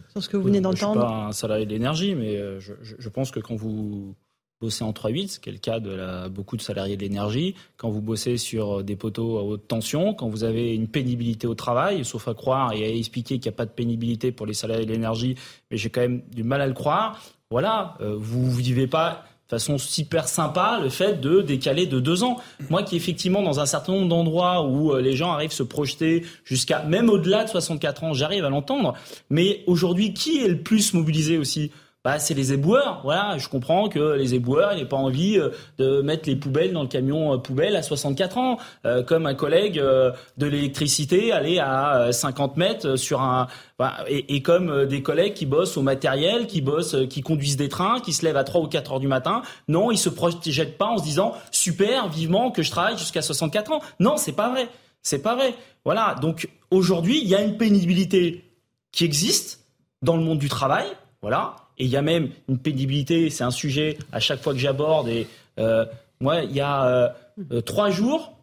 [0.09, 0.99] sur ce que vous venez d'entendre.
[0.99, 4.15] Je ne suis pas un salarié de l'énergie, mais euh, je, pense que quand vous
[4.61, 7.55] bossez en 3-8, ce qui est le cas de la, beaucoup de salariés de l'énergie,
[7.77, 11.55] quand vous bossez sur des poteaux à haute tension, quand vous avez une pénibilité au
[11.55, 14.53] travail, sauf à croire et à expliquer qu'il n'y a pas de pénibilité pour les
[14.53, 15.35] salariés de l'énergie,
[15.69, 17.19] mais j'ai quand même du mal à le croire,
[17.49, 22.23] voilà, euh, vous ne vivez pas façon super sympa le fait de décaler de deux
[22.23, 22.38] ans.
[22.69, 26.26] Moi qui effectivement dans un certain nombre d'endroits où euh, les gens arrivent se projeter
[26.45, 28.94] jusqu'à même au-delà de 64 ans, j'arrive à l'entendre.
[29.30, 31.72] Mais aujourd'hui, qui est le plus mobilisé aussi?
[32.03, 33.02] Bah, c'est les éboueurs.
[33.03, 36.82] Voilà, je comprends que les éboueurs, n'aient pas envie euh, de mettre les poubelles dans
[36.82, 42.11] le camion euh, poubelle à 64 ans, euh, comme un collègue de l'électricité aller à
[42.11, 43.48] 50 mètres sur un
[43.78, 47.69] bah, et, et, comme des collègues qui bossent au matériel, qui bossent, qui conduisent des
[47.69, 49.44] trains, qui se lèvent à 3 ou 4 heures du matin.
[49.68, 53.72] Non, ils se projettent pas en se disant super, vivement que je travaille jusqu'à 64
[53.72, 53.82] ans.
[53.99, 54.69] Non, c'est pas vrai.
[55.03, 55.53] C'est pas vrai.
[55.86, 56.15] Voilà.
[56.22, 58.45] Donc aujourd'hui, il y a une pénibilité
[58.91, 59.65] qui existe
[60.02, 60.86] dans le monde du travail.
[61.22, 64.60] Voilà et il y a même une pénibilité, c'est un sujet à chaque fois que
[64.60, 65.08] j'aborde.
[65.08, 65.26] Et
[65.58, 65.84] euh,
[66.20, 67.10] moi, il y a euh,
[67.52, 68.38] euh, trois jours,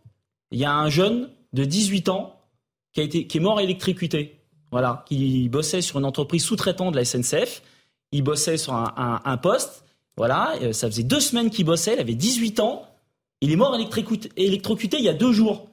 [0.51, 2.35] il y a un jeune de 18 ans
[2.93, 4.35] qui, a été, qui est mort électrocuté.
[4.73, 7.62] Voilà, qui bossait sur une entreprise sous-traitant de la SNCF.
[8.10, 9.85] Il bossait sur un, un, poste.
[10.16, 11.94] Voilà, ça faisait deux semaines qu'il bossait.
[11.94, 12.86] Il avait 18 ans.
[13.40, 15.69] Il est mort électrocuté, électrocuté il y a deux jours.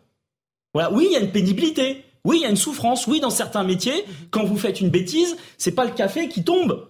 [0.76, 2.04] Voilà, oui, il y a une pénibilité.
[2.26, 3.08] Oui, il y a une souffrance.
[3.08, 6.88] Oui, dans certains métiers, quand vous faites une bêtise, c'est pas le café qui tombe.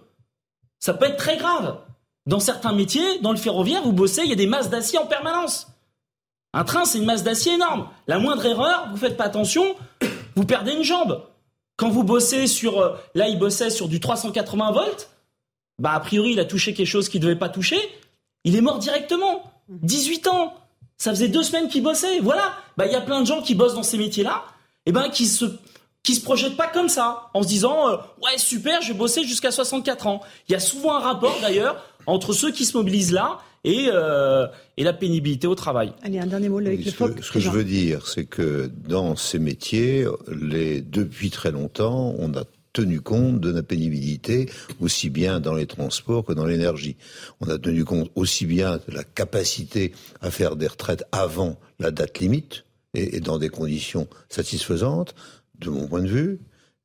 [0.86, 1.80] Ça peut être très grave.
[2.26, 5.06] Dans certains métiers, dans le ferroviaire, vous bossez, il y a des masses d'acier en
[5.06, 5.66] permanence.
[6.52, 7.88] Un train, c'est une masse d'acier énorme.
[8.06, 9.74] La moindre erreur, vous faites pas attention,
[10.36, 11.24] vous perdez une jambe.
[11.76, 15.10] Quand vous bossez sur, euh, là, il bossait sur du 380 volts,
[15.80, 17.80] bah, a priori, il a touché quelque chose qu'il ne devait pas toucher,
[18.44, 19.42] il est mort directement.
[19.68, 20.54] 18 ans.
[20.98, 22.20] Ça faisait deux semaines qu'il bossait.
[22.20, 22.52] Voilà.
[22.76, 24.44] Bah, il y a plein de gens qui bossent dans ces métiers-là,
[24.86, 25.46] et ben, qui se,
[26.06, 29.24] qui se projettent pas comme ça, en se disant euh, ouais super, je vais bosser
[29.24, 30.20] jusqu'à 64 ans.
[30.48, 34.46] Il y a souvent un rapport d'ailleurs entre ceux qui se mobilisent là et, euh,
[34.76, 35.92] et la pénibilité au travail.
[36.04, 38.70] Allez, un dernier mot avec le Ce que, ce que je veux dire, c'est que
[38.88, 44.48] dans ces métiers, les, depuis très longtemps, on a tenu compte de la pénibilité,
[44.80, 46.96] aussi bien dans les transports que dans l'énergie.
[47.40, 51.90] On a tenu compte aussi bien de la capacité à faire des retraites avant la
[51.90, 52.62] date limite,
[52.96, 55.14] et dans des conditions satisfaisantes,
[55.60, 56.40] de mon point de vue,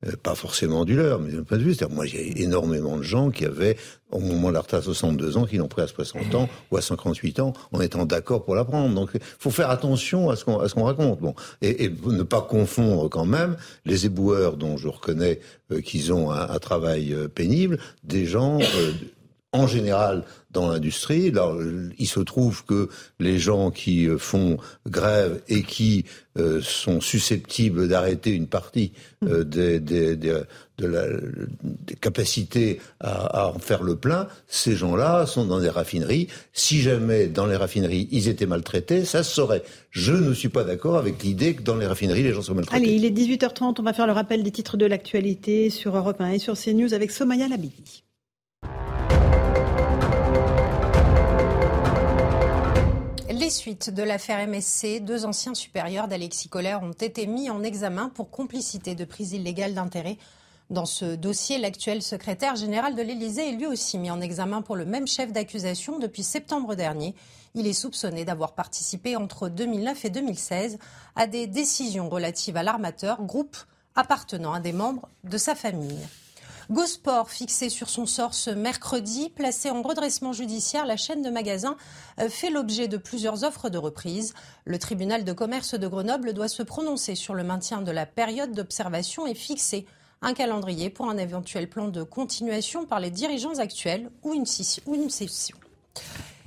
[0.07, 2.97] euh, pas forcément du leur, mais de mon point de vue, c'est-à-dire moi j'ai énormément
[2.97, 3.77] de gens qui avaient
[4.11, 6.77] au moment de la retraite à 62 ans, qui l'ont pris à 60 ans ou
[6.77, 8.93] à 58 ans, en étant d'accord pour la prendre.
[8.93, 11.19] Donc, il faut faire attention à ce qu'on raconte.
[11.61, 15.39] Et, ne pas confondre quand même les éboueurs dont je reconnais
[15.71, 18.59] euh, qu'ils ont un, un travail euh, pénible, des gens
[19.53, 21.31] en général dans l'industrie.
[21.97, 24.57] Il se trouve que les gens qui euh, font
[24.87, 26.05] grève et qui
[26.37, 28.93] euh, sont susceptibles d'arrêter une partie
[29.25, 30.41] euh, des, des, des,
[30.77, 31.05] de la,
[31.63, 36.27] des capacités à, à, en faire le plein, ces gens-là sont dans des raffineries.
[36.53, 39.63] Si jamais dans les raffineries ils étaient maltraités, ça se saurait.
[39.89, 42.83] Je ne suis pas d'accord avec l'idée que dans les raffineries les gens sont maltraités.
[42.83, 46.21] Allez, il est 18h30, on va faire le rappel des titres de l'actualité sur Europe
[46.21, 48.03] 1 et sur CNews avec Somaya Labidi.
[53.51, 58.31] Suites de l'affaire MSC, deux anciens supérieurs d'Alexis Collère ont été mis en examen pour
[58.31, 60.17] complicité de prise illégale d'intérêt.
[60.71, 64.75] Dans ce dossier, l'actuel secrétaire général de l'Élysée est lui aussi mis en examen pour
[64.75, 67.13] le même chef d'accusation depuis septembre dernier.
[67.53, 70.79] Il est soupçonné d'avoir participé entre 2009 et 2016
[71.15, 73.57] à des décisions relatives à l'armateur, groupe
[73.95, 75.99] appartenant à des membres de sa famille.
[76.71, 81.75] Gosport, fixé sur son sort ce mercredi, placé en redressement judiciaire, la chaîne de magasins
[82.17, 84.33] euh, fait l'objet de plusieurs offres de reprise.
[84.63, 88.53] Le tribunal de commerce de Grenoble doit se prononcer sur le maintien de la période
[88.53, 89.85] d'observation et fixer
[90.21, 95.57] un calendrier pour un éventuel plan de continuation par les dirigeants actuels ou une, session.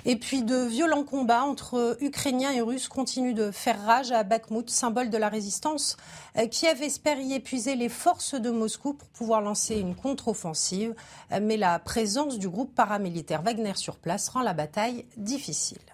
[0.06, 4.68] Et puis de violents combats entre Ukrainiens et Russes continuent de faire rage à Bakhmut,
[4.68, 5.97] symbole de la résistance.
[6.36, 10.94] Euh, Kiev espère y épuiser les forces de Moscou pour pouvoir lancer une contre-offensive.
[11.32, 15.94] Euh, mais la présence du groupe paramilitaire Wagner sur place rend la bataille difficile.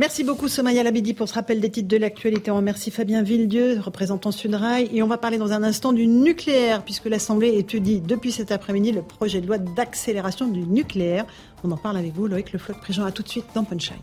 [0.00, 2.52] Merci beaucoup Somaya Labidi pour ce rappel des titres de l'actualité.
[2.52, 4.88] On remercie Fabien Villedieu, représentant Sudrail.
[4.92, 8.92] Et on va parler dans un instant du nucléaire, puisque l'Assemblée étudie depuis cet après-midi
[8.92, 11.26] le projet de loi d'accélération du nucléaire.
[11.64, 13.04] On en parle avec vous, Loïc Le Floch-Prigent.
[13.04, 13.98] À tout de suite dans Punchline.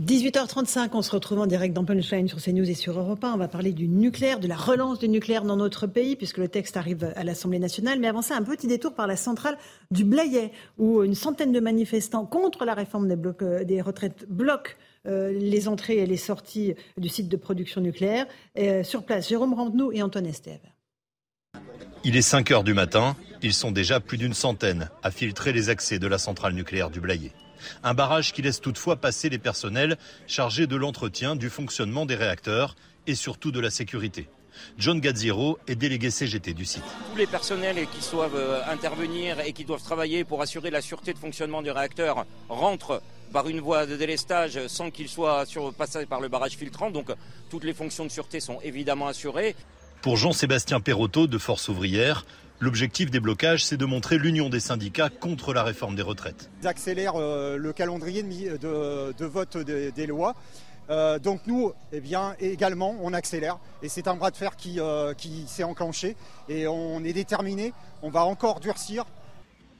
[0.00, 3.30] 18h35, on se retrouve en direct dans Punchline sur CNews et sur Europa.
[3.34, 6.48] On va parler du nucléaire, de la relance du nucléaire dans notre pays, puisque le
[6.48, 7.98] texte arrive à l'Assemblée nationale.
[8.00, 9.58] Mais avant ça, un petit détour par la centrale
[9.90, 14.72] du Blayet, où une centaine de manifestants contre la réforme des, euh, retraites bloquent
[15.06, 18.24] euh, les entrées et les sorties du site de production nucléaire.
[18.58, 20.62] Euh, sur place, Jérôme Rampenou et Antoine Estève.
[22.02, 23.14] Il est 5 heures du matin.
[23.42, 27.00] Ils sont déjà plus d'une centaine à filtrer les accès de la centrale nucléaire du
[27.00, 27.32] Blayet.
[27.82, 32.76] Un barrage qui laisse toutefois passer les personnels chargés de l'entretien, du fonctionnement des réacteurs
[33.06, 34.28] et surtout de la sécurité.
[34.78, 36.82] John Gazziro est délégué CGT du site.
[37.10, 41.12] Tous les personnels qui doivent euh, intervenir et qui doivent travailler pour assurer la sûreté
[41.12, 43.02] de fonctionnement du réacteur rentrent
[43.32, 46.90] par une voie de délestage sans qu'ils soient surpassés par le barrage filtrant.
[46.90, 47.10] Donc
[47.50, 49.56] toutes les fonctions de sûreté sont évidemment assurées.
[50.02, 52.26] Pour Jean-Sébastien Perrotto de Force ouvrière,
[52.62, 56.48] L'objectif des blocages, c'est de montrer l'union des syndicats contre la réforme des retraites.
[56.62, 60.36] Ils accélèrent euh, le calendrier de, vote des, lois.
[60.88, 63.58] Euh, donc nous, eh bien, également, on accélère.
[63.82, 66.14] Et c'est un bras de fer qui, euh, qui s'est enclenché.
[66.48, 67.72] Et on est déterminé.
[68.00, 69.06] On va encore durcir.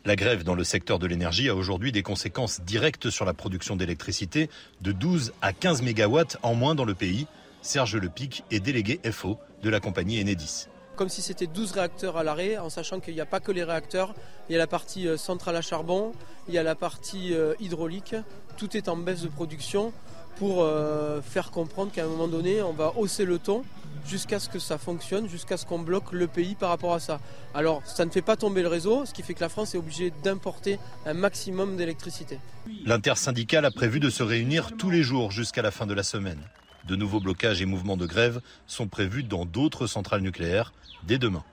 [0.05, 3.77] La grève dans le secteur de l'énergie a aujourd'hui des conséquences directes sur la production
[3.77, 4.51] d'électricité
[4.81, 7.29] de 12 à 15 mégawatts en moins dans le pays.
[7.61, 10.67] Serge Lepic est délégué FO de la compagnie Enedis
[10.97, 13.65] comme si c'était 12 réacteurs à l'arrêt, en sachant qu'il n'y a pas que les
[13.65, 14.15] réacteurs,
[14.49, 16.13] il y a la partie euh, centrale à charbon,
[16.49, 18.15] il y a la partie euh, hydraulique,
[18.57, 19.93] tout est en baisse de production
[20.37, 23.63] pour euh, faire comprendre qu'à un moment donné, on va hausser le ton
[24.07, 27.21] jusqu'à ce que ça fonctionne, jusqu'à ce qu'on bloque le pays par rapport à ça.
[27.55, 29.79] Alors, ça ne fait pas tomber le réseau, ce qui fait que la France est
[29.79, 32.39] obligée d'importer un maximum d'électricité.
[32.85, 36.41] L'intersyndicale a prévu de se réunir tous les jours jusqu'à la fin de la semaine.
[36.89, 40.73] De nouveaux blocages et mouvements de grève sont prévus dans d'autres centrales nucléaires
[41.07, 41.45] dès demain.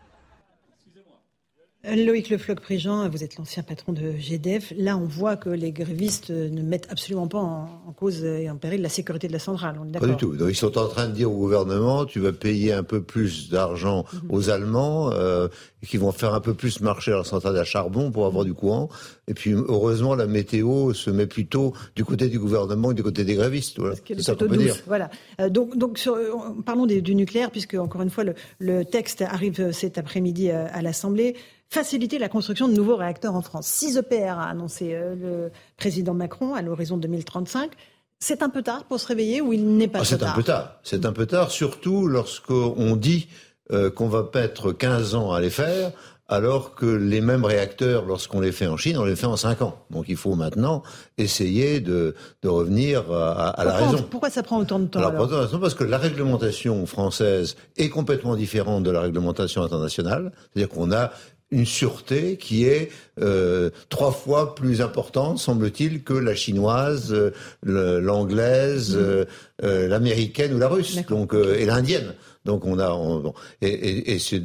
[1.85, 4.73] Loïc Le Floch-Prigent, vous êtes l'ancien patron de GDF.
[4.77, 8.81] Là, on voit que les grévistes ne mettent absolument pas en, cause et en péril
[8.81, 9.79] la sécurité de la centrale.
[9.97, 10.35] pas du tout.
[10.47, 14.05] ils sont en train de dire au gouvernement tu vas payer un peu plus d'argent
[14.11, 14.21] mhm.
[14.29, 15.47] aux Allemands, euh,
[15.87, 18.89] qui vont faire un peu plus marcher leur centrale à charbon pour avoir du courant.
[19.29, 23.23] Et puis, heureusement, la météo se met plutôt du côté du gouvernement que du côté
[23.23, 23.79] des grévistes.
[23.79, 23.95] Voilà.
[24.05, 24.75] C'est ça qu'on peut dire.
[24.87, 25.09] Voilà.
[25.39, 26.31] Euh, donc, donc euh,
[26.65, 31.35] parlons du nucléaire, puisque, encore une fois, le, le texte arrive cet après-midi à l'Assemblée
[31.69, 33.67] faciliter la construction de nouveaux réacteurs en France.
[33.67, 37.71] 6 EPR a annoncé euh, le président Macron à l'horizon 2035.
[38.19, 40.43] C'est un peu tard pour se réveiller ou il n'est pas ah, C'est un peu
[40.43, 40.79] tard.
[40.83, 43.29] C'est un peu tard, surtout lorsqu'on dit
[43.71, 45.91] euh, qu'on va mettre 15 ans à les faire,
[46.29, 49.63] alors que les mêmes réacteurs, lorsqu'on les fait en Chine, on les fait en 5
[49.63, 49.83] ans.
[49.89, 50.83] Donc il faut maintenant
[51.17, 54.03] essayer de, de revenir à, à la raison.
[54.09, 58.35] Pourquoi ça prend autant de temps alors, alors Parce que la réglementation française est complètement
[58.35, 60.31] différente de la réglementation internationale.
[60.53, 61.11] C'est-à-dire qu'on a
[61.51, 67.31] une sûreté qui est euh, trois fois plus importante, semble-t-il, que la chinoise, euh,
[67.99, 68.99] l'anglaise, mm.
[68.99, 69.25] euh,
[69.63, 72.13] euh, l'américaine ou la russe, donc et l'indienne.
[72.45, 72.95] Donc on a
[73.61, 74.41] et, et, et c'est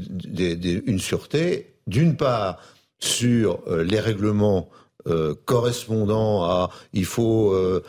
[0.87, 2.59] une sûreté d'une part,
[2.99, 4.71] sur euh, les règlements
[5.07, 7.83] euh, correspondant à il faut euh,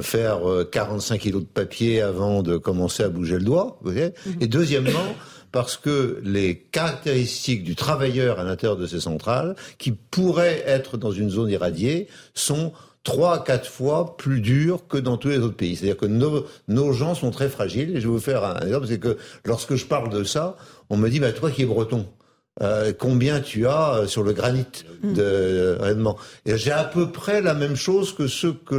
[0.00, 4.36] faire 45 kilos de papier avant de commencer à bouger le doigt, vous voyez mhm.
[4.40, 5.14] et deuxièmement
[5.50, 11.12] parce que les caractéristiques du travailleur à l'intérieur de ces centrales, qui pourraient être dans
[11.12, 12.72] une zone irradiée, sont
[13.04, 15.76] trois, quatre fois plus dures que dans tous les autres pays.
[15.76, 17.94] C'est-à-dire que nos, nos gens sont très fragiles.
[17.94, 20.56] Et je vais vous faire un exemple, c'est que lorsque je parle de ça,
[20.88, 22.06] on me dit, bah, toi qui es breton,
[22.60, 24.66] euh, combien tu as euh, sur le granit
[25.02, 25.14] mm.
[25.14, 26.12] de euh,
[26.44, 28.74] Et j'ai à peu près la même chose que ce que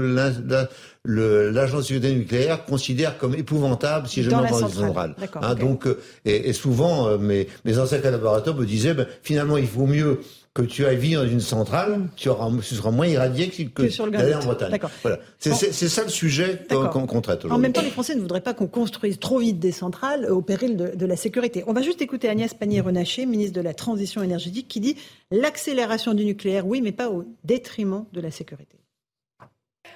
[1.06, 5.16] l'agence de sécurité nucléaire considère comme épouvantable si je dans une centrale.
[5.42, 5.88] Hein, Donc,
[6.24, 10.20] et, et souvent, mes, mes anciens collaborateurs me disaient, ben, finalement, il vaut mieux
[10.54, 14.10] que tu ailles vivre dans une centrale, tu, auras, tu seras moins irradié que, que,
[14.10, 14.80] d'aller en Bretagne.
[15.02, 15.18] Voilà.
[15.40, 17.52] C'est, ça le sujet qu'on, traite aujourd'hui.
[17.52, 20.42] En même temps, les Français ne voudraient pas qu'on construise trop vite des centrales au
[20.42, 21.64] péril de, de la sécurité.
[21.66, 24.96] On va juste écouter Agnès Pannier-Runacher, ministre de la Transition énergétique, qui dit
[25.32, 28.78] l'accélération du nucléaire, oui, mais pas au détriment de la sécurité.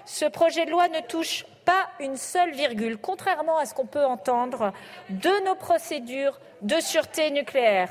[0.06, 4.06] Ce projet de loi ne touche pas une seule virgule, contrairement à ce qu'on peut
[4.06, 4.72] entendre,
[5.10, 7.90] de nos procédures de sûreté nucléaire.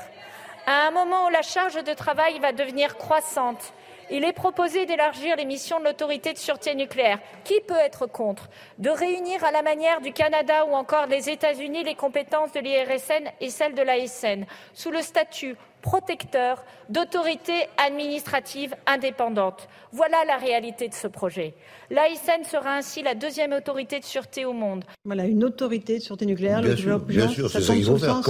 [0.69, 3.71] À un moment où la charge de travail va devenir croissante,
[4.09, 7.19] il est proposé d'élargir les missions de l'autorité de sûreté nucléaire.
[7.45, 8.49] Qui peut être contre?
[8.77, 13.31] De réunir à la manière du Canada ou encore des États-Unis les compétences de l'IRSN
[13.39, 19.67] et celles de l'ASN, sous le statut protecteur d'autorité administrative indépendante.
[19.91, 21.53] Voilà la réalité de ce projet.
[21.89, 24.83] L'ASN sera ainsi la deuxième autorité de sûreté au monde.
[25.05, 26.61] Voilà, une autorité de sûreté nucléaire.
[26.61, 28.21] Bien sûr, bien sûr c'est ça qu'ils vont faire.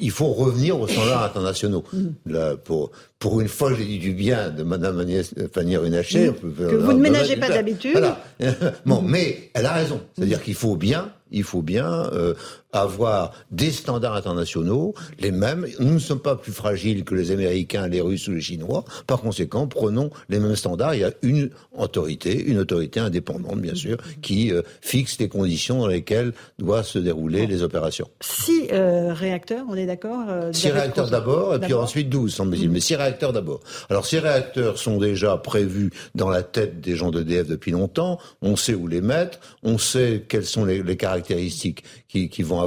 [0.00, 1.84] Il faut revenir aux standards internationaux.
[1.92, 2.56] Mhm.
[2.64, 6.30] pour, pour une fois, j'ai dit du bien de Mme Agnès Pannier-Runacher.
[6.30, 6.54] Mhm.
[6.54, 7.92] Que vous ne ménagez pas d'habitude.
[7.92, 8.18] Voilà.
[8.86, 10.00] bon, mais elle a raison.
[10.14, 12.34] C'est-à-dire qu'il faut bien il faut bien euh,
[12.74, 15.66] avoir des standards internationaux, les mêmes.
[15.80, 18.84] Nous ne sommes pas plus fragiles que les Américains, les Russes ou les Chinois.
[19.06, 20.94] Par conséquent, prenons les mêmes standards.
[20.94, 25.80] Il y a une autorité, une autorité indépendante, bien sûr, qui euh, fixe les conditions
[25.80, 28.08] dans lesquelles doivent se dérouler les opérations.
[28.20, 32.70] Six euh, réacteurs, on est d'accord Six réacteurs d'abord, et puis ensuite douze, semble-t-il.
[32.70, 33.60] Mais six réacteurs d'abord.
[33.90, 38.18] Alors, six réacteurs sont déjà prévus dans la tête des gens d'EDF depuis longtemps.
[38.42, 39.38] On sait où les mettre.
[39.62, 42.60] On sait quelles sont les, les caractéristiques caractéristiques qui, vont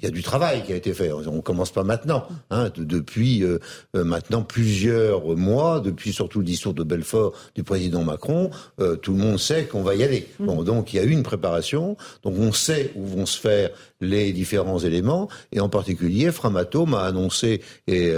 [0.00, 1.12] Il y a du travail qui a été fait.
[1.12, 2.26] On commence pas maintenant.
[2.50, 3.58] Hein, depuis euh,
[3.96, 8.50] euh, maintenant plusieurs mois, depuis surtout le discours de Belfort du président Macron,
[8.80, 10.28] euh, tout le monde sait qu'on va y aller.
[10.38, 10.46] Mmh.
[10.46, 11.96] Bon, donc il y a eu une préparation.
[12.22, 17.02] Donc on sait où vont se faire les différents éléments, et en particulier, Framatome a
[17.02, 18.12] annoncé et,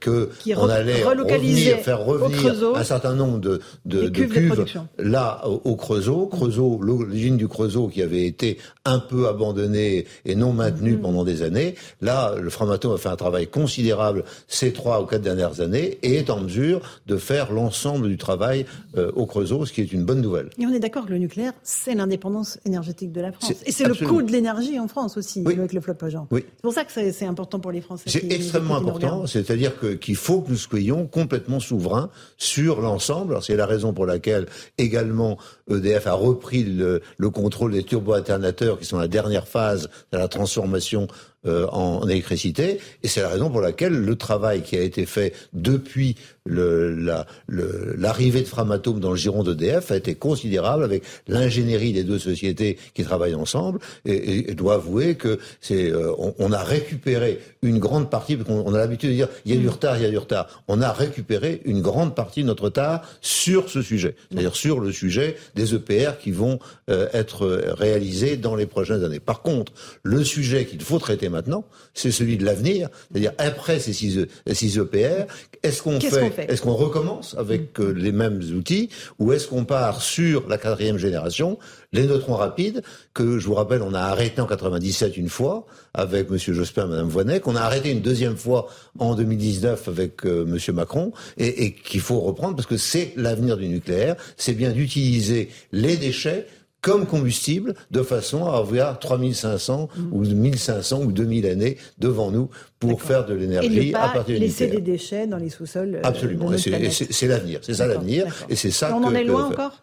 [0.00, 4.64] que on allait revenir, faire revenir un certain nombre de, de, cuves,
[4.98, 6.26] là au, Creusot.
[6.26, 11.00] Creusot, l'usine du Creusot qui avait été un peu abandonnée et non maintenu mhm.
[11.00, 11.74] pendant des années.
[12.00, 16.16] Là, le Framatome a fait un travail considérable ces trois ou quatre dernières années et
[16.16, 18.66] est en mesure de faire l'ensemble du travail
[18.96, 20.50] euh, au Creusot, ce qui est une bonne nouvelle.
[20.58, 23.52] Et on est d'accord que le nucléaire, c'est l'indépendance énergétique de la France.
[23.64, 25.94] Et c'est le coût de l'énergie en France aussi, avec le flot
[26.30, 26.44] Oui.
[26.56, 28.04] C'est pour ça que c'est important pour les Français.
[28.06, 33.38] C'est extrêmement important, c'est-à-dire qu'il faut que nous soyons complètement souverains sur l'ensemble.
[33.42, 34.46] C'est la raison pour laquelle
[34.78, 35.38] également
[35.70, 40.28] EDF a repris le, le contrôle des turbo-alternateurs qui sont la dernière phase de la
[40.28, 41.08] transformation
[41.46, 42.80] euh, en, électricité.
[43.04, 48.46] Et c'est la raison pour laquelle le travail qui a été fait depuis l'arrivée de
[48.46, 53.34] Framatome dans le giron d'EDF a été considérable avec l'ingénierie des deux sociétés qui travaillent
[53.34, 53.80] ensemble.
[54.04, 58.74] Et, et, dois avouer que c'est, euh, on, a récupéré une grande partie, parce qu'on
[58.74, 60.62] a l'habitude de dire il y a du retard, il y a du retard.
[60.68, 64.92] On a récupéré une grande partie de notre retard sur ce sujet, c'est-à-dire sur le
[64.92, 66.58] sujet des EPR qui vont
[66.90, 69.20] euh, être réalisés dans les prochaines années.
[69.20, 71.64] Par contre, le sujet qu'il faut traiter maintenant,
[71.94, 75.26] c'est celui de l'avenir, c'est-à-dire après ces 6 EPR,
[75.62, 78.88] est-ce qu'on fait, est-ce qu'on recommence avec euh, les mêmes outils
[79.18, 81.58] ou est-ce qu'on part sur la quatrième génération,
[81.92, 82.82] les neutrons rapides,
[83.14, 86.38] que je vous rappelle, on a arrêté en 97 une fois avec M.
[86.38, 88.68] Jospin et Mme Voinet, qu'on a arrêté une deuxième fois
[88.98, 90.74] en 2019 avec euh, M.
[90.74, 95.48] Macron, et, et qu'il faut reprendre parce que c'est l'avenir du nucléaire, c'est bien d'utiliser
[95.72, 96.46] les déchets
[96.86, 100.12] comme combustible de façon à avoir 3500 mmh.
[100.12, 102.48] ou 1500 ou 2000 années devant nous
[102.78, 105.96] pour faire de l'énergie à partir de laisser des déchets dans les sous-sols.
[105.96, 108.94] Euh, Absolument, c'est l'avenir, c'est ça l'avenir, et c'est ça.
[108.94, 109.82] on en est loin encore?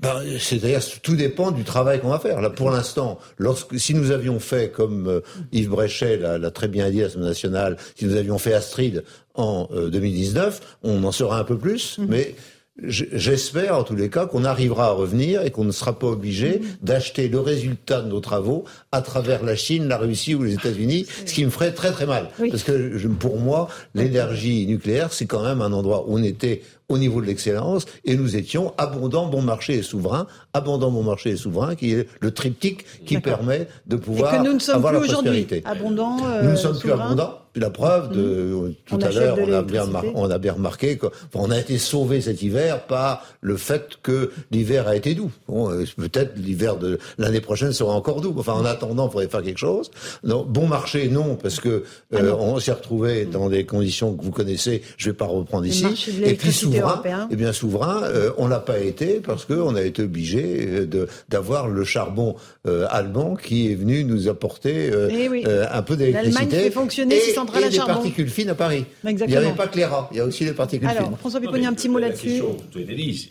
[0.00, 2.42] Ben, C'est-à-dire, tout dépend du travail qu'on va faire.
[2.42, 5.20] Là, pour l'instant, lorsque, si nous avions fait, comme euh,
[5.52, 9.04] Yves Bréchet l'a très bien dit à la Semaine nationale, si nous avions fait Astrid
[9.34, 12.06] en 2019, euh, on en saura un peu plus, mmh.
[12.08, 12.34] mais
[12.80, 16.58] J'espère en tous les cas qu'on arrivera à revenir et qu'on ne sera pas obligé
[16.58, 16.62] mmh.
[16.80, 21.06] d'acheter le résultat de nos travaux à travers la Chine, la Russie ou les États-Unis,
[21.26, 22.30] ce qui me ferait très très mal.
[22.50, 26.62] Parce que pour moi, l'énergie nucléaire, c'est quand même un endroit où on était
[26.92, 31.30] au niveau de l'excellence et nous étions abondant, bon marché et souverain, abondant, bon marché
[31.30, 34.76] et souverain, qui est le triptyque qui permet de pouvoir et que nous ne sommes
[34.76, 35.62] avoir plus la prospérité.
[35.64, 37.38] Abondant, nous ne sommes plus abondants.
[37.54, 41.58] La preuve de tout à l'heure, on, a bien on a bien remarqué qu'on a
[41.58, 45.30] été sauvé cet hiver par le fait que l'hiver a été doux.
[45.48, 48.34] Bon, euh, peut-être l'hiver de l'année prochaine sera encore doux.
[48.38, 49.90] Enfin, en attendant, il faudrait faire quelque chose.
[50.24, 54.24] Non, bon marché, non, parce que ah euh, on s'est retrouvé dans des conditions que
[54.24, 54.80] vous connaissez.
[54.96, 55.84] Je vais pas reprendre ici.
[56.24, 56.81] Et puis souverain,
[57.30, 61.68] eh bien souverain, euh, on l'a pas été parce qu'on a été obligé de d'avoir
[61.68, 66.44] le charbon allemand qui est venu nous apporter eh un peu d'électricité.
[66.44, 67.94] L'Allemagne fait fonctionner ses centrales et des charbon.
[67.94, 68.84] particules fines à Paris.
[69.06, 69.40] Exactement.
[69.40, 71.16] Il n'y avait pas que les rats, il y a aussi les particules Alors, fines.
[71.16, 72.42] François Pipponi, un petit mot là-dessus.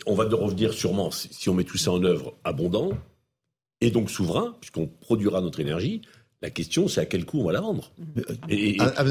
[0.06, 2.90] On va revenir sûrement, si on met tout ça en œuvre, abondant,
[3.80, 6.02] et donc souverain, puisqu'on produira notre énergie.
[6.42, 7.92] La question, c'est à quel coût on va la vendre.
[8.48, 9.04] Et, ah, ah,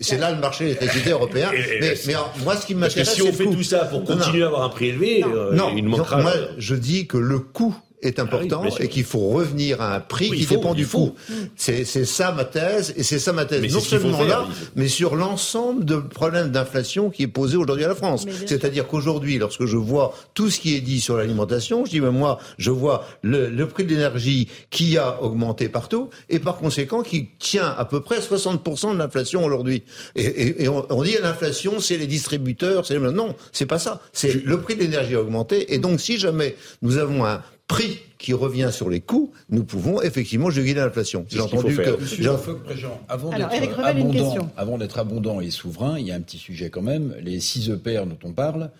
[0.00, 1.50] c'est là le marché de l'électricité européen.
[1.52, 4.62] mais, mais moi, ce qui m'intéresse, si on fait tout ça pour continuer à avoir
[4.62, 6.22] un prix élevé, euh, non, il manquera.
[6.22, 9.96] moi, je dis que le coût est important Ah oui, et qu'il faut revenir à
[9.96, 11.14] un prix Oui, qui faut, dépend du coût.
[11.56, 13.60] C'est c'est ça ma thèse et c'est ça ma thèse.
[13.62, 14.46] Mais non seulement là,
[14.76, 18.26] mais sur l'ensemble de problèmes d'inflation qui est posé aujourd'hui à la France.
[18.46, 22.10] C'est-à-dire qu'aujourd'hui, lorsque je vois tout ce qui est dit sur l'alimentation, je dis mais
[22.10, 27.02] moi, je vois le, le prix de l'énergie qui a augmenté partout et par conséquent
[27.02, 29.82] qui tient à peu près 60% de l'inflation aujourd'hui.
[30.14, 34.00] Et, et- et on, on dit l'inflation, c'est les distributeurs, c'est non, c'est pas ça.
[34.12, 38.00] C'est le prix de l'énergie a augmenté et donc si jamais nous avons un prix
[38.18, 41.24] qui revient sur les coûts, nous pouvons effectivement juguler l'inflation.
[41.28, 42.30] J'ai entendu que Monsieur
[43.08, 44.30] avant Alors, d'être Éric Revel, une question.
[44.32, 47.14] abondant, avant d'être abondant et souverain, il y a un petit sujet quand même.
[47.20, 48.70] Les six EPR dont on parle,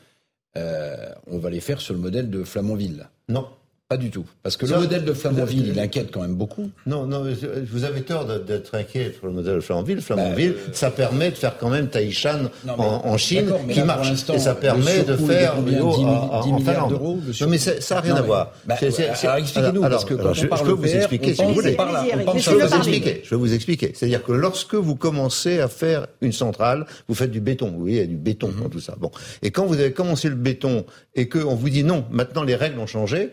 [0.57, 0.97] euh,
[1.29, 3.09] on va les faire sur le modèle de Flamanville.
[3.29, 3.47] Non.
[3.89, 4.27] Pas du tout.
[4.43, 6.69] Parce que Ça- le modèle de Flamanville, il inquiète quand même beaucoup.
[6.85, 7.33] Non, non, mais
[7.73, 10.03] vous avez tort d'être inquiet sur le modèle de Flamanville.
[10.03, 13.73] Flamanville, ça permet de faire quand même Taishan Bah, Non, mais- en, en Chine mais
[13.73, 14.13] qui là, marche.
[14.35, 17.01] Et ça permet de faire combien l'eau 10 en- Finlande.
[17.01, 18.53] Non, mais ça n'a rien Non, à voir.
[18.67, 21.35] bah, alors, expliquez-nous, alors, parce que alors, quand je, on parle je peux vous expliquer
[21.35, 21.77] si vous voulez.
[22.37, 23.21] Je vais vous expliquer.
[23.25, 23.93] Je vais vous expliquer.
[23.95, 27.71] C'est-à-dire que lorsque vous commencez à faire une centrale, vous faites du béton.
[27.71, 28.65] Vous voyez, il y a du béton Mhm.
[28.65, 28.97] dans tout ça.
[29.01, 29.11] Bon.
[29.41, 30.85] Et quand vous avez commencé le béton
[31.15, 33.31] et qu'on vous dit non, maintenant les règles ont changé,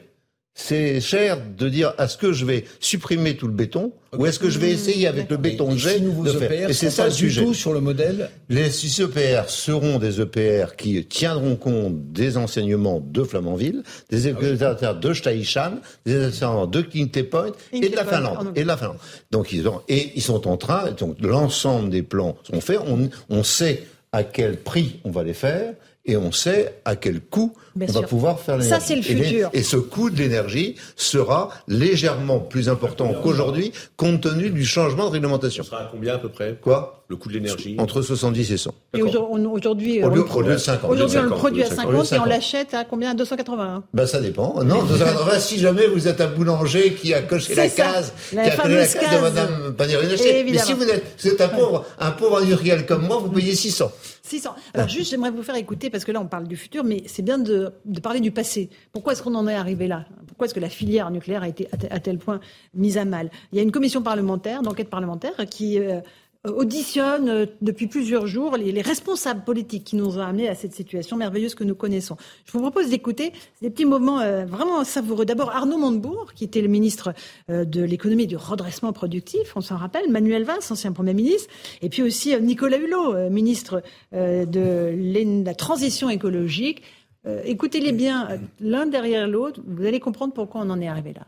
[0.57, 4.49] c'est cher de dire est-ce que je vais supprimer tout le béton ou est-ce que
[4.49, 6.49] je vais essayer avec le béton que j'ai six de faire?
[6.49, 7.43] EPR Et c'est ça pas le du sujet.
[7.43, 8.29] tout sur le modèle?
[8.47, 14.97] Les 6 EPR seront des EPR qui tiendront compte des enseignements de Flamanville, des utilisateurs
[14.97, 18.53] de Staishan, des utilisateurs de Kinte Point et de la Finlande.
[18.55, 18.97] Et de la Finlande.
[19.31, 22.79] Donc ils ont, et ils sont en train, donc l'ensemble des plans sont faits.
[22.87, 23.83] On, on sait
[24.13, 25.73] à quel prix on va les faire
[26.05, 28.85] et on sait à quel coût Bien on va pouvoir faire Ça, l'énergie.
[28.87, 29.49] c'est le futur.
[29.53, 35.13] Et, ce coût de l'énergie sera légèrement plus important qu'aujourd'hui compte tenu du changement de
[35.13, 35.63] réglementation.
[35.63, 37.03] Ça sera à combien à peu près Quoi?
[37.07, 37.75] Le coût de l'énergie?
[37.77, 38.71] Entre 70 et 100.
[38.97, 40.89] Et aujourd'hui, on- au lieu de 50.
[40.91, 42.27] aujourd'hui, on le 50, produit à au lieu de 50 et on 50.
[42.29, 43.13] l'achète à combien?
[43.13, 44.63] 280 Ben ça dépend.
[44.63, 48.43] Non, 280, si jamais vous êtes un boulanger qui a coché la ça, case, la
[48.43, 49.21] qui a collé la case de.
[49.21, 50.45] Madame Pannier-Runacher.
[50.49, 53.53] Mais si vous êtes, vous êtes un pauvre, un pauvre industriel comme moi, vous payez
[53.53, 53.91] 600.
[54.25, 54.55] 600.
[54.73, 57.21] Alors juste, j'aimerais vous faire écouter, parce que là, on parle du futur, mais c'est
[57.21, 57.71] bien de,
[58.01, 58.69] parler du passé.
[58.91, 60.05] Pourquoi est-ce qu'on en est arrivé là?
[60.27, 62.39] Pourquoi est-ce que la filière nucléaire a été à tel- à tel point
[62.73, 63.29] mise à mal?
[63.51, 66.01] Il y a une commission parlementaire, d'enquête parlementaire, qui euh,
[66.47, 70.73] auditionne euh, depuis plusieurs jours les, les responsables politiques qui nous ont amenés à cette
[70.73, 72.17] situation merveilleuse que nous connaissons.
[72.45, 73.31] Je vous propose d'écouter
[73.61, 75.25] des petits moments euh, vraiment savoureux.
[75.25, 77.13] D'abord, Arnaud Montebourg, qui était le ministre
[77.49, 81.49] euh, de l'économie et du redressement productif, on s'en rappelle, Manuel Valls, ancien Premier ministre,
[81.81, 83.81] et puis aussi euh, Nicolas Hulot, euh, ministre
[84.13, 86.81] euh, de la transition écologique.
[87.25, 91.13] Euh, Écoutez-les bien euh, l'un derrière l'autre, vous allez comprendre pourquoi on en est arrivé
[91.13, 91.25] là.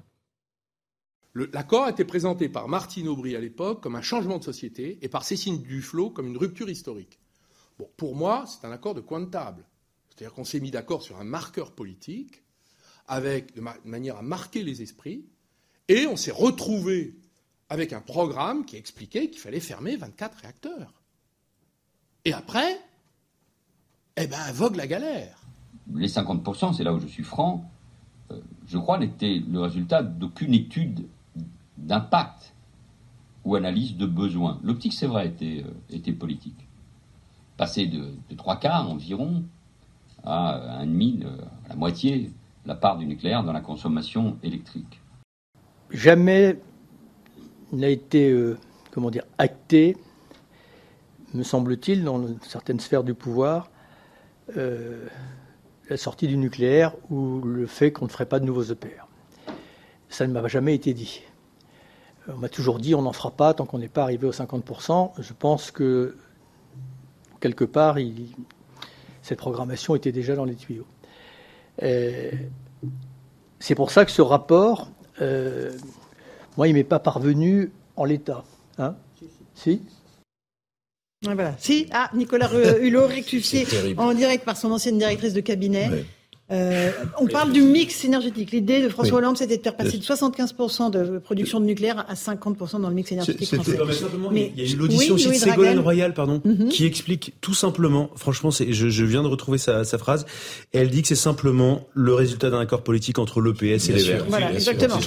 [1.53, 5.09] L'accord a été présenté par Martine Aubry à l'époque comme un changement de société et
[5.09, 7.19] par Cécile Duflot comme une rupture historique.
[7.77, 9.63] Bon, pour moi, c'est un accord de coin de table.
[10.09, 12.43] C'est-à-dire qu'on s'est mis d'accord sur un marqueur politique
[13.07, 15.25] avec, de manière à marquer les esprits
[15.87, 17.15] et on s'est retrouvé
[17.69, 20.93] avec un programme qui expliquait qu'il fallait fermer 24 réacteurs.
[22.25, 22.79] Et après,
[24.15, 25.39] eh ben, vogue la galère.
[25.93, 27.69] Les 50%, c'est là où je suis franc,
[28.31, 31.07] euh, je crois, n'étaient le résultat d'aucune étude
[31.77, 32.53] d'impact
[33.45, 34.59] ou analyse de besoin.
[34.63, 35.63] L'optique, c'est vrai, était,
[35.93, 36.67] euh, politique.
[37.55, 39.43] Passer de, trois quarts environ
[40.23, 41.29] à un demi, euh,
[41.65, 42.31] à la moitié,
[42.65, 44.99] la part du nucléaire dans la consommation électrique.
[45.89, 46.59] jamais
[47.71, 48.57] n'a été, euh,
[48.91, 49.97] comment dire, acté,
[51.33, 53.69] me semble-t-il, dans certaines sphères du pouvoir,
[54.55, 55.07] euh,
[55.89, 59.07] la sortie du nucléaire ou le fait qu'on ne ferait pas de nouveaux EPR.
[60.09, 61.21] Ça ne m'a jamais été dit.
[62.27, 65.11] On m'a toujours dit on n'en fera pas tant qu'on n'est pas arrivé aux 50%.
[65.19, 66.15] Je pense que
[67.39, 67.97] quelque part,
[69.21, 70.87] cette programmation était déjà dans les tuyaux.
[73.59, 74.89] C'est pour ça que ce rapport,
[75.21, 75.71] euh,
[76.57, 78.43] moi, il ne m'est pas parvenu en l'état.
[78.77, 78.95] Hein
[79.55, 79.81] si
[81.23, 81.55] voilà.
[81.57, 82.49] Si, ah, Nicolas
[82.79, 83.65] Hulot rectifié
[83.97, 86.05] en direct par son ancienne directrice de cabinet.
[86.49, 88.51] Euh, on parle du mix énergétique.
[88.51, 92.13] L'idée de François Hollande, c'était de faire passer de 75% de production de nucléaire à
[92.13, 93.77] 50% dans le mix énergétique français.
[94.31, 96.69] Mais, il y a eu l'audition chez Ségolène Royal, pardon, mhm.
[96.69, 100.25] qui explique tout simplement, franchement, je, je, viens de retrouver sa, sa, phrase,
[100.73, 104.03] et elle dit que c'est simplement le résultat d'un accord politique entre l'EPS et les
[104.03, 104.25] Verts.
[104.29, 104.97] Voilà, exactement.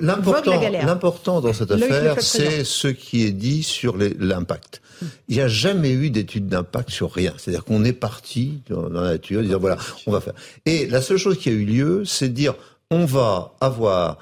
[0.00, 4.82] L'important dans cette affaire, c'est ce qui est dit sur l'impact.
[5.28, 7.32] Il n'y a jamais eu d'étude d'impact sur rien.
[7.36, 10.34] C'est-à-dire qu'on est parti dans la nature, dire voilà, on va faire.
[10.66, 12.54] Et la seule chose qui a eu lieu, c'est de dire
[12.90, 14.18] on va avoir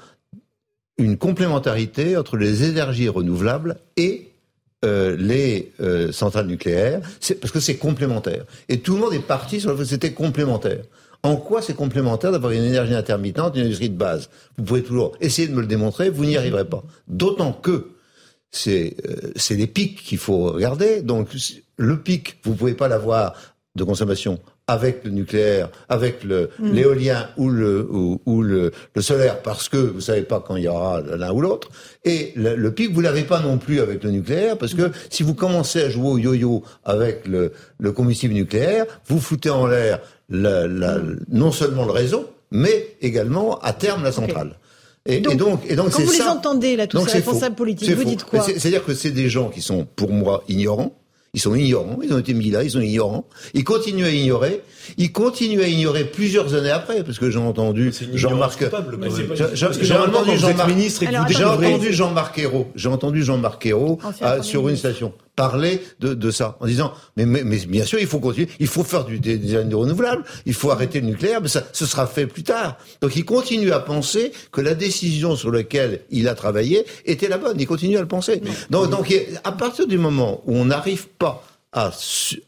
[0.97, 4.31] une complémentarité entre les énergies renouvelables et
[4.85, 7.01] euh, les euh, centrales nucléaires,
[7.39, 8.45] parce que c'est complémentaire.
[8.69, 10.83] Et tout le monde est parti sur le fait que c'était complémentaire.
[11.23, 14.29] En quoi c'est complémentaire d'avoir une énergie intermittente, une industrie de base?
[14.57, 16.83] Vous pouvez toujours essayer de me le démontrer, vous n'y arriverez pas.
[17.07, 17.91] D'autant que
[18.49, 21.01] c'est euh, c'est les pics qu'il faut regarder.
[21.01, 21.29] Donc
[21.77, 23.33] le pic, vous pouvez pas l'avoir
[23.75, 26.71] de consommation avec le nucléaire, avec le mm.
[26.71, 30.67] l'éolien ou le ou, le, le, solaire parce que vous savez pas quand il y
[30.67, 31.69] aura l'un ou l'autre.
[32.03, 35.35] Et le, pic vous l'avez pas non plus avec le nucléaire parce que si vous
[35.35, 40.67] commencez à jouer au yo-yo avec le, le combustible nucléaire, vous foutez en l'air la,
[40.67, 40.97] la,
[41.29, 44.57] non seulement le réseau, mais également à terme la centrale.
[45.05, 48.23] Et donc, et donc, quand vous les entendez là, tous ces responsables politiques, vous dites
[48.23, 50.93] quoi C'est-à-dire que c'est des gens qui sont, pour moi, ignorants.
[51.33, 53.25] Ils sont ignorants, ils ont été mis là, ils sont ignorants.
[53.53, 54.63] Ils continuent à ignorer.
[54.97, 58.65] Ils continuent à ignorer plusieurs années après, parce que j'ai entendu Jean-Marc.
[59.53, 61.89] J'ai entendu Jean-Marc.
[61.89, 62.67] Jean-Marc Ayrault.
[62.75, 63.97] J'ai entendu Jean-Marc Ayrault
[64.41, 68.07] sur une station parler de, de ça en disant mais, mais, mais, bien sûr il
[68.07, 71.41] faut continuer, il faut faire du, des, des énergies renouvelables, il faut arrêter le nucléaire,
[71.41, 72.77] mais ça ce sera fait plus tard.
[73.01, 77.37] Donc il continue à penser que la décision sur laquelle il a travaillé était la
[77.37, 77.59] bonne.
[77.59, 78.41] Il continue à le penser.
[78.69, 79.13] Donc, donc
[79.43, 81.91] à partir du moment où on n'arrive pas à,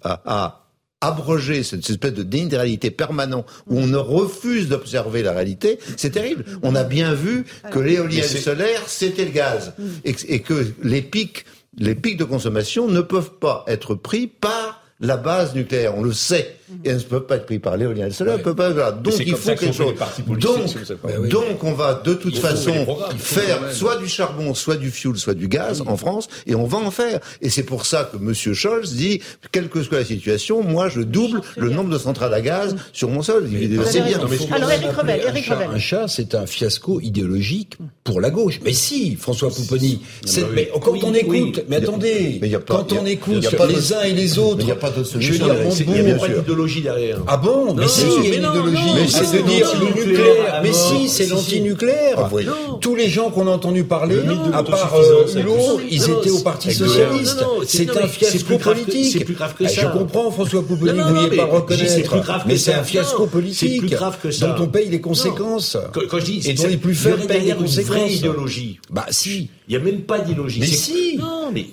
[0.03, 0.63] à, à
[1.03, 6.11] abroger cette espèce de déni de réalité permanent où on refuse d'observer la réalité, c'est
[6.11, 6.45] terrible.
[6.63, 9.73] On a bien vu que l'éolienne solaire, c'était le gaz.
[9.77, 9.83] Mm.
[10.05, 11.45] Et, et que les pics
[11.77, 16.13] les pics de consommation ne peuvent pas être pris par la base nucléaire, on le
[16.13, 18.71] sait, et elles ne peuvent pas être prises par l'éolien et le solaire, peut pas
[18.91, 19.93] Donc il faut quelque chose.
[20.27, 22.73] Donc, donc on va de toute façon
[23.17, 26.77] faire soit du charbon, soit du fioul, soit du gaz en France, et on va
[26.77, 27.19] en faire.
[27.41, 28.33] Et c'est pour ça que M.
[28.33, 29.21] Scholz dit,
[29.51, 33.09] quelle que soit la situation, moi je double le nombre de centrales à gaz sur
[33.09, 33.49] mon sol.
[33.85, 34.19] C'est bien.
[34.51, 35.67] Alors Eric Revel, Eric Revel.
[35.73, 38.59] Un chat, c'est un fiasco idéologique pour la gauche.
[38.63, 40.01] Mais si, François Pouponi,
[40.53, 44.65] mais quand on écoute, mais attendez, quand on écoute les uns et les autres,
[45.19, 45.55] je veux dire,
[46.53, 47.17] d'idéologie derrière.
[47.27, 48.93] Ah bon Mais si, il y a une idéologie.
[48.95, 50.59] Mais c'est de dire le nucléaire.
[50.63, 52.17] Mais si, c'est l'antinucléaire.
[52.17, 52.29] Ah,
[52.79, 54.19] Tous les gens qu'on a entendu parler,
[54.53, 54.93] à part
[55.35, 57.43] Hulot, euh, ils étaient au Parti Socialiste.
[57.65, 59.17] C'est un fiasco politique.
[59.17, 59.81] C'est plus grave que ça.
[59.81, 62.43] Je comprends, François Pouponi, vous vouliez pas reconnaître.
[62.47, 63.69] Mais c'est un fiasco politique.
[63.73, 64.47] C'est plus grave que ça.
[64.47, 65.77] Dont on paye les conséquences.
[65.93, 67.95] Quand je dis, et dont les plus faibles payent les conséquences.
[67.95, 68.79] vraie idéologie.
[68.89, 69.49] Bah si.
[69.67, 70.59] Il n'y a même pas d'idéologie.
[70.59, 71.17] Mais si.
[71.17, 71.67] Non, mais.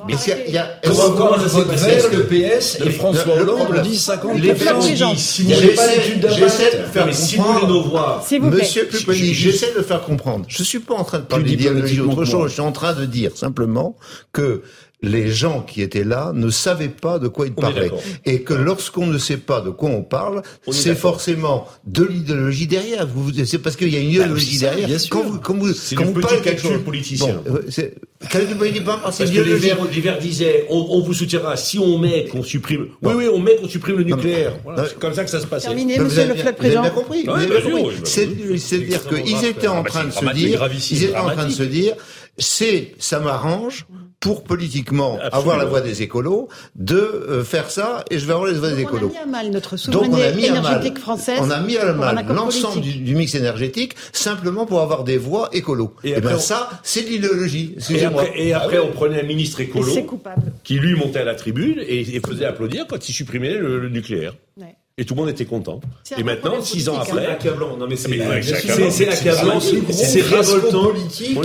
[0.46, 0.80] il y a.
[0.84, 5.88] Comment le PS et François Hollande on dit 50 Les gens si vous n'avez pas
[5.88, 7.68] d'études J'essaie de faire comprendre.
[7.68, 8.24] nos voix.
[8.40, 10.44] Monsieur Puponi, j'essaie de le faire comprendre.
[10.48, 12.48] Je suis pas en train de parler d'idéologie ou autre chose.
[12.48, 13.96] Je suis en train de dire simplement
[14.32, 14.62] que
[15.02, 17.90] les gens qui étaient là ne savaient pas de quoi ils parlaient.
[18.24, 23.06] Et que lorsqu'on ne sait pas de quoi on parle, c'est forcément de l'idéologie derrière.
[23.44, 24.88] C'est parce qu'il y a une bah, idéologie derrière.
[25.08, 27.42] Quand vous, quand vous, quand vous parlez quelque chose, politicien.
[27.46, 27.94] Bon, c'est,
[28.28, 31.98] calcul politique, parce que les verts, les verts disaient, on, on, vous soutiendra si on
[31.98, 32.88] met qu'on supprime.
[33.02, 34.58] Oui, oui, on met qu'on supprime le nucléaire.
[34.64, 35.68] Voilà, c'est comme ça que ça se passait.
[35.68, 36.82] Terminé, monsieur le président.
[36.82, 37.96] Vous avez bien compris.
[38.04, 41.94] C'est-à-dire qu'ils étaient en train de se dire, ils étaient en train de se dire,
[42.36, 43.86] c'est, ça m'arrange
[44.20, 48.50] pour politiquement avoir la voix des écolos, de euh, faire ça, et je vais avoir
[48.50, 49.10] les voix des écolos.
[49.14, 51.38] On a mis à mal notre souveraineté énergétique française.
[51.40, 55.94] On a mis à mal l'ensemble du, mix énergétique simplement pour avoir des voix écolos.
[56.04, 57.76] Et, et bien ça, c'est l'idéologie.
[57.90, 59.90] Et après, et après on prenait un ministre écolo
[60.64, 64.36] qui lui montait à la tribune et, faisait applaudir quand il supprimait le, nucléaire.
[64.56, 64.76] Ouais.
[65.00, 65.80] Et tout le monde était content.
[66.16, 67.24] Et maintenant, six ans après.
[67.24, 67.76] C'est accablant.
[67.76, 69.58] Non, mais c'est accablant.
[69.60, 70.92] C'est révoltant.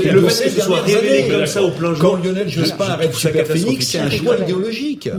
[0.03, 2.11] Et le fait que ce soit révélé comme ça au plein jour.
[2.11, 5.09] Quand Lionel Jospin arrête Super Phoenix, c'est un choix idéologique.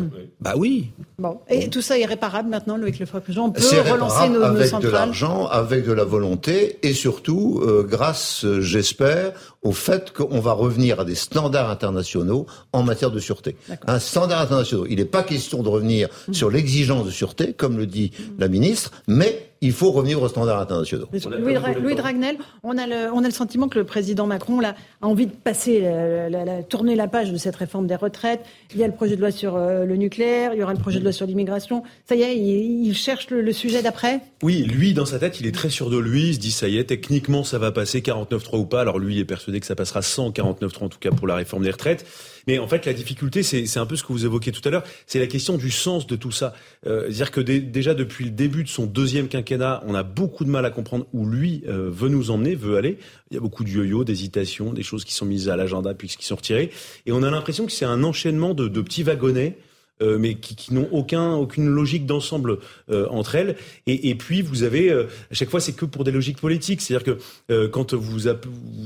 [0.41, 0.91] Bah oui.
[1.19, 1.39] Bon.
[1.49, 3.23] Et tout ça est réparable maintenant, Loïc Lefebvre.
[3.39, 7.83] On peut relancer nos, nos avec de l'argent, avec de la volonté et surtout euh,
[7.83, 9.33] grâce, euh, j'espère,
[9.63, 12.45] au fait qu'on va revenir à des standards internationaux
[12.75, 13.57] en matière de sûreté.
[13.87, 14.87] Un standard international.
[14.91, 16.35] Il n'est pas question de revenir Mmh.
[16.35, 20.61] sur l'exigence de sûreté, comme le dit la ministre, mais il faut revenir aux standards
[20.61, 21.07] internationaux.
[21.39, 24.61] Louis, Dra- Louis Dragnel, on a, le, on a le sentiment que le président Macron
[24.61, 27.95] là, a envie de passer, la, la- la- tourner la page de cette réforme des
[27.97, 28.41] retraites.
[28.75, 30.79] Il y a le projet de loi sur euh, le nucléaire, il y aura le
[30.79, 31.83] projet de loi sur l'immigration.
[32.07, 34.21] Ça y est, il, il cherche le, le sujet d'après?
[34.43, 36.29] Oui, lui, dans sa tête, il est très sûr de lui.
[36.29, 38.83] Il se dit, ça y est, techniquement, ça va passer 49.3 ou pas.
[38.83, 41.35] Alors lui, il est persuadé que ça passera sans 49.3, en tout cas pour la
[41.35, 42.05] réforme des retraites.
[42.47, 44.85] Mais en fait, la difficulté, c'est un peu ce que vous évoquiez tout à l'heure,
[45.07, 46.55] c'est la question du sens de tout ça.
[46.87, 50.45] Euh, C'est-à-dire que dé- déjà depuis le début de son deuxième quinquennat, on a beaucoup
[50.45, 52.99] de mal à comprendre où lui euh, veut nous emmener, veut aller.
[53.31, 56.09] Il y a beaucoup de yo-yo, d'hésitations, des choses qui sont mises à l'agenda puis
[56.09, 56.71] qui sont retirées.
[57.07, 59.59] Et on a l'impression que c'est un enchaînement de, de petits wagonnets
[60.03, 62.59] euh, mais qui, qui n'ont aucun, aucune logique d'ensemble
[62.91, 63.57] euh, entre elles.
[63.87, 66.81] Et, et puis vous avez, euh, à chaque fois, c'est que pour des logiques politiques.
[66.81, 67.19] C'est-à-dire que
[67.53, 68.19] euh, quand vous,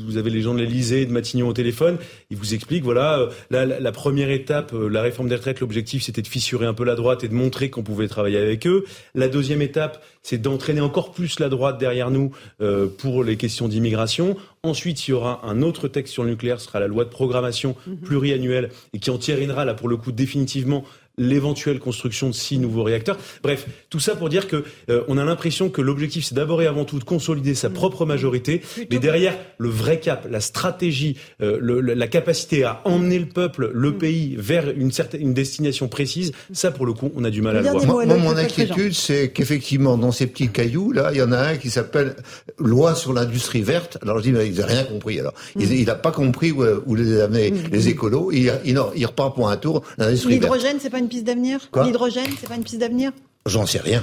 [0.06, 1.98] vous avez les gens de l'Élysée, de Matignon au téléphone,
[2.30, 5.60] ils vous expliquent, voilà, euh, la, la- la première étape, euh, la réforme des retraites,
[5.60, 8.66] l'objectif c'était de fissurer un peu la droite et de montrer qu'on pouvait travailler avec
[8.66, 8.84] eux.
[9.14, 12.30] La deuxième étape, c'est d'entraîner encore plus la droite derrière nous
[12.60, 14.36] euh, pour les questions d'immigration.
[14.62, 17.08] Ensuite, il y aura un autre texte sur le nucléaire, ce sera la loi de
[17.10, 17.74] programmation
[18.04, 20.84] pluriannuelle et qui entérinera là pour le coup définitivement
[21.20, 23.18] l'éventuelle construction de six nouveaux réacteurs.
[23.42, 26.66] Bref, tout ça pour dire que euh, on a l'impression que l'objectif c'est d'abord et
[26.66, 31.58] avant tout de consolider sa propre majorité, mais derrière le vrai cap, la stratégie, euh,
[31.60, 36.32] le- la capacité à emmener le peuple, le pays vers une certaine une destination précise,
[36.52, 37.84] ça pour le coup on a du mal à le voir.
[37.86, 41.38] Moi, moi, mon inquiétude, c'est qu'effectivement, dans ces petits cailloux, là, il y en a
[41.38, 42.16] un qui s'appelle
[42.58, 43.98] loi sur l'industrie verte.
[44.02, 45.20] Alors je dis, mais il n'a rien compris.
[45.20, 45.60] Alors, Mm.
[45.70, 48.30] il n'a pas compris où, où les amener les écolos.
[48.32, 50.42] Il, il, non, il repart pour un tour l'industrie verte.
[50.54, 51.68] L'hydrogène, c'est pas une piste d'avenir?
[51.84, 53.12] L'hydrogène, c'est pas une piste d'avenir?
[53.44, 54.02] J'en sais rien.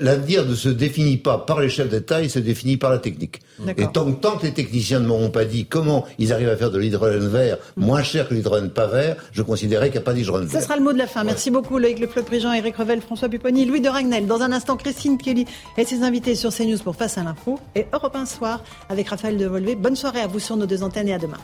[0.00, 3.40] L'avenir ne se définit pas par les chefs d'État, il se définit par la technique.
[3.76, 6.70] Et tant, tant que les techniciens ne m'auront pas dit comment ils arrivent à faire
[6.70, 10.12] de l'hydrogène vert moins cher que l'hydrogène pas vert, je considérais qu'il n'y a pas
[10.12, 10.62] d'hydrogène vert.
[10.62, 11.24] sera le mot de la fin.
[11.24, 14.26] Merci beaucoup Loïc Le Prigent, Eric Revel, François Pupponi, Louis de Ragnel.
[14.26, 15.46] Dans un instant, Christine Kelly
[15.78, 19.38] et ses invités sur CNews pour Face à l'info et Europe 1 Soir avec Raphaël
[19.38, 19.76] Devolvé.
[19.76, 21.38] Bonne soirée à vous sur nos deux antennes et à demain.